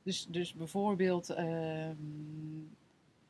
Dus, 0.03 0.28
dus 0.30 0.53
bijvoorbeeld, 0.53 1.30
ehm, 1.30 1.95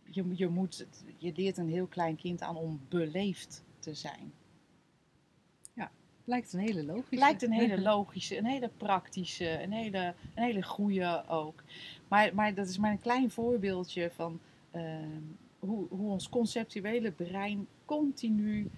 je, 0.04 0.26
je, 0.34 0.48
moet, 0.48 0.88
je 1.18 1.32
leert 1.36 1.58
een 1.58 1.70
heel 1.70 1.88
klein 1.88 2.16
kind 2.16 2.42
aan 2.42 2.56
om 2.56 2.82
beleefd 2.90 3.64
te 3.80 3.94
zijn. 3.94 4.34
Lijkt 6.26 6.54
een 6.54 6.60
hele 6.60 6.84
logische. 6.84 7.16
Lijkt 7.16 7.42
een 7.42 7.52
hele 7.52 7.82
logische, 7.92 8.38
een 8.38 8.46
hele 8.46 8.70
praktische, 8.78 9.62
een 9.62 9.72
hele, 9.72 10.14
een 10.36 10.44
hele 10.44 10.64
goede 10.64 11.24
ook. 11.28 11.64
Maar, 12.08 12.36
maar 12.36 12.54
dat 12.54 12.68
is 12.68 12.78
maar 12.78 12.92
een 12.92 13.00
klein 13.00 13.32
voorbeeldje 13.32 14.12
van 14.12 14.40
ehm, 14.72 15.22
hoe, 15.66 15.88
hoe 15.90 16.12
ons 16.12 16.30
conceptuele 16.30 17.12
brein 17.12 17.68
continu 17.86 18.70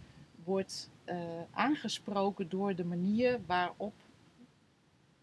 wordt 0.44 0.90
eh, 1.04 1.42
aangesproken 1.52 2.50
door 2.50 2.76
de 2.76 2.86
manier 2.86 3.40
waarop 3.46 3.94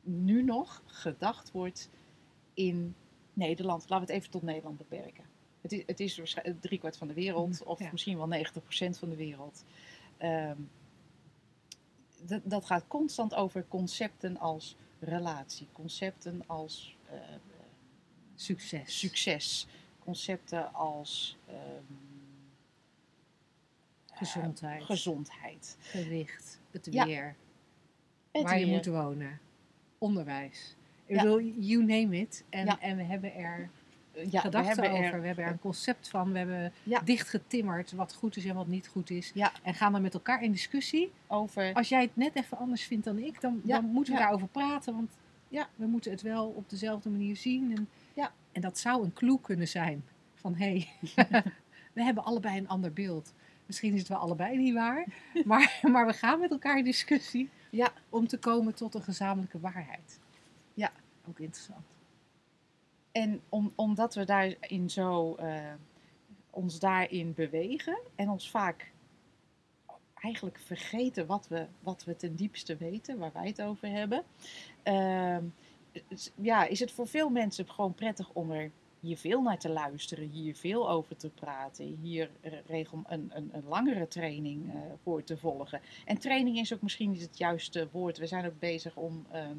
nu 0.00 0.42
nog 0.42 0.82
gedacht 0.86 1.50
wordt 1.50 1.90
in 2.54 2.94
Nederland. 3.32 3.80
Laten 3.88 4.06
we 4.06 4.12
het 4.12 4.20
even 4.20 4.30
tot 4.30 4.42
Nederland 4.42 4.78
beperken. 4.78 5.24
Het 5.60 5.72
is, 5.72 5.82
het 5.86 6.00
is 6.00 6.16
waarschijnlijk 6.16 6.60
driekwart 6.60 6.96
van 6.96 7.08
de 7.08 7.14
wereld, 7.14 7.62
of 7.62 7.78
Ja. 7.78 7.88
misschien 7.92 8.16
wel 8.16 8.28
90% 8.28 8.98
van 8.98 9.08
de 9.08 9.16
wereld. 9.16 9.64
Ehm, 10.16 10.56
dat, 12.22 12.40
dat 12.44 12.64
gaat 12.64 12.84
constant 12.88 13.34
over 13.34 13.64
concepten 13.68 14.38
als 14.38 14.76
relatie, 15.00 15.66
concepten 15.72 16.42
als 16.46 16.96
eh, 17.10 17.18
Succes. 18.34 18.98
succes, 18.98 19.66
concepten 20.04 20.74
als 20.74 21.36
ehm, 21.48 21.56
Gezondheid. 24.12 24.82
gezondheid. 24.82 25.76
Gewicht. 25.80 26.60
Het 26.70 26.88
Ja. 26.90 27.04
weer. 27.04 27.34
Het 28.32 28.42
waar 28.42 28.58
je 28.58 28.66
moet 28.66 28.86
wonen. 28.86 29.38
Onderwijs. 29.98 30.76
Ik 31.06 31.16
Ja. 31.16 31.22
bedoel, 31.22 31.40
you 31.40 31.84
name 31.84 32.16
it. 32.18 32.44
En, 32.48 32.64
Ja. 32.64 32.80
en 32.80 32.96
we 32.96 33.02
hebben 33.02 33.34
er 33.34 33.68
Ja, 34.14 34.22
we 34.30 34.38
gedachten 34.38 34.84
er- 34.84 34.90
over. 34.90 35.20
We 35.20 35.26
hebben 35.26 35.44
er 35.44 35.50
een 35.50 35.58
concept 35.58 36.08
van. 36.08 36.32
We 36.32 36.38
hebben 36.38 36.72
Ja. 36.82 37.00
dichtgetimmerd 37.00 37.92
wat 37.92 38.14
goed 38.14 38.36
is 38.36 38.44
en 38.44 38.54
wat 38.54 38.66
niet 38.66 38.88
goed 38.88 39.10
is. 39.10 39.30
Ja. 39.34 39.52
En 39.62 39.74
gaan 39.74 39.92
dan 39.92 40.02
met 40.02 40.14
elkaar 40.14 40.42
in 40.42 40.52
discussie. 40.52 41.10
over. 41.26 41.72
Als 41.74 41.88
jij 41.88 42.02
het 42.02 42.16
net 42.16 42.34
even 42.36 42.58
anders 42.58 42.82
vindt 42.84 43.04
dan 43.04 43.18
ik, 43.18 43.40
dan, 43.40 43.60
Ja, 43.64 43.80
dan 43.80 43.90
moeten 43.90 44.12
we 44.12 44.18
ja. 44.18 44.24
daarover 44.24 44.48
praten. 44.48 44.94
Want 44.94 45.10
Ja. 45.48 45.68
we 45.76 45.86
moeten 45.86 46.10
het 46.10 46.22
wel 46.22 46.46
op 46.46 46.70
dezelfde 46.70 47.10
manier 47.10 47.36
zien. 47.36 47.76
En, 47.76 47.88
Ja. 47.98 48.01
En 48.52 48.60
dat 48.60 48.78
zou 48.78 49.04
een 49.04 49.12
clue 49.12 49.40
kunnen 49.40 49.68
zijn. 49.68 50.04
Van 50.34 50.54
hé, 50.54 50.86
hey, 51.14 51.42
we 51.94 52.02
hebben 52.02 52.24
allebei 52.24 52.58
een 52.58 52.68
ander 52.68 52.92
beeld. 52.92 53.34
Misschien 53.66 53.92
is 53.92 53.98
het 53.98 54.08
wel 54.08 54.18
allebei 54.18 54.56
niet 54.56 54.74
waar. 54.74 55.06
Maar, 55.44 55.78
maar 55.82 56.06
we 56.06 56.12
gaan 56.12 56.40
met 56.40 56.50
elkaar 56.50 56.78
in 56.78 56.84
discussie 56.84 57.50
Ja. 57.70 57.92
om 58.08 58.26
te 58.26 58.38
komen 58.38 58.74
tot 58.74 58.94
een 58.94 59.02
gezamenlijke 59.02 59.60
waarheid. 59.60 60.20
Ja. 60.74 60.92
Ook 61.28 61.38
interessant. 61.38 61.86
En 63.12 63.40
om, 63.48 63.72
omdat 63.74 64.14
we 64.14 64.24
daarin 64.24 64.90
zo 64.90 65.34
eh, 65.34 65.72
ons 66.50 66.78
daarin 66.78 67.34
bewegen 67.34 67.98
en 68.14 68.28
ons 68.28 68.50
vaak 68.50 68.92
eigenlijk 70.14 70.58
vergeten 70.58 71.26
wat 71.26 71.48
we, 71.48 71.66
wat 71.80 72.04
we 72.04 72.16
ten 72.16 72.34
diepste 72.36 72.76
weten, 72.76 73.18
waar 73.18 73.32
wij 73.32 73.46
het 73.46 73.62
over 73.62 73.88
hebben, 73.88 74.22
ehm, 74.82 75.44
ja, 76.34 76.64
is 76.64 76.80
het 76.80 76.92
voor 76.92 77.06
veel 77.06 77.28
mensen 77.28 77.68
gewoon 77.68 77.94
prettig 77.94 78.30
om 78.32 78.50
er 78.50 78.70
hier 79.00 79.16
veel 79.16 79.42
naar 79.42 79.58
te 79.58 79.68
luisteren, 79.68 80.28
hier 80.28 80.54
veel 80.54 80.90
over 80.90 81.16
te 81.16 81.28
praten, 81.28 81.98
hier 82.02 82.30
regel 82.66 83.02
een, 83.06 83.30
een, 83.34 83.50
een 83.52 83.64
langere 83.68 84.08
training 84.08 84.74
eh, 84.74 84.80
voor 85.02 85.24
te 85.24 85.36
volgen. 85.36 85.80
En 86.04 86.18
training 86.18 86.58
is 86.58 86.74
ook 86.74 86.82
misschien 86.82 87.10
niet 87.10 87.20
het 87.20 87.38
juiste 87.38 87.88
woord. 87.92 88.18
We 88.18 88.26
zijn 88.26 88.46
ook 88.46 88.58
bezig 88.58 88.96
om. 88.96 89.26
ehm, 89.30 89.56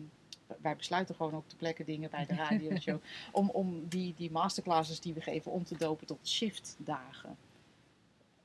wij 0.62 0.76
besluiten 0.76 1.16
gewoon 1.16 1.36
op 1.36 1.50
de 1.50 1.56
plekken 1.56 1.86
dingen 1.86 2.10
bij 2.10 2.26
de 2.26 2.36
radioshow. 2.36 3.00
om 3.32 3.50
om 3.50 3.88
die, 3.88 4.14
die 4.18 4.32
masterclasses 4.32 5.00
die 5.00 5.14
we 5.14 5.22
geven 5.22 5.52
om 5.52 5.64
te 5.64 5.78
dopen 5.78 6.08
tot 6.08 6.28
shiftdagen. 6.28 7.38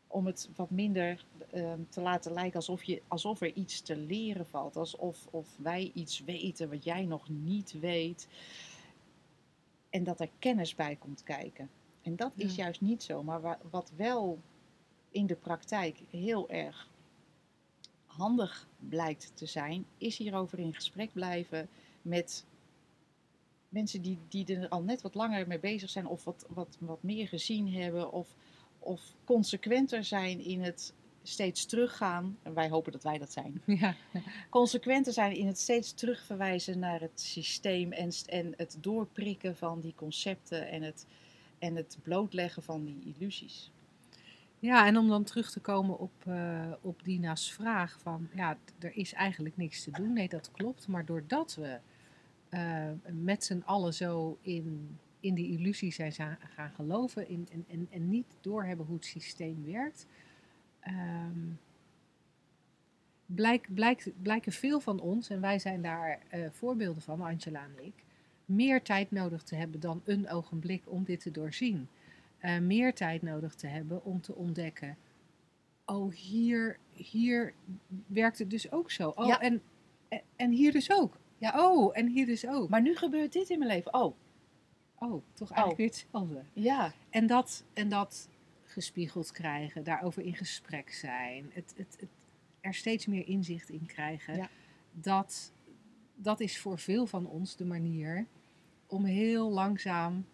Om 0.08 0.26
het 0.26 0.48
wat 0.56 0.70
minder 0.70 1.24
ehm, 1.50 1.80
te 1.88 2.00
laten 2.00 2.32
lijken 2.32 2.56
alsof, 2.56 2.82
je, 2.82 3.02
alsof 3.08 3.40
er 3.40 3.52
iets 3.52 3.80
te 3.80 3.96
leren 3.96 4.46
valt. 4.46 4.76
Alsof 4.76 5.26
of 5.30 5.56
wij 5.56 5.90
iets 5.94 6.20
weten 6.20 6.70
wat 6.70 6.84
jij 6.84 7.04
nog 7.04 7.28
niet 7.28 7.72
weet. 7.80 8.28
En 9.90 10.04
dat 10.04 10.20
er 10.20 10.30
kennis 10.38 10.74
bij 10.74 10.96
komt 10.96 11.22
kijken. 11.22 11.70
En 12.02 12.16
dat 12.16 12.32
is 12.36 12.54
juist 12.54 12.80
niet 12.80 13.02
zo. 13.02 13.22
Maar 13.22 13.40
wa- 13.40 13.58
wat 13.70 13.92
wel 13.96 14.38
in 15.10 15.26
de 15.26 15.34
praktijk 15.36 16.02
heel 16.10 16.48
erg 16.48 16.88
handig 18.06 18.68
blijkt 18.88 19.32
te 19.34 19.46
zijn, 19.46 19.86
is 19.98 20.16
hierover 20.16 20.58
in 20.58 20.74
gesprek 20.74 21.12
blijven 21.12 21.68
met 22.02 22.44
mensen 23.68 24.02
die, 24.02 24.18
die 24.28 24.56
er 24.56 24.68
al 24.68 24.82
net 24.82 25.02
wat 25.02 25.14
langer 25.14 25.46
mee 25.46 25.58
bezig 25.58 25.90
zijn, 25.90 26.06
of 26.06 26.24
wat, 26.24 26.46
wat, 26.48 26.76
wat 26.80 27.02
meer 27.02 27.28
gezien 27.28 27.72
hebben, 27.72 28.12
of, 28.12 28.34
of 28.88 29.14
consequenter 29.24 30.04
zijn 30.04 30.40
in 30.40 30.62
het 30.62 30.92
steeds 31.22 31.66
teruggaan. 31.66 32.38
En 32.42 32.54
wij 32.54 32.68
hopen 32.68 32.92
dat 32.92 33.02
wij 33.02 33.18
dat 33.18 33.32
zijn. 33.32 33.62
Ja. 33.80 33.94
Consequenter 34.50 35.12
zijn 35.12 35.36
in 35.36 35.46
het 35.46 35.58
steeds 35.58 35.92
terugverwijzen 35.92 36.78
naar 36.78 37.00
het 37.00 37.20
systeem 37.20 37.92
en, 37.92 38.12
het 38.56 38.76
doorprikken 38.80 39.56
van 39.56 39.80
die 39.80 39.94
concepten 39.96 40.68
en 40.68 40.82
het, 40.82 41.06
en 41.58 41.76
het 41.76 41.98
blootleggen 42.02 42.62
van 42.62 42.84
die 42.84 43.14
illusies. 43.14 43.70
Ja, 44.58 44.86
en 44.86 44.96
om 44.96 45.08
dan 45.08 45.24
terug 45.24 45.50
te 45.50 45.60
komen 45.60 45.98
op, 45.98 46.12
eh, 46.26 46.72
op 46.80 47.04
Dina's 47.04 47.52
vraag 47.52 47.98
van, 48.02 48.28
ja, 48.34 48.56
er 48.78 48.96
is 48.96 49.12
eigenlijk 49.12 49.56
niks 49.56 49.84
te 49.84 49.90
doen. 49.90 50.12
Nee, 50.12 50.28
dat 50.28 50.50
klopt. 50.50 50.88
Maar 50.88 51.04
doordat 51.04 51.54
we 51.54 51.78
eh, 52.48 52.90
met 53.12 53.44
z'n 53.44 53.62
allen 53.64 53.94
zo 53.94 54.38
in, 54.40 54.98
in 55.20 55.34
die 55.34 55.58
illusie 55.58 55.92
zijn 55.92 56.12
gaan 56.54 56.70
geloven 56.70 57.28
in, 57.28 57.48
en, 57.52 57.64
en, 57.68 57.86
en 57.90 58.08
niet 58.08 58.36
doorhebben 58.40 58.86
hoe 58.86 58.96
het 58.96 59.04
systeem 59.04 59.64
werkt, 59.64 60.06
ehm, 60.80 61.38
blijk, 63.26 63.68
blijken 64.22 64.52
veel 64.52 64.80
van 64.80 65.00
ons, 65.00 65.30
en 65.30 65.40
wij 65.40 65.58
zijn 65.58 65.82
daar 65.82 66.18
eh, 66.28 66.50
voorbeelden 66.50 67.02
van, 67.02 67.20
Angela 67.20 67.62
en 67.76 67.84
ik, 67.86 68.04
meer 68.44 68.82
tijd 68.82 69.10
nodig 69.10 69.42
te 69.42 69.54
hebben 69.56 69.80
dan 69.80 70.02
een 70.04 70.28
ogenblik 70.30 70.82
om 70.86 71.04
dit 71.04 71.20
te 71.20 71.30
doorzien 71.30 71.88
eh, 72.38 72.58
meer 72.58 72.94
tijd 72.94 73.22
nodig 73.22 73.54
te 73.54 73.66
hebben 73.66 74.04
om 74.04 74.20
te 74.20 74.34
ontdekken. 74.34 74.96
Oh, 75.84 76.12
hier, 76.14 76.78
hier 76.92 77.54
werkt 78.06 78.38
het 78.38 78.50
dus 78.50 78.72
ook 78.72 78.90
zo. 78.90 79.08
Oh, 79.08 79.26
Ja. 79.26 79.40
en, 79.40 79.62
en- 80.08 80.22
en 80.36 80.50
hier 80.50 80.72
dus 80.72 80.90
ook. 80.90 81.18
Ja. 81.38 81.68
Oh, 81.70 81.98
en 81.98 82.06
hier 82.06 82.26
dus 82.26 82.46
ook. 82.46 82.68
Maar 82.68 82.82
nu 82.82 82.96
gebeurt 82.96 83.32
dit 83.32 83.48
in 83.50 83.58
mijn 83.58 83.70
leven. 83.70 83.94
Oh, 83.94 84.14
oh, 84.98 85.22
toch 85.34 85.50
eigenlijk 85.50 85.70
Oh. 85.70 85.76
weer 85.76 85.86
hetzelfde. 85.86 86.42
ja. 86.52 86.92
En 87.10 87.26
dat, 87.26 87.64
en 87.72 87.88
dat 87.88 88.28
gespiegeld 88.64 89.30
krijgen, 89.32 89.84
daarover 89.84 90.22
in 90.22 90.34
gesprek 90.36 90.92
zijn, 90.92 91.50
het, 91.52 91.74
het, 91.76 91.96
het, 92.00 92.08
er 92.60 92.74
steeds 92.74 93.06
meer 93.06 93.26
inzicht 93.28 93.68
in 93.68 93.86
krijgen, 93.86 94.36
Ja. 94.36 94.48
dat, 94.92 95.52
dat 96.14 96.40
is 96.40 96.58
voor 96.58 96.78
veel 96.78 97.06
van 97.06 97.26
ons 97.26 97.56
de 97.56 97.64
manier 97.64 98.26
om 98.86 99.04
heel 99.04 99.50
langzaam 99.50 100.26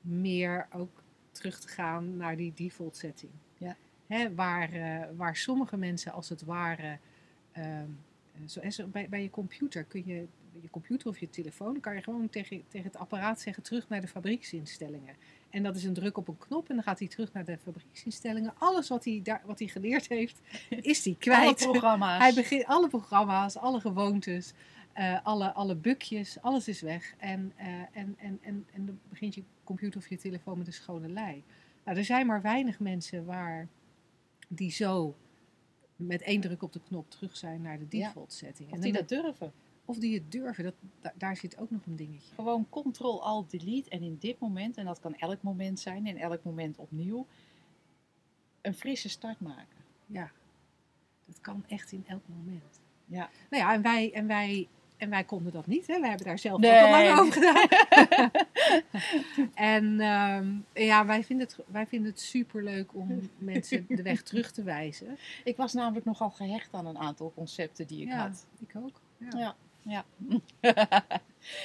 meer 0.00 0.66
ook 0.72 1.02
terug 1.30 1.60
te 1.60 1.68
gaan 1.68 2.16
naar 2.16 2.36
die 2.36 2.52
default 2.54 2.96
setting. 2.96 3.32
Ja. 3.58 3.76
Hè, 4.06 4.34
waar, 4.34 4.72
eh, 4.72 5.06
waar 5.16 5.36
sommige 5.36 5.76
mensen 5.76 6.12
als 6.12 6.28
het 6.28 6.42
ware, 6.42 6.98
zo, 8.46 8.60
hè, 8.60 8.70
zo 8.70 8.86
bij, 8.86 9.08
bij 9.08 9.22
je 9.22 9.30
computer 9.30 9.84
kun 9.84 10.02
je, 10.06 10.26
je 10.60 10.70
computer 10.70 11.08
of 11.08 11.18
je 11.18 11.30
telefoon, 11.30 11.80
kan 11.80 11.94
je 11.94 12.02
gewoon 12.02 12.28
tegen, 12.28 12.62
tegen 12.68 12.86
het 12.86 12.96
apparaat 12.96 13.40
zeggen 13.40 13.62
terug 13.62 13.88
naar 13.88 14.00
de 14.00 14.08
fabrieksinstellingen. 14.08 15.14
En 15.50 15.62
dat 15.62 15.76
is 15.76 15.84
een 15.84 15.94
druk 15.94 16.16
op 16.16 16.28
een 16.28 16.38
knop 16.38 16.68
en 16.68 16.74
dan 16.74 16.84
gaat 16.84 16.98
hij 16.98 17.08
terug 17.08 17.32
naar 17.32 17.44
de 17.44 17.58
fabrieksinstellingen. 17.58 18.52
Alles 18.58 18.88
wat 18.88 19.04
hij, 19.04 19.20
daar, 19.22 19.42
wat 19.44 19.58
hij 19.58 19.68
geleerd 19.68 20.08
heeft, 20.08 20.40
is 20.80 21.04
hij 21.04 21.16
Alle 21.18 21.40
kwijt. 21.40 21.56
programma's. 21.56 22.18
Hij 22.18 22.34
begint 22.34 22.64
alle 22.64 22.88
programma's, 22.88 23.56
alle 23.56 23.80
gewoontes, 23.80 24.52
eh, 24.92 25.18
alle, 25.24 25.52
alle 25.52 25.74
bukjes, 25.76 26.40
alles 26.40 26.68
is 26.68 26.80
weg. 26.80 27.14
En, 27.18 27.52
eh, 27.56 27.66
en, 27.92 28.14
en, 28.18 28.38
en, 28.42 28.66
en 28.72 28.86
dan 28.86 28.98
begint 29.08 29.34
je 29.34 29.42
computer 29.64 30.00
of 30.00 30.08
je 30.08 30.16
telefoon 30.16 30.58
met 30.58 30.66
een 30.66 30.72
schone 30.72 31.08
lei. 31.08 31.42
Nou, 31.84 31.98
er 31.98 32.04
zijn 32.04 32.26
maar 32.26 32.42
weinig 32.42 32.78
mensen 32.80 33.24
waar 33.24 33.68
die 34.48 34.70
zo 34.70 35.16
met 35.96 36.22
één 36.22 36.40
druk 36.40 36.62
op 36.62 36.72
de 36.72 36.80
knop 36.88 37.10
terug 37.10 37.36
zijn 37.36 37.62
naar 37.62 37.78
de 37.78 37.86
Ja. 37.96 38.06
default 38.06 38.32
setting. 38.32 38.68
Of 38.68 38.74
En 38.74 38.80
die 38.80 38.92
dan- 38.92 39.04
dat 39.06 39.22
durven. 39.22 39.52
Of 39.90 39.98
die 39.98 40.14
het 40.14 40.32
durven, 40.32 40.64
dat, 40.64 40.74
da- 41.00 41.12
daar 41.16 41.36
zit 41.36 41.58
ook 41.58 41.70
nog 41.70 41.80
een 41.86 41.96
dingetje. 41.96 42.34
Gewoon 42.34 42.66
Ctrl-Alt-Delete 42.70 43.90
en 43.90 44.02
in 44.02 44.16
dit 44.20 44.38
moment, 44.38 44.76
en 44.76 44.84
dat 44.84 45.00
kan 45.00 45.14
elk 45.16 45.42
moment 45.42 45.80
zijn 45.80 46.06
en 46.06 46.16
elk 46.16 46.42
moment 46.44 46.76
opnieuw, 46.78 47.26
een 48.60 48.74
frisse 48.74 49.08
start 49.08 49.40
maken. 49.40 49.78
Ja, 50.06 50.30
dat 51.26 51.40
kan 51.40 51.64
echt 51.68 51.92
in 51.92 52.04
elk 52.06 52.22
moment. 52.26 52.80
Ja. 53.06 53.30
Nou 53.50 53.62
ja, 53.62 53.72
en 53.74 53.82
wij, 53.82 54.12
en 54.12 54.26
wij, 54.26 54.68
en 54.96 55.10
wij 55.10 55.24
konden 55.24 55.52
dat 55.52 55.66
niet. 55.66 55.86
Hè? 55.86 56.00
We 56.00 56.06
hebben 56.08 56.26
daar 56.26 56.38
zelf 56.38 56.60
Nee. 56.60 56.70
ook 56.80 56.84
al 56.84 56.90
lang 56.90 57.18
over 57.18 57.32
gedaan. 57.32 57.68
en 59.54 60.00
ehm, 60.00 60.84
ja, 60.84 61.06
wij 61.06 61.24
vinden, 61.24 61.46
het, 61.46 61.58
wij 61.66 61.86
vinden 61.86 62.10
het 62.10 62.20
superleuk 62.20 62.94
om 62.94 63.30
mensen 63.38 63.84
de 63.88 64.02
weg 64.02 64.22
terug 64.22 64.50
te 64.52 64.62
wijzen. 64.62 65.18
Ik 65.44 65.56
was 65.56 65.72
namelijk 65.72 66.04
nogal 66.06 66.30
gehecht 66.30 66.74
aan 66.74 66.86
een 66.86 66.98
aantal 66.98 67.32
concepten 67.34 67.86
die 67.86 68.00
ik 68.02 68.08
ja, 68.08 68.16
had. 68.28 68.46
ik 68.58 68.76
ook. 68.76 69.00
Ja. 69.16 69.38
Ja. 69.38 69.56
Ja. 69.82 70.04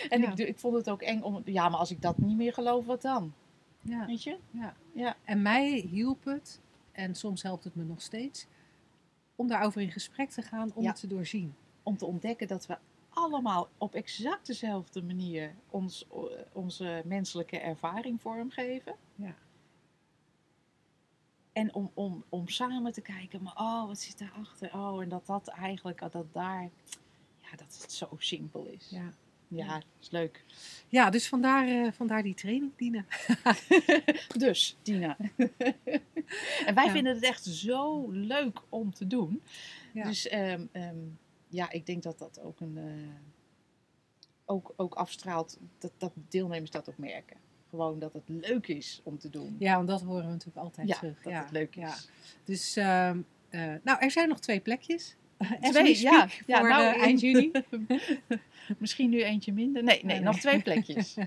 en 0.10 0.22
Ja. 0.22 0.32
Ik, 0.32 0.38
ik 0.38 0.60
vond 0.60 0.76
het 0.76 0.90
ook 0.90 1.02
eng 1.02 1.22
om. 1.22 1.42
Ja, 1.46 1.70
maar 1.70 1.80
als 1.80 1.92
ik 1.92 2.02
dat 2.02 2.18
niet 2.18 2.38
meer 2.38 2.54
geloof, 2.54 2.86
wat 2.86 3.02
dan? 3.02 3.34
Ja. 3.82 4.06
Weet 4.06 4.24
je? 4.24 4.38
En 5.24 5.42
mij 5.42 5.70
hielp 5.70 6.24
het, 6.24 6.62
en 6.92 7.16
soms 7.16 7.42
helpt 7.44 7.64
het 7.64 7.76
me 7.76 7.84
nog 7.84 8.02
steeds, 8.02 8.48
om 9.36 9.48
daarover 9.48 9.82
in 9.82 9.92
gesprek 9.92 10.30
te 10.30 10.42
gaan, 10.42 10.72
om 10.74 10.84
Ja. 10.84 10.90
het 10.90 11.00
te 11.00 11.08
doorzien. 11.08 11.56
Om 11.84 11.98
te 11.98 12.06
ontdekken 12.06 12.48
dat 12.48 12.66
we 12.66 12.78
allemaal 13.10 13.70
op 13.78 13.96
exact 13.96 14.48
dezelfde 14.48 15.04
manier 15.04 15.56
ons, 15.70 16.08
onze 16.52 17.02
menselijke 17.06 17.60
ervaring 17.60 18.22
vormgeven. 18.22 18.96
Ja. 19.16 19.36
En 21.54 21.74
om, 21.74 21.92
om, 21.94 22.24
om 22.30 22.48
samen 22.48 22.92
te 22.92 23.02
kijken, 23.02 23.44
maar 23.44 23.56
oh, 23.58 23.88
wat 23.88 24.00
zit 24.00 24.18
daarachter? 24.18 24.74
Oh, 24.74 25.02
en 25.02 25.10
dat 25.10 25.26
dat 25.26 25.48
eigenlijk, 25.48 26.12
dat 26.12 26.34
daar, 26.34 26.70
ja, 27.58 27.66
dat 27.66 27.82
het 27.82 27.92
zo 27.92 28.10
simpel 28.18 28.66
is. 28.66 28.88
Ja, 28.90 29.14
Ja, 29.48 29.82
is 30.00 30.10
leuk. 30.10 30.44
ja 30.88 31.10
dus 31.10 31.28
vandaar, 31.28 31.68
eh, 31.68 31.92
vandaar 31.92 32.24
die 32.24 32.34
training, 32.34 32.72
Dina. 32.76 33.06
Dus, 34.38 34.78
Tina. 34.82 35.18
en 36.66 36.76
wij 36.76 36.86
Ja. 36.86 36.92
vinden 36.92 37.14
het 37.14 37.24
echt 37.24 37.44
zo 37.46 38.10
leuk 38.12 38.62
om 38.70 38.94
te 38.94 39.08
doen. 39.08 39.42
Ja. 39.94 40.04
Dus 40.04 40.28
ehm, 40.28 40.66
ehm, 40.72 40.96
ja, 41.48 41.70
ik 41.72 41.86
denk 41.86 42.04
dat 42.04 42.20
dat 42.20 42.40
ook 42.40 42.60
een. 42.60 42.78
eh, 42.78 43.10
ook, 44.48 44.74
ook 44.76 44.94
afstraalt 44.96 45.58
dat, 45.78 45.92
dat 45.98 46.12
deelnemers 46.30 46.72
dat 46.72 46.90
ook 46.90 46.98
merken. 46.98 47.38
Gewoon 47.70 48.00
dat 48.00 48.14
het 48.14 48.24
leuk 48.28 48.68
is 48.68 49.02
om 49.04 49.18
te 49.20 49.30
doen. 49.30 49.56
Ja, 49.60 49.76
want 49.76 49.88
dat 49.88 50.02
horen 50.02 50.26
we 50.26 50.32
natuurlijk 50.32 50.58
altijd 50.58 50.88
Ja, 50.88 50.96
terug. 50.98 51.22
dat 51.22 51.32
ja. 51.34 51.42
het 51.42 51.52
leuk 51.52 51.76
is. 51.76 51.82
Ja. 51.82 51.96
Dus, 52.44 52.76
ehm, 52.76 53.22
eh, 53.50 53.74
nou, 53.84 54.00
er 54.00 54.12
zijn 54.12 54.30
nog 54.30 54.40
twee 54.40 54.60
plekjes. 54.60 55.16
Twee, 55.62 56.02
ja. 56.02 56.30
ja 56.46 56.60
voor, 56.60 56.70
nou, 56.70 56.84
eh, 56.84 57.02
eind 57.02 57.20
juni. 57.20 57.52
Misschien 58.78 59.10
nu 59.10 59.24
eentje 59.24 59.54
minder. 59.54 59.84
Nee, 59.84 60.04
nee, 60.04 60.16
Nee, 60.16 60.24
nog 60.24 60.40
twee 60.40 60.62
plekjes. 60.62 61.16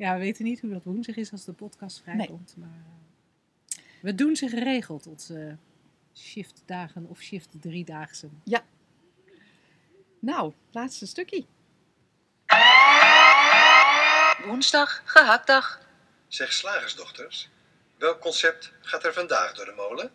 Ja, 0.00 0.14
we 0.14 0.18
weten 0.18 0.44
niet 0.44 0.60
hoe 0.60 0.70
dat 0.70 0.84
woensdag 0.84 1.16
is 1.16 1.32
als 1.32 1.44
de 1.44 1.52
podcast 1.52 2.00
vrijkomt. 2.02 2.54
Maar 2.56 2.68
eh, 2.68 3.82
we 4.02 4.14
doen 4.14 4.36
ze 4.36 4.48
geregeld, 4.48 5.06
onze 5.06 5.56
shiftdagen 6.14 7.06
of 7.08 7.20
shift 7.20 7.48
driedaagse. 7.60 8.28
nou, 10.18 10.52
laatste 10.70 11.06
stukje. 11.06 11.44
Woensdag, 14.46 15.02
gehaktdag. 15.04 15.88
Zeg 16.28 16.52
slagersdochters, 16.52 17.48
welk 17.98 18.20
concept 18.20 18.72
gaat 18.80 19.04
er 19.04 19.12
vandaag 19.12 19.54
door 19.54 19.64
de 19.64 19.74
molen? 19.76 20.10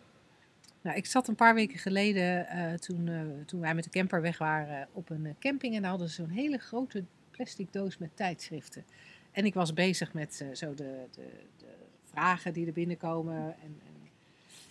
Nou, 0.86 0.98
ik 0.98 1.06
zat 1.06 1.28
een 1.28 1.34
paar 1.34 1.54
weken 1.54 1.78
geleden, 1.78 2.48
eh, 2.48 2.72
toen, 2.72 3.08
eh, 3.08 3.20
toen 3.46 3.60
wij 3.60 3.74
met 3.74 3.84
de 3.84 3.90
camper 3.90 4.20
weg 4.20 4.38
waren, 4.38 4.88
op 4.92 5.10
een 5.10 5.26
eh, 5.26 5.32
camping. 5.38 5.74
En 5.74 5.80
daar 5.80 5.90
hadden 5.90 6.08
ze 6.08 6.14
zo'n 6.14 6.28
hele 6.28 6.58
grote 6.58 7.04
plastic 7.30 7.72
doos 7.72 7.98
met 7.98 8.10
tijdschriften. 8.14 8.84
En 9.32 9.44
ik 9.44 9.54
was 9.54 9.72
bezig 9.72 10.12
met 10.12 10.44
zo 10.52 10.74
de, 10.74 11.04
de, 11.14 11.28
de 11.56 11.66
vragen 12.04 12.52
die 12.52 12.66
er 12.66 12.72
binnenkomen 12.72 13.36
en, 13.36 13.80
en 13.86 14.10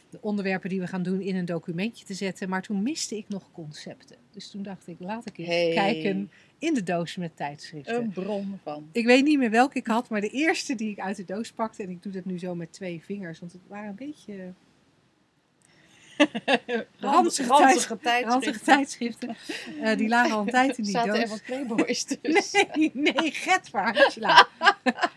de 0.09 0.18
onderwerpen 0.22 0.70
die 0.70 0.80
we 0.80 0.88
gaan 0.88 1.03
doen 1.03 1.22
in 1.22 1.36
een 1.36 1.45
documentje 1.45 2.05
te 2.05 2.13
zetten. 2.13 2.49
Maar 2.49 2.61
toen 2.61 2.84
miste 2.84 3.18
ik 3.18 3.26
nog 3.28 3.51
concepten. 3.51 4.18
Dus 4.32 4.49
toen 4.49 4.63
dacht 4.63 4.88
ik, 4.88 4.95
laat 4.99 5.26
ik 5.26 5.38
eens 5.38 5.47
Hey. 5.47 5.74
kijken 5.74 6.32
in 6.59 6.74
de 6.74 6.84
doos 6.84 7.16
met 7.16 7.36
tijdschriften. 7.36 7.95
Een 7.95 8.09
bron 8.09 8.59
van. 8.63 8.89
Ik 8.91 9.05
weet 9.05 9.24
niet 9.24 9.38
meer 9.38 9.51
welke 9.51 9.78
ik 9.78 9.88
had, 9.88 10.09
maar 10.09 10.22
de 10.22 10.30
eerste 10.30 10.76
die 10.76 10.89
ik 10.89 10.99
uit 10.99 11.16
de 11.16 11.26
doos 11.26 11.51
pakte, 11.51 11.84
en 11.84 11.89
ik 11.89 12.03
doe 12.03 12.11
dat 12.11 12.26
nu 12.26 12.39
zo 12.39 12.55
met 12.55 12.74
twee 12.74 13.03
vingers, 13.03 13.39
want 13.39 13.51
het 13.51 13.61
waren 13.68 13.89
een 13.89 13.95
beetje 13.95 14.53
ranzige, 16.99 17.49
ranzige 17.49 17.97
tijd- 17.97 18.26
ranzige 18.26 18.59
tijdschriften. 18.59 19.28
tijdschriften. 19.28 19.84
Eh, 19.84 19.97
die 19.97 20.07
lagen 20.07 20.32
al 20.36 20.41
een 20.41 20.49
tijd 20.61 20.78
in 20.78 20.84
die 20.84 20.93
Zaten 20.93 21.13
er 21.13 21.20
doos. 21.20 21.30
wat 21.30 21.43
playboys 21.43 22.05
dus. 22.05 22.51
Nee, 22.76 22.91
nee, 22.93 23.32
get 23.32 23.70
Angela. 23.72 24.47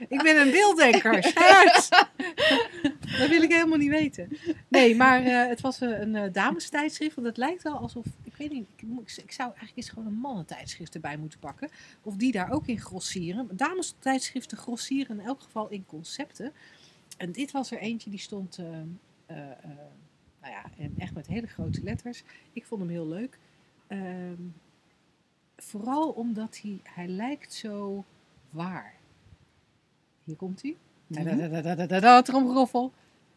ik 0.09 0.23
ben 0.23 0.41
een 0.41 0.51
beelddenker, 0.51 1.23
schei 1.23 1.69
uit. 1.69 1.89
Dat 3.19 3.29
wil 3.29 3.43
ik 3.43 3.53
helemaal 3.53 3.79
niet 3.79 3.91
weten. 3.91 4.29
Nee, 4.69 4.97
maar 4.97 5.23
eh, 5.25 5.49
het 5.49 5.61
was 5.61 5.81
eh, 5.81 6.01
een 6.01 6.33
damestijdschrift, 6.33 7.15
want 7.15 7.27
het 7.27 7.37
lijkt 7.37 7.63
wel 7.63 7.77
alsof, 7.77 8.05
ik 8.25 8.37
weet 8.37 8.51
niet, 8.51 8.67
ik, 8.77 8.83
ik 9.25 9.33
zou 9.33 9.49
eigenlijk 9.49 9.77
eens 9.77 9.89
gewoon 9.89 10.07
een 10.07 10.19
mannentijdschrift 10.21 10.95
erbij 10.95 11.17
moeten 11.17 11.39
pakken. 11.39 11.69
Of 12.03 12.17
die 12.17 12.33
daar 12.33 12.51
ook 12.53 12.67
in 12.67 12.81
grossieren. 12.81 13.49
Damestijdschriften 13.53 14.59
grossieren 14.59 15.19
in 15.21 15.27
elk 15.27 15.41
geval 15.43 15.69
in 15.69 15.87
concepten. 15.87 16.53
En 17.17 17.33
dit 17.33 17.51
was 17.51 17.71
er 17.71 17.79
eentje 17.79 18.11
die 18.11 18.19
stond, 18.19 18.59
nou 20.41 20.53
ja, 20.53 20.65
en 20.79 20.95
echt 20.99 21.15
met 21.15 21.27
hele 21.27 21.47
grote 21.47 21.83
letters. 21.83 22.23
Ik 22.53 22.67
vond 22.67 22.81
hem 22.81 22.91
heel 22.91 23.07
leuk. 23.07 23.39
Ehm, 23.87 24.43
vooral 25.57 26.11
omdat 26.11 26.59
hij, 26.63 26.81
hij 26.83 27.07
lijkt 27.07 27.53
zo 27.53 28.05
waar. 28.51 28.95
Hier 30.25 30.37
komt 30.37 30.63
hij. 30.63 30.77
Tromgeroffel. 32.23 32.93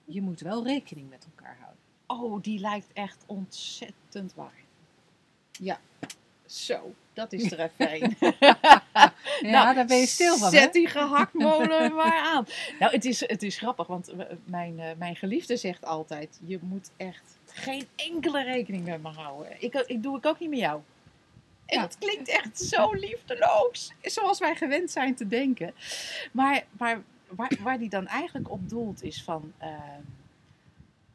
Je 0.05 0.21
moet 0.21 0.39
wel 0.39 0.63
rekening 0.63 1.09
met 1.09 1.25
elkaar 1.25 1.57
houden. 1.59 1.79
Oh, 2.07 2.41
die 2.43 2.59
lijkt 2.59 2.93
echt 2.93 3.23
ontzettend 3.25 4.33
waar. 4.33 4.63
Ja, 5.51 5.79
zo, 6.45 6.93
dat 7.13 7.33
is 7.33 7.51
er 7.51 7.59
even 7.59 8.03
een. 8.03 8.15
Ja, 9.51 9.73
daar 9.73 9.85
ben 9.85 9.97
je 9.97 10.05
stil 10.05 10.37
van, 10.37 10.53
hè? 10.53 10.59
Zet 10.59 10.73
die 10.73 10.87
gehaktmolen 10.87 11.93
maar 11.95 12.19
aan. 12.19 12.45
Nou, 12.79 12.91
het 12.91 13.05
is, 13.05 13.19
het 13.27 13.43
is 13.43 13.57
grappig, 13.57 13.87
want 13.87 14.13
mijn, 14.45 14.79
eh, 14.79 14.89
mijn 14.97 15.15
geliefde 15.15 15.57
zegt 15.57 15.85
altijd: 15.85 16.39
je 16.45 16.59
moet 16.61 16.89
echt 16.97 17.37
geen 17.45 17.87
enkele 17.95 18.43
rekening 18.43 18.85
met 18.85 19.01
me 19.01 19.09
houden. 19.09 19.51
Ik, 19.59 19.73
ik 19.73 20.03
doe 20.03 20.17
ik 20.17 20.25
ook 20.25 20.39
niet 20.39 20.49
met 20.49 20.59
jou. 20.59 20.81
En 21.65 21.77
Ja. 21.77 21.81
dat 21.81 21.97
klinkt 21.97 22.29
echt 22.29 22.59
zo 22.61 22.93
liefdeloos, 22.93 23.93
zoals 24.01 24.39
wij 24.39 24.55
gewend 24.55 24.91
zijn 24.91 25.15
te 25.15 25.27
denken. 25.27 25.73
Maar, 26.31 26.63
maar 26.71 27.01
waar, 27.27 27.51
waar 27.59 27.77
die 27.79 27.89
dan 27.89 28.07
eigenlijk 28.07 28.51
op 28.51 28.69
doelt 28.69 29.03
is 29.03 29.23
van, 29.23 29.53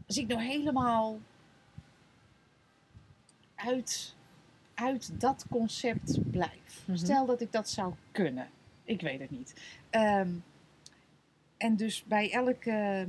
als 0.07 0.17
ik 0.17 0.27
nou 0.27 0.43
helemaal 0.43 1.19
uit, 3.55 4.15
uit 4.77 5.21
dat 5.21 5.47
concept 5.51 6.31
blijf. 6.31 6.83
Mhm. 6.85 6.97
Stel 6.97 7.27
dat 7.27 7.41
ik 7.41 7.53
dat 7.53 7.69
zou 7.69 7.95
kunnen. 8.13 8.49
Ik 8.85 9.01
weet 9.01 9.21
het 9.21 9.31
niet. 9.31 9.55
Ehm, 9.91 10.31
en 11.57 11.77
dus 11.77 12.05
bij 12.05 12.33
elke, 12.33 13.07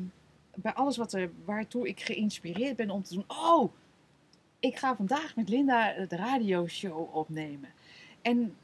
bij 0.55 0.73
alles 0.73 0.97
wat 0.97 1.13
er, 1.13 1.31
waartoe 1.45 1.87
ik 1.87 1.99
geïnspireerd 1.99 2.75
ben 2.75 2.89
om 2.89 3.03
te 3.03 3.13
doen. 3.13 3.25
Oh, 3.27 3.73
ik 4.59 4.77
ga 4.77 4.95
vandaag 4.95 5.35
met 5.35 5.49
Linda 5.49 5.93
de 5.93 6.15
radioshow 6.15 7.15
opnemen. 7.15 7.69
En 8.21 8.55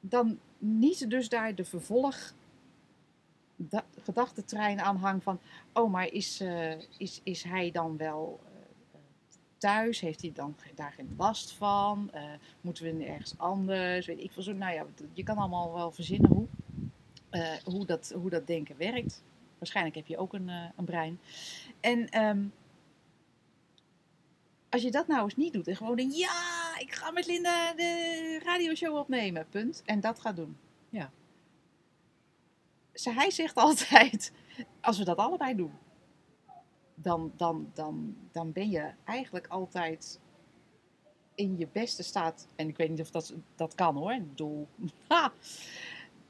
dan 0.00 0.38
niet 0.58 1.10
dus 1.10 1.28
daar 1.28 1.54
de 1.54 1.64
vervolg 1.64 2.32
da- 3.56 3.84
gedachtentrein 4.02 4.80
aan 4.80 4.96
hang 4.96 5.22
van, 5.22 5.40
oh, 5.72 5.90
maar 5.90 6.12
is, 6.12 6.40
eh, 6.40 6.72
is, 6.96 7.20
is 7.22 7.42
hij 7.42 7.70
dan 7.70 7.96
wel 7.96 8.40
thuis? 9.58 10.00
Heeft 10.00 10.20
hij 10.22 10.32
dan 10.34 10.56
daar 10.74 10.92
geen 10.92 11.14
last 11.16 11.52
van? 11.52 12.10
Eh, 12.12 12.22
moeten 12.60 12.84
we 12.84 13.04
ergens 13.04 13.38
anders? 13.38 14.06
Weet 14.06 14.20
ik 14.20 14.32
veel 14.32 14.42
zo. 14.42 14.52
Nou 14.52 14.74
ja, 14.74 14.86
je 15.12 15.22
kan 15.22 15.36
allemaal 15.36 15.74
wel 15.74 15.92
verzinnen 15.92 16.30
hoe, 16.30 16.46
eh, 17.30 17.56
hoe, 17.64 17.86
dat, 17.86 18.12
hoe 18.14 18.30
dat 18.30 18.46
denken 18.46 18.76
werkt. 18.76 19.22
Waarschijnlijk 19.58 19.96
heb 19.96 20.06
je 20.06 20.18
ook 20.18 20.32
een, 20.32 20.48
eh, 20.48 20.64
een 20.76 20.84
brein. 20.84 21.20
En 21.80 22.08
ehm, 22.08 22.44
als 24.68 24.82
je 24.82 24.90
dat 24.90 25.06
nou 25.06 25.22
eens 25.22 25.36
niet 25.36 25.52
doet 25.52 25.68
en 25.68 25.76
gewoon 25.76 25.96
denkt, 25.96 26.18
ja, 26.18 26.78
ik 26.78 26.92
ga 26.92 27.10
met 27.10 27.26
Linda 27.26 27.72
de 27.72 28.40
radioshow 28.44 28.96
opnemen, 28.96 29.48
punt. 29.48 29.82
En 29.84 30.00
dat 30.00 30.20
gaat 30.20 30.36
doen. 30.36 30.56
Ja. 30.90 31.10
Hij 32.92 33.30
zegt 33.30 33.54
altijd, 33.64 34.32
als 34.80 34.98
we 34.98 35.04
dat 35.04 35.16
allebei 35.16 35.56
doen, 35.56 35.72
dan, 37.02 37.32
dan, 37.36 37.70
dan, 37.74 38.16
dan 38.32 38.52
ben 38.52 38.70
je 38.70 38.90
eigenlijk 39.04 39.46
altijd 39.46 40.20
in 41.34 41.58
je 41.58 41.68
beste 41.72 42.02
staat. 42.02 42.46
En 42.56 42.68
ik 42.68 42.76
weet 42.76 42.90
niet 42.90 43.00
of 43.00 43.10
dat, 43.10 43.34
dat 43.54 43.74
kan 43.74 43.96
hoor, 43.96 44.12
ik 44.12 44.28
bedoel. 44.28 44.66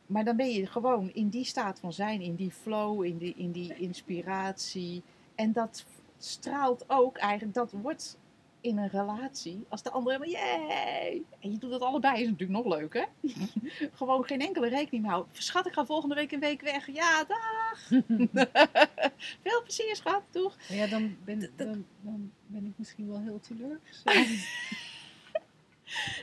Maar 0.06 0.24
dan 0.24 0.36
ben 0.36 0.50
je 0.50 0.66
gewoon 0.66 1.10
in 1.10 1.28
die 1.28 1.44
staat 1.44 1.80
van 1.80 1.92
zijn, 1.92 2.20
in 2.20 2.34
die 2.34 2.50
flow, 2.50 3.04
in 3.04 3.18
die, 3.18 3.34
in 3.36 3.52
die 3.52 3.74
inspiratie. 3.74 5.02
En 5.34 5.52
dat 5.52 5.84
straalt 6.18 6.84
ook 6.86 7.16
eigenlijk, 7.16 7.54
dat 7.54 7.72
wordt 7.72 8.18
in 8.60 8.78
een 8.78 8.88
relatie, 8.88 9.66
als 9.68 9.82
de 9.82 9.90
ander 9.90 10.12
helemaal, 10.12 10.42
yay! 10.42 11.22
En 11.40 11.50
je 11.50 11.58
doet 11.58 11.70
dat 11.70 11.80
allebei, 11.80 12.20
is 12.20 12.28
natuurlijk 12.28 12.64
nog 12.64 12.78
leuker. 12.78 13.08
Gewoon 13.92 14.24
geen 14.24 14.40
enkele 14.40 14.68
rekening 14.68 15.06
houden. 15.06 15.32
Schat, 15.32 15.66
ik 15.66 15.72
ga 15.72 15.84
volgende 15.84 16.14
week 16.14 16.32
een 16.32 16.40
week 16.40 16.60
weg. 16.60 16.86
Ja, 16.92 17.24
dag! 17.24 17.88
Veel 19.44 19.62
plezier, 19.62 19.96
schat, 19.96 20.22
toch? 20.30 20.56
Ja, 20.68 20.86
dan 20.86 21.16
ben, 21.24 21.50
dan, 21.56 21.84
dan 22.00 22.32
ben 22.46 22.64
ik 22.64 22.72
misschien 22.76 23.08
wel 23.08 23.20
heel 23.20 23.40
teleurgesteld. 23.40 24.26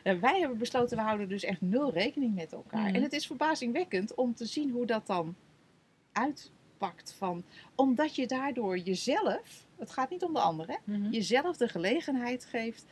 En 0.04 0.20
wij 0.20 0.40
hebben 0.40 0.58
besloten, 0.58 0.98
we 0.98 1.04
houden 1.04 1.30
dus 1.30 1.44
echt 1.44 1.62
nul 1.62 1.92
rekening 1.92 2.36
met 2.36 2.54
elkaar. 2.54 2.86
Mhm. 2.86 2.96
En 2.96 3.02
het 3.02 3.14
is 3.14 3.28
verbazingwekkend 3.28 4.14
om 4.14 4.36
te 4.36 4.46
zien 4.46 4.72
hoe 4.72 4.86
dat 4.86 5.08
dan 5.08 5.36
uitpakt. 6.12 7.14
Van, 7.18 7.44
omdat 7.76 8.16
je 8.16 8.28
daardoor 8.28 8.78
jezelf, 8.78 9.65
het 9.78 9.92
gaat 9.92 10.10
niet 10.10 10.24
om 10.24 10.34
de 10.34 10.40
ander, 10.40 10.68
hè, 10.68 10.76
Mhm. 10.84 11.10
jezelf 11.10 11.58
de 11.58 11.68
gelegenheid 11.68 12.46
geeft 12.46 12.86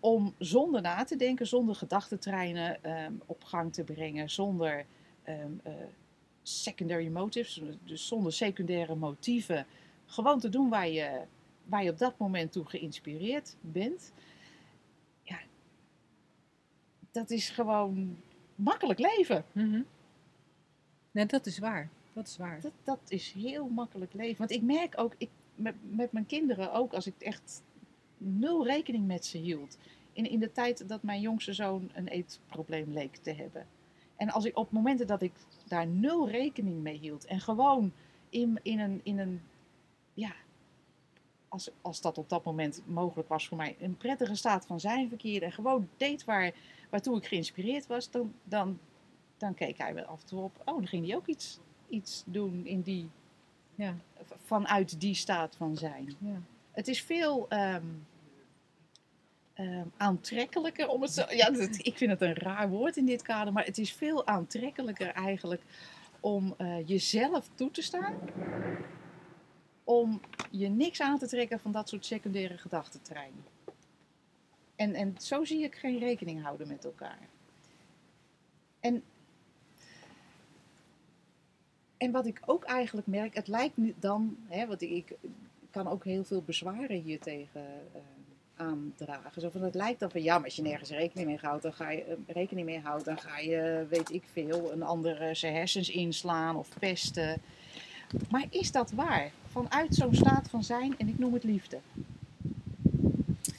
om 0.00 0.34
zonder 0.38 0.80
na 0.82 1.04
te 1.04 1.16
denken, 1.16 1.46
zonder 1.46 1.74
gedachtentreinen 1.74 2.84
ehm, 2.84 3.12
op 3.26 3.44
gang 3.44 3.72
te 3.72 3.84
brengen, 3.84 4.30
zonder 4.30 4.86
ehm, 5.22 5.50
eh, 5.62 5.72
secondary 6.42 7.08
motives, 7.08 7.60
dus 7.84 8.06
zonder 8.06 8.32
secundaire 8.32 8.94
motieven, 8.94 9.66
gewoon 10.06 10.40
te 10.40 10.48
doen 10.48 10.68
waar 10.68 10.88
je, 10.88 11.20
waar 11.64 11.84
je 11.84 11.90
op 11.90 11.98
dat 11.98 12.18
moment 12.18 12.52
toe 12.52 12.64
geïnspireerd 12.64 13.56
bent. 13.60 14.12
Ja, 15.22 15.38
dat 17.10 17.30
is 17.30 17.48
gewoon 17.50 18.16
makkelijk 18.54 18.98
leven. 18.98 19.44
Mhm. 19.52 19.80
Nee, 21.10 21.26
dat 21.26 21.46
is 21.46 21.58
waar. 21.58 21.88
Dat 22.12 22.26
is 22.26 22.36
waar. 22.36 22.60
Dat, 22.60 22.72
dat 22.84 23.00
is 23.08 23.32
heel 23.32 23.68
makkelijk 23.68 24.12
leven. 24.12 24.38
Want 24.38 24.50
ik 24.50 24.62
merk 24.62 24.98
ook, 24.98 25.14
ik, 25.18 25.30
met, 25.56 25.74
met 25.90 26.12
mijn 26.12 26.26
kinderen 26.26 26.72
ook, 26.72 26.92
als 26.92 27.06
ik 27.06 27.14
echt 27.18 27.62
nul 28.18 28.66
rekening 28.66 29.06
met 29.06 29.24
ze 29.24 29.38
hield. 29.38 29.78
In, 30.12 30.30
in 30.30 30.40
de 30.40 30.52
tijd 30.52 30.88
dat 30.88 31.02
mijn 31.02 31.20
jongste 31.20 31.52
zoon 31.52 31.90
een 31.94 32.08
eetprobleem 32.08 32.92
leek 32.92 33.16
te 33.16 33.32
hebben. 33.32 33.66
En 34.16 34.30
als 34.30 34.44
ik 34.44 34.56
op 34.56 34.70
momenten 34.70 35.06
dat 35.06 35.22
ik 35.22 35.32
daar 35.68 35.86
nul 35.86 36.28
rekening 36.28 36.82
mee 36.82 36.98
hield. 36.98 37.24
En 37.24 37.40
gewoon 37.40 37.92
in, 38.28 38.58
in, 38.62 38.80
een, 38.80 39.00
in 39.02 39.18
een, 39.18 39.42
ja, 40.14 40.32
als, 41.48 41.70
als 41.80 42.00
dat 42.00 42.18
op 42.18 42.28
dat 42.28 42.44
moment 42.44 42.82
mogelijk 42.86 43.28
was 43.28 43.48
voor 43.48 43.56
mij, 43.56 43.76
een 43.80 43.96
prettige 43.96 44.34
staat 44.34 44.66
van 44.66 44.80
zijn 44.80 45.08
verkeerde. 45.08 45.46
En 45.46 45.52
gewoon 45.52 45.88
deed 45.96 46.24
waar, 46.24 46.54
waartoe 46.90 47.16
ik 47.16 47.26
geïnspireerd 47.26 47.86
was. 47.86 48.10
Dan, 48.10 48.32
dan, 48.44 48.78
dan 49.36 49.54
keek 49.54 49.78
hij 49.78 49.94
wel 49.94 50.04
af 50.04 50.20
en 50.20 50.26
toe 50.26 50.42
op. 50.42 50.62
Oh, 50.64 50.74
dan 50.74 50.86
ging 50.86 51.06
hij 51.06 51.16
ook 51.16 51.26
iets, 51.26 51.60
iets 51.88 52.22
doen 52.26 52.66
in 52.66 52.80
die, 52.80 53.10
Ja. 53.76 53.94
vanuit 54.44 55.00
die 55.00 55.14
staat 55.14 55.56
van 55.56 55.76
zijn. 55.76 56.14
Ja. 56.18 56.40
Het 56.72 56.88
is 56.88 57.02
veel 57.02 57.46
ehm, 57.48 57.84
ehm, 59.54 59.84
aantrekkelijker 59.96 60.88
om 60.88 61.02
het 61.02 61.10
zo. 61.10 61.24
Ja, 61.30 61.50
dat- 61.50 61.78
ik 61.86 61.96
vind 61.96 62.10
het 62.10 62.20
een 62.20 62.34
raar 62.34 62.68
woord 62.68 62.96
in 62.96 63.06
dit 63.06 63.22
kader, 63.22 63.52
maar 63.52 63.64
het 63.64 63.78
is 63.78 63.92
veel 63.92 64.26
aantrekkelijker 64.26 65.08
eigenlijk 65.08 65.62
om 66.20 66.54
eh, 66.56 66.88
jezelf 66.88 67.48
toe 67.54 67.70
te 67.70 67.82
staan. 67.82 68.14
Om 69.84 70.20
je 70.50 70.68
niks 70.68 71.00
aan 71.00 71.18
te 71.18 71.26
trekken 71.28 71.60
van 71.60 71.72
dat 71.72 71.88
soort 71.88 72.06
secundaire 72.06 72.58
gedachtentreinen. 72.58 73.44
En, 74.76 74.94
en 74.94 75.14
zo 75.18 75.44
zie 75.44 75.62
ik 75.62 75.74
geen 75.74 75.98
rekening 75.98 76.42
houden 76.42 76.68
met 76.68 76.84
elkaar. 76.84 77.18
En, 78.80 79.02
en 81.96 82.10
wat 82.10 82.26
ik 82.26 82.40
ook 82.46 82.64
eigenlijk 82.64 83.06
merk, 83.06 83.34
het 83.34 83.48
lijkt 83.48 83.76
niet 83.76 83.94
dan, 83.98 84.36
hè, 84.48 84.66
want 84.66 84.82
ik, 84.82 85.14
kan 85.70 85.88
ook 85.88 86.04
heel 86.04 86.24
veel 86.24 86.42
bezwaren 86.42 87.00
hiertegen 87.00 87.64
eh 87.92 88.00
aandragen. 88.58 89.40
Zo 89.40 89.50
van, 89.50 89.62
het 89.62 89.74
lijkt 89.74 90.00
dan 90.00 90.10
van, 90.10 90.22
ja, 90.22 90.34
maar 90.36 90.44
als 90.44 90.56
je 90.56 90.62
nergens 90.62 90.90
rekening 90.90 91.28
mee 91.28 91.38
houdt, 91.42 91.62
dan 91.62 91.72
ga 91.72 91.90
je, 91.90 92.02
eh, 92.02 92.14
rekening 92.26 92.66
mee 92.66 92.80
houdt, 92.80 93.04
dan 93.04 93.18
ga 93.18 93.38
je, 93.38 93.86
weet 93.88 94.12
ik 94.12 94.22
veel, 94.32 94.72
een 94.72 94.82
ander 94.82 95.36
zijn 95.36 95.54
hersens 95.54 95.90
inslaan 95.90 96.56
of 96.56 96.68
pesten. 96.78 97.40
Maar 98.30 98.46
is 98.50 98.72
dat 98.72 98.90
waar? 98.90 99.30
Vanuit 99.50 99.94
zo'n 99.94 100.14
staat 100.14 100.48
van 100.50 100.64
zijn, 100.64 100.94
en 100.98 101.08
ik 101.08 101.18
noem 101.18 101.32
het 101.34 101.44
liefde. 101.44 101.78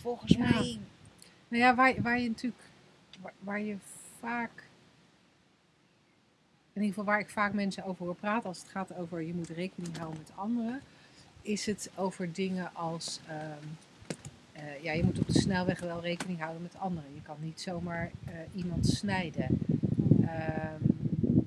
Volgens 0.02 0.32
Ja. 0.32 0.38
mij 0.40 0.80
Nou 1.48 1.64
ja, 1.64 1.76
waar, 1.76 2.02
waar 2.02 2.20
je 2.20 2.28
natuurlijk, 2.28 2.64
waar, 3.22 3.34
waar 3.40 3.62
je 3.62 3.76
vaak, 4.20 4.67
in 6.78 6.84
ieder 6.84 6.98
geval 6.98 7.14
waar 7.14 7.24
ik 7.24 7.30
vaak 7.30 7.54
mensen 7.54 7.84
over 7.84 8.06
hoor 8.06 8.16
praten 8.16 8.50
als 8.50 8.60
het 8.60 8.70
gaat 8.70 8.96
over 8.96 9.22
je 9.22 9.34
moet 9.34 9.50
rekening 9.50 9.98
houden 9.98 10.20
met 10.20 10.32
anderen, 10.36 10.82
is 11.42 11.66
het 11.66 11.90
over 11.96 12.34
dingen 12.34 12.76
als, 12.76 13.20
ehm, 13.28 13.64
eh, 14.52 14.84
ja, 14.84 14.92
je 14.92 15.04
moet 15.04 15.20
op 15.20 15.28
de 15.28 15.40
snelweg 15.40 15.80
wel 15.80 16.02
rekening 16.02 16.40
houden 16.40 16.62
met 16.62 16.78
anderen. 16.78 17.14
Je 17.14 17.22
kan 17.22 17.36
niet 17.40 17.62
zomaar 17.62 18.12
eh, 18.26 18.34
iemand 18.56 18.88
snijden. 18.88 19.60
Ehm, 20.22 20.82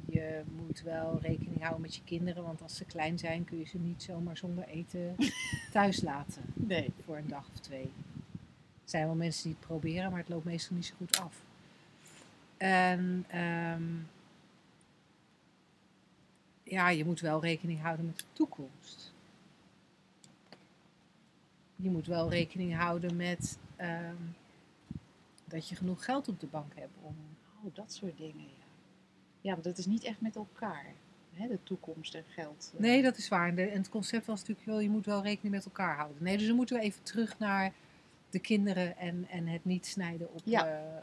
je 0.07 0.43
moet 0.57 0.83
wel 0.83 1.19
rekening 1.23 1.61
houden 1.61 1.81
met 1.81 1.95
je 1.95 2.03
kinderen, 2.05 2.43
want 2.43 2.63
als 2.63 2.77
ze 2.77 2.85
klein 2.85 3.19
zijn 3.19 3.45
kun 3.45 3.59
je 3.59 3.67
ze 3.67 3.79
niet 3.79 4.03
zomaar 4.03 4.37
zonder 4.37 4.65
eten 4.69 5.17
thuis 5.73 6.03
laten 6.03 6.43
Nee. 6.55 6.91
voor 7.05 7.17
een 7.17 7.29
dag 7.29 7.49
of 7.53 7.59
twee. 7.61 7.93
Er 8.85 8.97
zijn 8.97 9.07
wel 9.07 9.15
mensen 9.15 9.43
die 9.43 9.53
het 9.59 9.67
proberen, 9.67 10.11
maar 10.11 10.21
het 10.21 10.29
loopt 10.29 10.45
meestal 10.45 10.77
niet 10.77 10.87
zo 10.87 10.95
goed 10.97 11.21
af. 11.21 11.35
En 12.57 13.25
ehm, 13.29 13.83
ja, 16.71 16.89
je 16.89 17.05
moet 17.05 17.21
wel 17.21 17.41
rekening 17.43 17.81
houden 17.81 18.07
met 18.07 18.19
de 18.19 18.25
toekomst. 18.33 19.13
Je 21.77 21.91
moet 21.91 22.07
wel 22.07 22.31
rekening 22.31 22.77
houden 22.77 23.17
met 23.17 23.59
ehm, 23.77 24.15
dat 25.45 25.69
je 25.69 25.75
genoeg 25.77 26.05
geld 26.05 26.29
op 26.29 26.41
de 26.41 26.47
bank 26.47 26.73
hebt 26.75 26.97
om. 27.03 27.17
Oh, 27.65 27.75
dat 27.75 27.93
soort 27.93 28.17
dingen, 28.19 28.45
ja. 28.45 28.65
Ja, 29.41 29.53
maar 29.55 29.63
dat 29.63 29.79
is 29.79 29.87
niet 29.87 30.05
echt 30.05 30.21
met 30.21 30.37
elkaar. 30.37 30.87
Hè, 31.33 31.49
de 31.49 31.63
toekomst 31.63 32.15
en 32.15 32.25
geld. 32.29 32.71
eh. 32.75 32.81
Nee, 32.81 33.03
dat 33.03 33.17
is 33.17 33.29
waar. 33.29 33.57
En 33.57 33.71
het 33.79 33.89
concept 33.89 34.27
was 34.27 34.41
natuurlijk 34.41 34.67
wel, 34.67 34.81
je 34.81 34.91
moet 34.91 35.07
wel 35.07 35.23
rekening 35.23 35.55
met 35.55 35.65
elkaar 35.65 35.97
houden. 35.97 36.23
Nee, 36.23 36.37
dus 36.39 36.47
dan 36.47 36.57
moeten 36.57 36.77
we 36.77 36.83
even 36.83 37.03
terug 37.03 37.39
naar 37.39 37.73
de 38.31 38.39
kinderen 38.39 38.97
en, 38.97 39.27
en 39.29 39.47
het 39.47 39.65
niet 39.65 39.87
snijden 39.87 40.33
op, 40.33 40.41
Ja. 40.45 40.67
eh, 40.67 40.97
eh, 40.97 41.03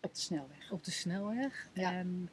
Op 0.00 0.14
de 0.14 0.20
snelweg. 0.20 0.70
op 0.72 0.84
de 0.84 0.90
snelweg. 0.90 1.68
Ja. 1.72 1.92
En 1.92 2.28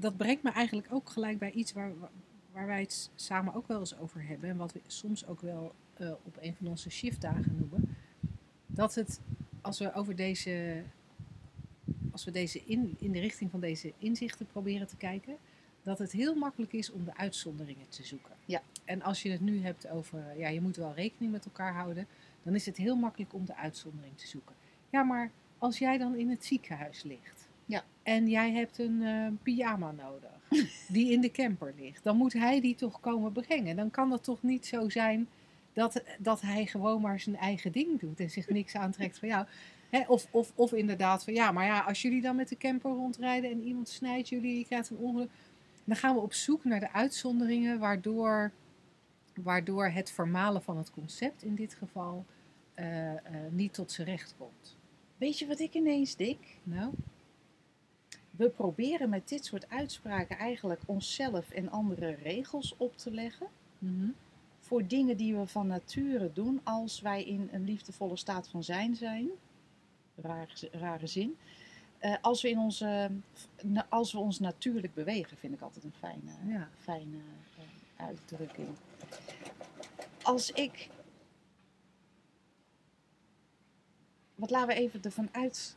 dat 0.00 0.16
brengt 0.16 0.42
me 0.42 0.50
eigenlijk 0.50 0.88
ook 0.90 1.10
gelijk 1.10 1.38
bij 1.38 1.50
iets 1.50 1.72
waar, 1.72 1.92
waar 2.52 2.66
wij 2.66 2.80
het 2.80 3.10
samen 3.14 3.54
ook 3.54 3.68
wel 3.68 3.80
eens 3.80 3.98
over 3.98 4.26
hebben. 4.26 4.50
En 4.50 4.56
wat 4.56 4.72
we 4.72 4.80
soms 4.86 5.26
ook 5.26 5.40
wel 5.40 5.74
eh, 5.94 6.10
op 6.10 6.36
een 6.40 6.54
van 6.54 6.66
onze 6.66 6.90
shiftdagen 6.90 7.56
noemen. 7.58 7.96
Dat 8.66 8.94
het, 8.94 9.20
als 9.60 9.78
we 9.78 9.94
over 9.94 10.16
deze, 10.16 10.82
als 12.12 12.24
we 12.24 12.30
deze 12.30 12.62
in, 12.64 12.96
in 12.98 13.12
de 13.12 13.20
richting 13.20 13.50
van 13.50 13.60
deze 13.60 13.92
inzichten 13.98 14.46
proberen 14.46 14.86
te 14.86 14.96
kijken, 14.96 15.36
dat 15.82 15.98
het 15.98 16.12
heel 16.12 16.34
makkelijk 16.34 16.72
is 16.72 16.90
om 16.90 17.04
de 17.04 17.16
uitzonderingen 17.16 17.88
te 17.88 18.04
zoeken. 18.04 18.34
Ja. 18.44 18.62
En 18.84 19.02
als 19.02 19.22
je 19.22 19.30
het 19.30 19.40
nu 19.40 19.62
hebt 19.62 19.88
over, 19.88 20.38
ja, 20.38 20.48
je 20.48 20.60
moet 20.60 20.76
wel 20.76 20.94
rekening 20.94 21.32
met 21.32 21.44
elkaar 21.44 21.74
houden, 21.74 22.06
dan 22.42 22.54
is 22.54 22.66
het 22.66 22.76
heel 22.76 22.96
makkelijk 22.96 23.34
om 23.34 23.44
de 23.44 23.56
uitzondering 23.56 24.18
te 24.18 24.26
zoeken. 24.26 24.54
Ja, 24.90 25.02
maar 25.02 25.30
als 25.58 25.78
jij 25.78 25.98
dan 25.98 26.14
in 26.14 26.30
het 26.30 26.44
ziekenhuis 26.44 27.02
ligt 27.02 27.49
Ja. 27.70 27.84
en 28.02 28.28
jij 28.28 28.52
hebt 28.52 28.78
een 28.78 29.02
eh, 29.02 29.26
pyjama 29.42 29.92
nodig 29.92 30.30
die 30.94 31.12
in 31.12 31.20
de 31.20 31.30
camper 31.30 31.74
ligt, 31.78 32.04
dan 32.04 32.16
moet 32.16 32.32
hij 32.32 32.60
die 32.60 32.74
toch 32.74 33.00
komen 33.00 33.32
brengen. 33.32 33.76
Dan 33.76 33.90
kan 33.90 34.10
dat 34.10 34.24
toch 34.24 34.42
niet 34.42 34.66
zo 34.66 34.88
zijn 34.88 35.28
dat, 35.72 36.02
dat 36.18 36.40
hij 36.40 36.66
gewoon 36.66 37.00
maar 37.00 37.20
zijn 37.20 37.36
eigen 37.36 37.72
ding 37.72 38.00
doet 38.00 38.20
en 38.20 38.30
zich 38.30 38.48
niks 38.48 38.74
aantrekt 38.74 39.18
van 39.18 39.28
jou. 39.28 39.46
Hè, 39.90 40.04
of, 40.06 40.26
of, 40.30 40.52
of 40.54 40.72
inderdaad 40.72 41.24
van 41.24 41.32
ja, 41.32 41.52
maar 41.52 41.64
ja, 41.64 41.80
als 41.80 42.02
jullie 42.02 42.22
dan 42.22 42.36
met 42.36 42.48
de 42.48 42.56
camper 42.56 42.90
rondrijden 42.90 43.50
en 43.50 43.62
iemand 43.62 43.88
snijdt 43.88 44.28
jullie, 44.28 44.58
je 44.58 44.64
krijgt 44.64 44.90
een 44.90 44.96
ongeluk, 44.96 45.30
dan 45.84 45.96
gaan 45.96 46.14
we 46.14 46.20
op 46.20 46.32
zoek 46.32 46.64
naar 46.64 46.80
de 46.80 46.92
uitzonderingen 46.92 47.78
waardoor, 47.78 48.52
waardoor 49.34 49.86
het 49.86 50.10
vermalen 50.10 50.62
van 50.62 50.76
het 50.76 50.90
concept 50.90 51.42
in 51.42 51.54
dit 51.54 51.74
geval 51.74 52.24
eh, 52.74 53.12
eh, 53.12 53.18
niet 53.50 53.74
tot 53.74 53.92
zijn 53.92 54.06
recht 54.06 54.34
komt. 54.38 54.76
Weet 55.16 55.38
je 55.38 55.46
wat 55.46 55.60
ik 55.60 55.74
ineens 55.74 56.16
denk? 56.16 56.38
Nou, 56.62 56.92
We 58.40 58.48
proberen 58.48 59.08
met 59.08 59.28
dit 59.28 59.44
soort 59.44 59.68
uitspraken 59.68 60.38
eigenlijk 60.38 60.80
onszelf 60.86 61.50
en 61.50 61.70
andere 61.70 62.14
regels 62.14 62.74
op 62.76 62.96
te 62.96 63.10
leggen. 63.10 63.46
mhm. 63.78 64.08
Voor 64.60 64.86
dingen 64.86 65.16
die 65.16 65.36
we 65.36 65.46
van 65.46 65.66
nature 65.66 66.32
doen 66.32 66.60
als 66.64 67.00
wij 67.00 67.24
in 67.24 67.48
een 67.52 67.64
liefdevolle 67.64 68.16
staat 68.16 68.48
van 68.48 68.64
zijn 68.64 68.96
zijn. 68.96 69.28
Rare, 70.14 70.68
rare 70.72 71.06
zin. 71.06 71.36
Eh, 71.98 72.14
als, 72.20 72.42
we 72.42 72.48
in 72.50 72.58
onze, 72.58 73.10
als 73.88 74.12
we 74.12 74.18
ons 74.18 74.38
natuurlijk 74.38 74.94
bewegen, 74.94 75.36
vind 75.36 75.54
ik 75.54 75.60
altijd 75.60 75.84
een 75.84 75.92
fijne, 75.98 76.32
Ja. 76.46 76.68
fijne 76.78 77.16
eh, 77.96 78.06
uitdrukking. 78.06 78.68
Als 80.22 80.50
ik. 80.50 80.88
Wat 84.34 84.50
laten 84.50 84.68
we 84.68 84.74
even 84.74 85.02
ervan 85.02 85.28
uit. 85.32 85.76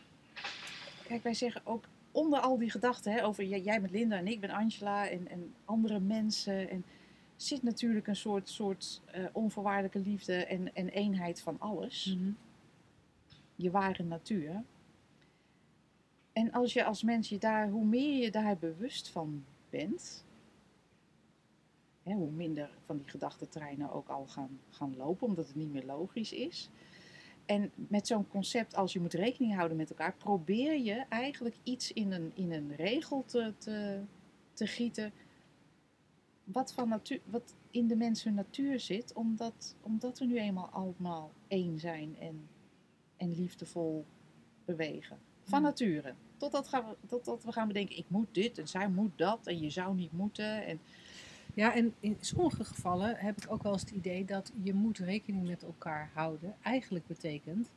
Kijk, 1.08 1.24
wij 1.24 1.34
zeggen 1.34 1.62
ook 1.66 1.84
onder 2.14 2.40
al 2.40 2.58
die 2.58 2.70
gedachten 2.70 3.12
hè, 3.12 3.26
over 3.26 3.44
jij, 3.46 3.82
bent 3.82 3.92
Linda 3.92 4.18
en 4.18 4.28
ik 4.28 4.40
ben 4.40 4.50
Angela 4.50 5.10
en, 5.10 5.28
en 5.28 5.54
andere 5.66 6.00
mensen. 6.00 6.70
En 6.70 6.86
zit 7.36 7.64
natuurlijk 7.64 8.08
een 8.08 8.16
soort, 8.16 8.50
soort 8.50 9.02
eh, 9.06 9.24
onvoorwaardelijke 9.32 10.00
liefde 10.00 10.46
en, 10.46 10.76
en 10.76 10.90
eenheid 10.90 11.42
van 11.42 11.60
alles. 11.60 12.16
Mhm. 12.18 12.32
Je 13.56 13.72
ware 13.72 14.04
natuur. 14.04 14.64
En 16.34 16.52
als 16.52 16.74
je 16.74 16.84
als 16.84 17.04
mens 17.04 17.30
je 17.30 17.38
daar, 17.38 17.70
hoe 17.70 17.86
meer 17.86 18.24
je 18.24 18.32
daar 18.32 18.58
bewust 18.58 19.10
van 19.10 19.46
bent, 19.70 20.26
hè, 22.04 22.14
hoe 22.14 22.32
minder 22.32 22.70
van 22.86 22.98
die 22.98 23.10
gedachtentreinen 23.10 23.92
ook 23.92 24.08
al 24.08 24.26
gaan, 24.28 24.60
gaan 24.70 24.98
lopen, 24.98 25.28
omdat 25.28 25.48
het 25.48 25.56
niet 25.56 25.72
meer 25.72 25.86
logisch 25.86 26.32
is. 26.32 26.70
En 27.46 27.72
met 27.76 28.08
zo'n 28.08 28.28
concept, 28.28 28.76
als 28.76 28.94
je 28.94 29.00
moet 29.00 29.14
rekening 29.14 29.56
houden 29.56 29.78
met 29.78 29.90
elkaar, 29.90 30.14
probeer 30.16 30.80
je 30.80 31.04
eigenlijk 31.10 31.56
iets 31.64 31.94
in 31.94 32.12
een, 32.12 32.32
in 32.36 32.52
een 32.52 32.76
regel 32.76 33.24
te, 33.26 33.54
te, 33.58 34.00
te 34.54 34.68
gieten. 34.68 35.12
Wat, 36.44 36.74
van 36.74 36.90
natuur, 36.90 37.20
wat 37.26 37.56
in 37.72 37.88
de 37.88 37.96
mens 37.96 38.24
hun 38.24 38.34
natuur 38.34 38.80
zit, 38.80 39.14
omdat, 39.14 39.76
omdat 39.82 40.20
we 40.20 40.26
nu 40.26 40.40
eenmaal 40.40 40.70
allemaal 40.70 41.32
één 41.48 41.80
zijn 41.80 42.16
en, 42.20 42.48
en 43.18 43.36
liefdevol 43.36 44.06
bewegen. 44.66 45.18
Van 45.44 45.62
Ja. 45.62 45.68
nature. 45.68 46.14
Totdat, 46.38 46.68
gaan 46.68 46.86
we, 46.90 47.08
totdat 47.08 47.44
we 47.44 47.52
gaan 47.52 47.68
bedenken, 47.68 47.98
ik 47.98 48.06
moet 48.08 48.28
dit 48.32 48.58
en 48.58 48.68
zij 48.68 48.90
moet 48.90 49.18
dat 49.18 49.48
en 49.48 49.60
je 49.60 49.70
zou 49.70 49.96
niet 49.96 50.12
moeten. 50.12 50.66
En, 50.66 50.80
Ja, 51.54 51.76
en 51.76 51.94
in 52.00 52.18
sommige 52.20 52.64
gevallen 52.64 53.16
heb 53.16 53.38
ik 53.44 53.52
ook 53.52 53.64
wel 53.64 53.72
eens 53.72 53.82
het 53.82 53.92
idee 53.92 54.26
dat 54.26 54.52
je 54.64 54.74
moet 54.74 54.98
rekening 54.98 55.48
met 55.48 55.64
elkaar 55.64 56.10
houden. 56.14 56.56
Eigenlijk 56.62 57.08
betekent, 57.08 57.70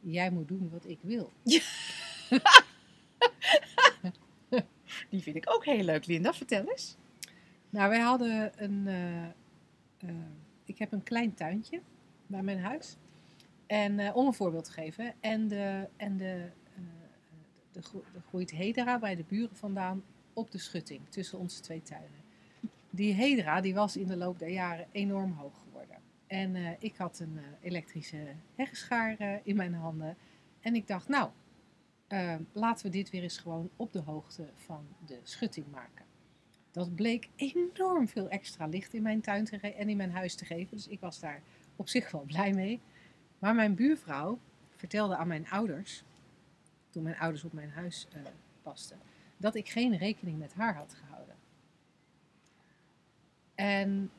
jij 0.00 0.30
moet 0.30 0.48
doen 0.48 0.70
wat 0.70 0.88
ik 0.88 0.98
wil. 1.00 1.32
die 5.10 5.22
vind 5.22 5.36
ik 5.36 5.50
ook 5.54 5.64
heel 5.64 5.84
leuk, 5.84 6.06
Linda. 6.06 6.32
Vertel 6.32 6.68
eens. 6.68 6.96
Nou, 7.70 7.88
wij 7.88 8.00
hadden 8.00 8.52
een. 8.64 8.86
eh, 8.86 9.24
eh, 9.24 9.30
ik 10.64 10.78
heb 10.78 10.92
een 10.92 11.02
klein 11.02 11.34
tuintje 11.34 11.80
bij 12.26 12.42
mijn 12.42 12.60
huis. 12.60 12.96
En 13.66 13.98
eh, 13.98 14.16
om 14.16 14.26
een 14.26 14.34
voorbeeld 14.34 14.64
te 14.64 14.72
geven. 14.72 15.14
En 15.20 15.48
de, 15.48 15.88
en 15.96 16.16
de, 16.16 16.50
de, 17.72 17.80
de 17.92 18.20
groeit 18.28 18.50
hedera 18.50 18.98
bij 18.98 19.16
de 19.16 19.24
buren 19.28 19.56
vandaan 19.56 20.02
op 20.32 20.50
de 20.50 20.58
schutting 20.58 21.00
tussen 21.08 21.38
onze 21.38 21.60
twee 21.60 21.82
tuinen. 21.82 22.19
Die 22.90 23.12
hedera 23.14 23.60
die 23.60 23.74
was 23.74 23.96
in 23.96 24.06
de 24.06 24.16
loop 24.16 24.38
der 24.38 24.48
jaren 24.50 24.86
enorm 24.92 25.32
hoog 25.32 25.58
geworden. 25.62 25.96
En 26.26 26.56
eh, 26.56 26.70
ik 26.78 26.96
had 26.96 27.18
een 27.18 27.38
eh, 27.38 27.44
elektrische 27.60 28.34
heggenschaar 28.54 29.16
eh, 29.18 29.34
in 29.42 29.56
mijn 29.56 29.74
handen. 29.74 30.16
En 30.60 30.74
ik 30.74 30.86
dacht, 30.86 31.08
nou, 31.08 31.30
laten 32.52 32.86
we 32.86 32.92
dit 32.92 33.10
weer 33.10 33.22
eens 33.22 33.38
gewoon 33.38 33.70
op 33.76 33.92
de 33.92 33.98
hoogte 34.00 34.48
van 34.54 34.86
de 35.06 35.18
schutting 35.22 35.66
maken. 35.70 36.04
Dat 36.70 36.94
bleek 36.94 37.28
enorm 37.36 38.08
veel 38.08 38.28
extra 38.28 38.66
licht 38.66 38.94
in 38.94 39.02
mijn 39.02 39.20
tuin 39.20 39.44
te 39.44 39.58
ge- 39.58 39.74
en 39.74 39.88
in 39.88 39.96
mijn 39.96 40.10
huis 40.12 40.34
te 40.34 40.44
geven. 40.44 40.76
Dus 40.76 40.88
ik 40.88 41.00
was 41.00 41.20
daar 41.20 41.42
op 41.76 41.88
zich 41.88 42.10
wel 42.10 42.22
blij 42.22 42.52
mee. 42.52 42.80
Maar 43.38 43.54
mijn 43.54 43.74
buurvrouw 43.74 44.38
vertelde 44.76 45.16
aan 45.16 45.28
mijn 45.28 45.48
ouders, 45.50 46.04
toen 46.90 47.02
mijn 47.02 47.18
ouders 47.18 47.44
op 47.44 47.52
mijn 47.52 47.70
huis 47.70 48.08
pasten, 48.62 48.98
dat 49.36 49.54
ik 49.54 49.68
geen 49.68 49.96
rekening 49.96 50.38
met 50.38 50.54
haar 50.54 50.74
had 50.74 50.94
gehouden. 50.94 51.09
En 53.60 54.10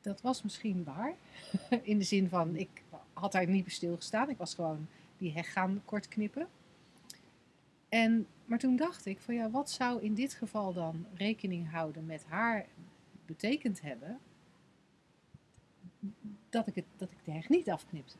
dat 0.00 0.20
was 0.20 0.42
misschien 0.42 0.84
waar. 0.84 1.14
In 1.82 1.98
de 1.98 2.04
zin 2.04 2.28
van, 2.28 2.56
ik 2.56 2.82
had 3.12 3.32
daar 3.32 3.48
niet 3.48 3.64
bij 3.64 3.72
stilgestaan. 3.72 4.28
Ik 4.28 4.36
was 4.36 4.54
gewoon 4.54 4.88
die 5.16 5.32
heg 5.32 5.52
gaan 5.52 5.82
kort 5.84 6.08
knippen. 6.08 6.48
En, 7.88 8.26
maar 8.44 8.58
toen 8.58 8.76
dacht 8.76 9.06
ik 9.06 9.20
van 9.20 9.34
ja, 9.34 9.50
wat 9.50 9.70
zou 9.70 10.02
in 10.02 10.14
dit 10.14 10.34
geval 10.34 10.72
dan 10.72 11.06
rekening 11.14 11.70
houden 11.70 12.06
met 12.06 12.24
haar 12.24 12.66
betekend 13.26 13.80
hebben 13.80 14.18
dat 16.48 16.66
ik, 16.66 16.74
het, 16.74 16.86
dat 16.96 17.10
ik 17.10 17.24
de 17.24 17.32
heg 17.32 17.48
niet 17.48 17.70
afknipte. 17.70 18.16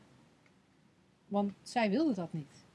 Want 1.27 1.53
zij 1.61 1.89
wilde 1.89 2.13
dat 2.13 2.33
niet. 2.33 2.65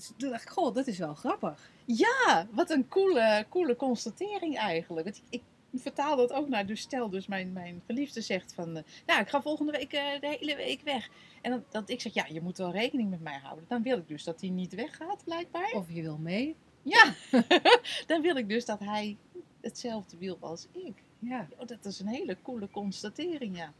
Dus 0.00 0.12
toen 0.16 0.30
dacht 0.30 0.42
ik, 0.42 0.48
goh, 0.48 0.74
dat 0.74 0.86
is 0.86 0.98
wel 0.98 1.14
grappig. 1.14 1.70
Ja, 1.84 2.46
wat 2.50 2.70
een 2.70 2.88
coole, 2.88 3.46
coole 3.48 3.76
constatering 3.76 4.56
eigenlijk. 4.56 5.06
Want 5.06 5.22
ik, 5.30 5.42
ik 5.70 5.80
vertaal 5.80 6.16
dat 6.16 6.32
ook 6.32 6.48
naar 6.48 6.66
dus 6.66 6.80
stel 6.80 7.10
dus 7.10 7.26
mijn, 7.26 7.52
mijn 7.52 7.82
geliefde 7.86 8.20
zegt 8.20 8.54
van... 8.54 8.76
eh, 8.76 8.82
nou, 9.06 9.20
ik 9.20 9.28
ga 9.28 9.42
volgende 9.42 9.72
week 9.72 9.92
eh, 9.92 10.20
de 10.20 10.36
hele 10.40 10.56
week 10.56 10.80
weg. 10.82 11.08
En 11.42 11.50
dat, 11.50 11.72
dat 11.72 11.90
ik 11.90 12.00
zeg, 12.00 12.14
ja, 12.14 12.26
je 12.28 12.40
moet 12.40 12.58
wel 12.58 12.70
rekening 12.70 13.10
met 13.10 13.20
mij 13.20 13.38
houden. 13.42 13.64
Dan 13.68 13.82
wil 13.82 13.98
ik 13.98 14.08
dus 14.08 14.24
dat 14.24 14.40
hij 14.40 14.50
niet 14.50 14.74
weggaat, 14.74 15.24
blijkbaar. 15.24 15.72
Of 15.72 15.92
je 15.92 16.02
wil 16.02 16.18
mee. 16.18 16.56
Ja, 16.82 17.14
dan 18.06 18.22
wil 18.22 18.36
ik 18.36 18.48
dus 18.48 18.64
dat 18.64 18.78
hij 18.78 19.16
hetzelfde 19.60 20.16
wil 20.16 20.36
als 20.40 20.66
ik. 20.72 21.02
Ja. 21.18 21.48
Oh, 21.56 21.66
dat 21.66 21.84
is 21.84 22.00
een 22.00 22.06
hele 22.06 22.36
coole 22.42 22.70
constatering, 22.70 23.56
ja. 23.56 23.72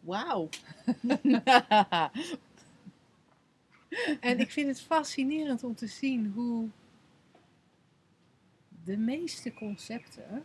Wauw. 0.00 0.48
En 4.20 4.38
ik 4.38 4.50
vind 4.50 4.68
het 4.68 4.80
fascinerend 4.80 5.64
om 5.64 5.74
te 5.74 5.86
zien 5.86 6.32
hoe 6.34 6.68
de 8.84 8.96
meeste 8.96 9.54
concepten 9.54 10.44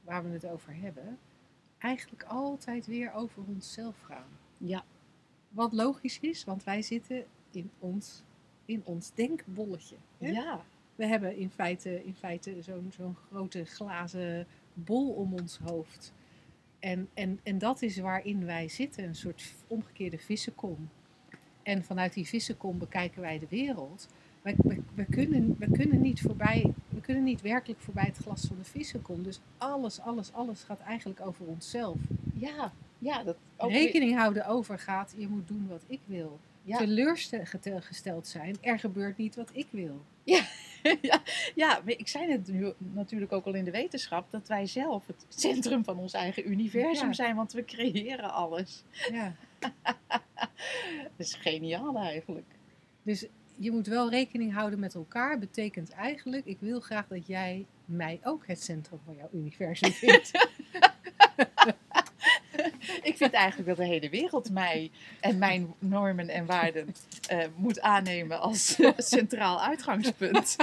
waar 0.00 0.24
we 0.24 0.30
het 0.30 0.46
over 0.46 0.74
hebben, 0.76 1.18
eigenlijk 1.78 2.22
altijd 2.22 2.86
weer 2.86 3.12
over 3.12 3.42
onszelf 3.46 4.00
gaan. 4.00 4.28
ja, 4.58 4.84
Wat 5.48 5.72
logisch 5.72 6.20
is, 6.20 6.44
want 6.44 6.64
wij 6.64 6.82
zitten 6.82 7.24
in 7.50 7.70
ons, 7.78 8.22
in 8.64 8.82
ons 8.84 9.14
denkbolletje. 9.14 9.96
hè? 10.18 10.28
ja, 10.28 10.64
We 10.96 11.06
hebben 11.06 11.36
in 11.36 11.50
feite, 11.50 12.04
in 12.04 12.14
feite 12.14 12.62
zo'n 12.62 12.92
zo'n 12.96 13.16
grote 13.30 13.64
glazen 13.64 14.46
bol 14.74 15.10
om 15.12 15.32
ons 15.32 15.58
hoofd. 15.58 16.12
En, 16.78 17.08
en, 17.14 17.40
en 17.42 17.58
dat 17.58 17.82
is 17.82 17.98
waarin 17.98 18.44
wij 18.44 18.68
zitten, 18.68 19.04
een 19.04 19.14
soort 19.14 19.54
omgekeerde 19.66 20.18
vissenkom. 20.18 20.88
En 21.64 21.84
vanuit 21.84 22.12
die 22.12 22.26
vissenkom 22.26 22.78
bekijken 22.78 23.20
wij 23.20 23.38
de 23.38 23.46
wereld. 23.48 24.08
We, 24.42 24.54
we, 24.56 24.82
we, 24.94 25.04
kunnen, 25.04 25.56
we, 25.58 25.70
kunnen 25.70 26.00
niet 26.00 26.20
voorbij, 26.20 26.72
we 26.88 27.00
kunnen 27.00 27.24
niet 27.24 27.40
werkelijk 27.40 27.80
voorbij 27.80 28.04
het 28.04 28.16
glas 28.16 28.44
van 28.46 28.56
de 28.58 28.64
vissenkom. 28.64 29.22
Dus 29.22 29.40
alles, 29.58 30.00
alles, 30.00 30.32
alles 30.32 30.62
gaat 30.62 30.80
eigenlijk 30.80 31.20
over 31.20 31.46
onszelf. 31.46 31.96
ja, 32.34 32.72
ja. 32.98 33.22
Dat 33.22 33.36
ook 33.56 33.70
Rekening 33.70 34.16
houden 34.16 34.46
over 34.46 34.78
gaat, 34.78 35.14
je 35.16 35.28
moet 35.28 35.48
doen 35.48 35.66
wat 35.68 35.82
ik 35.86 36.00
wil. 36.04 36.38
Ja. 36.62 36.76
Teleurgesteld 36.78 38.26
zijn, 38.26 38.56
er 38.60 38.78
gebeurt 38.78 39.16
niet 39.16 39.34
wat 39.34 39.50
ik 39.52 39.66
wil. 39.70 40.04
ja, 40.22 40.44
ja, 41.54 41.80
maar 41.84 41.94
ik 41.96 42.08
zei 42.08 42.30
het 42.32 42.48
nu 42.48 42.72
natuurlijk 42.78 43.32
ook 43.32 43.44
al 43.44 43.54
in 43.54 43.64
de 43.64 43.70
wetenschap 43.70 44.30
dat 44.30 44.48
wij 44.48 44.66
zelf 44.66 45.06
het 45.06 45.26
centrum 45.28 45.84
van 45.84 45.98
ons 45.98 46.12
eigen 46.12 46.50
universum 46.50 47.06
Ja. 47.06 47.12
zijn, 47.12 47.36
want 47.36 47.52
we 47.52 47.64
creëren 47.64 48.32
alles. 48.32 48.82
Ja. 49.12 49.34
Dat 51.16 51.26
is 51.26 51.34
geniaal 51.34 51.96
eigenlijk. 51.96 52.46
Dus 53.02 53.26
je 53.56 53.70
moet 53.70 53.86
wel 53.86 54.10
rekening 54.10 54.52
houden 54.54 54.78
met 54.78 54.94
elkaar. 54.94 55.38
Betekent 55.38 55.90
eigenlijk, 55.90 56.46
ik 56.46 56.58
wil 56.60 56.80
graag 56.80 57.06
dat 57.08 57.26
jij 57.26 57.66
mij 57.84 58.20
ook 58.22 58.46
het 58.46 58.62
centrum 58.62 59.00
van 59.04 59.16
jouw 59.16 59.28
universum 59.32 59.90
vindt. 60.02 60.30
Ik 63.02 63.16
vind 63.16 63.32
eigenlijk 63.32 63.68
dat 63.68 63.76
de 63.76 63.84
hele 63.84 64.10
wereld 64.10 64.50
mij 64.50 64.90
en 65.20 65.38
mijn 65.38 65.74
normen 65.78 66.28
en 66.28 66.46
waarden 66.46 66.94
eh, 67.28 67.38
moet 67.56 67.80
aannemen 67.80 68.40
als 68.40 68.78
centraal 68.96 69.60
uitgangspunt. 69.60 70.56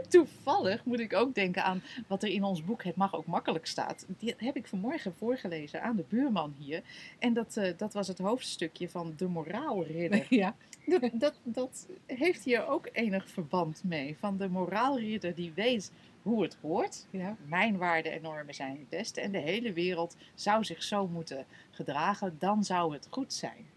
Toevallig 0.08 0.84
moet 0.84 1.00
ik 1.00 1.14
ook 1.14 1.34
denken 1.34 1.64
aan 1.64 1.82
wat 2.06 2.22
er 2.22 2.28
in 2.28 2.44
ons 2.44 2.64
boek 2.64 2.84
Het 2.84 2.96
mag 2.96 3.14
ook 3.14 3.26
makkelijk 3.26 3.66
staat. 3.66 4.06
Die 4.18 4.34
heb 4.36 4.56
ik 4.56 4.66
vanmorgen 4.66 5.14
voorgelezen 5.18 5.82
aan 5.82 5.96
de 5.96 6.04
buurman 6.08 6.54
hier. 6.58 6.82
En 7.18 7.32
dat, 7.32 7.56
eh, 7.56 7.72
dat 7.76 7.92
was 7.92 8.08
het 8.08 8.18
hoofdstukje 8.18 8.88
van 8.88 9.12
de 9.16 9.26
moraalridder. 9.26 10.26
ja. 10.42 10.54
Dat, 10.86 11.10
dat, 11.12 11.34
dat 11.42 11.86
heeft 12.06 12.44
hier 12.44 12.66
ook 12.66 12.88
enig 12.92 13.28
verband 13.28 13.84
mee. 13.84 14.16
Van 14.18 14.36
de 14.36 14.48
moraalridder 14.48 15.34
die 15.34 15.52
weet 15.54 15.92
hoe 16.22 16.42
het 16.42 16.56
hoort. 16.60 17.06
ja. 17.10 17.36
Mijn 17.46 17.76
waarden 17.76 18.12
en 18.12 18.22
normen 18.22 18.54
zijn 18.54 18.76
het 18.78 18.88
beste. 18.88 19.20
En 19.20 19.32
de 19.32 19.38
hele 19.38 19.72
wereld 19.72 20.16
zou 20.34 20.64
zich 20.64 20.82
zo 20.82 21.06
moeten 21.06 21.46
gedragen. 21.70 22.36
Dan 22.38 22.64
zou 22.64 22.92
het 22.92 23.06
goed 23.10 23.32
zijn. 23.32 23.68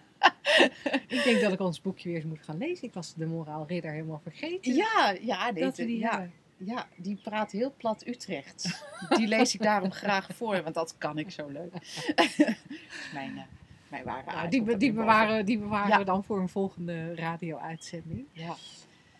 Ik 1.16 1.22
denk 1.24 1.40
dat 1.40 1.52
ik 1.52 1.60
ons 1.60 1.80
boekje 1.80 2.08
weer 2.08 2.16
eens 2.18 2.26
moet 2.26 2.42
gaan 2.44 2.58
lezen. 2.58 2.88
Ik 2.88 2.94
was 2.94 3.14
de 3.14 3.26
moraalridder 3.26 3.92
helemaal 3.92 4.20
vergeten. 4.22 4.74
Ja, 4.74 5.16
ja, 5.20 5.52
dat 5.52 5.76
we 5.76 5.84
die 5.84 5.98
ja, 5.98 6.10
hebben. 6.10 6.32
ja, 6.56 6.86
die 6.96 7.16
praat 7.22 7.52
heel 7.52 7.74
plat 7.76 8.06
Utrecht. 8.06 8.84
Die 9.08 9.26
lees 9.26 9.54
ik 9.54 9.62
daarom 9.62 9.92
graag 9.92 10.28
voor, 10.34 10.62
want 10.62 10.74
dat 10.74 10.94
kan 10.98 11.18
ik 11.18 11.30
zo 11.30 11.48
leuk. 11.48 11.72
mijn, 13.14 13.36
eh, 13.36 13.42
mijn 13.88 14.04
ware 14.04 14.30
Nou, 14.30 14.48
die, 14.48 14.62
be- 14.62 14.76
die 14.76 14.92
bewaren, 14.92 15.46
die 15.46 15.58
bewaren 15.58 15.88
Ja. 15.88 15.98
we 15.98 16.04
dan 16.04 16.24
voor 16.24 16.40
een 16.40 16.48
volgende 16.48 17.14
radio-uitzending. 17.14 18.26
Ja. 18.32 18.54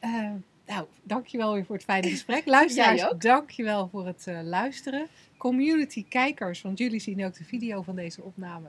Eh, 0.01 0.31
nou, 0.67 0.87
dankjewel 1.03 1.53
weer 1.55 1.65
voor 1.65 1.75
het 1.77 1.85
fijne 1.85 2.09
gesprek. 2.09 2.47
Luisteraars, 2.59 3.05
ook. 3.05 3.21
dankjewel 3.21 3.89
voor 3.89 4.07
het 4.07 4.27
eh, 4.27 4.41
luisteren. 4.43 5.07
Community 5.37 6.05
kijkers, 6.09 6.63
want 6.63 6.79
jullie 6.79 7.01
zien 7.01 7.25
ook 7.25 7.35
de 7.35 7.45
video 7.45 7.83
van 7.83 7.97
deze 7.97 8.23
opname. 8.23 8.69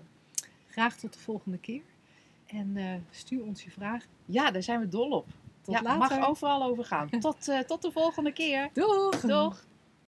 Graag 0.70 0.96
tot 0.98 1.14
de 1.14 1.20
volgende 1.20 1.58
keer. 1.58 1.82
En 2.52 2.78
eh, 2.78 2.94
stuur 3.10 3.44
ons 3.44 3.64
je 3.64 3.72
vragen. 3.72 4.10
ja, 4.26 4.52
daar 4.52 4.64
zijn 4.64 4.80
we 4.80 4.88
dol 4.88 5.10
op. 5.10 5.28
Tot 5.62 5.76
ja, 5.76 5.82
later. 5.82 6.20
mag 6.20 6.30
overal 6.30 6.64
over 6.64 6.86
gaan. 6.86 7.10
Tot, 7.20 7.48
eh, 7.48 7.60
tot 7.60 7.82
de 7.82 7.92
volgende 7.92 8.32
keer. 8.32 8.70
Doeg! 8.74 9.20
Doeg! 9.20 9.66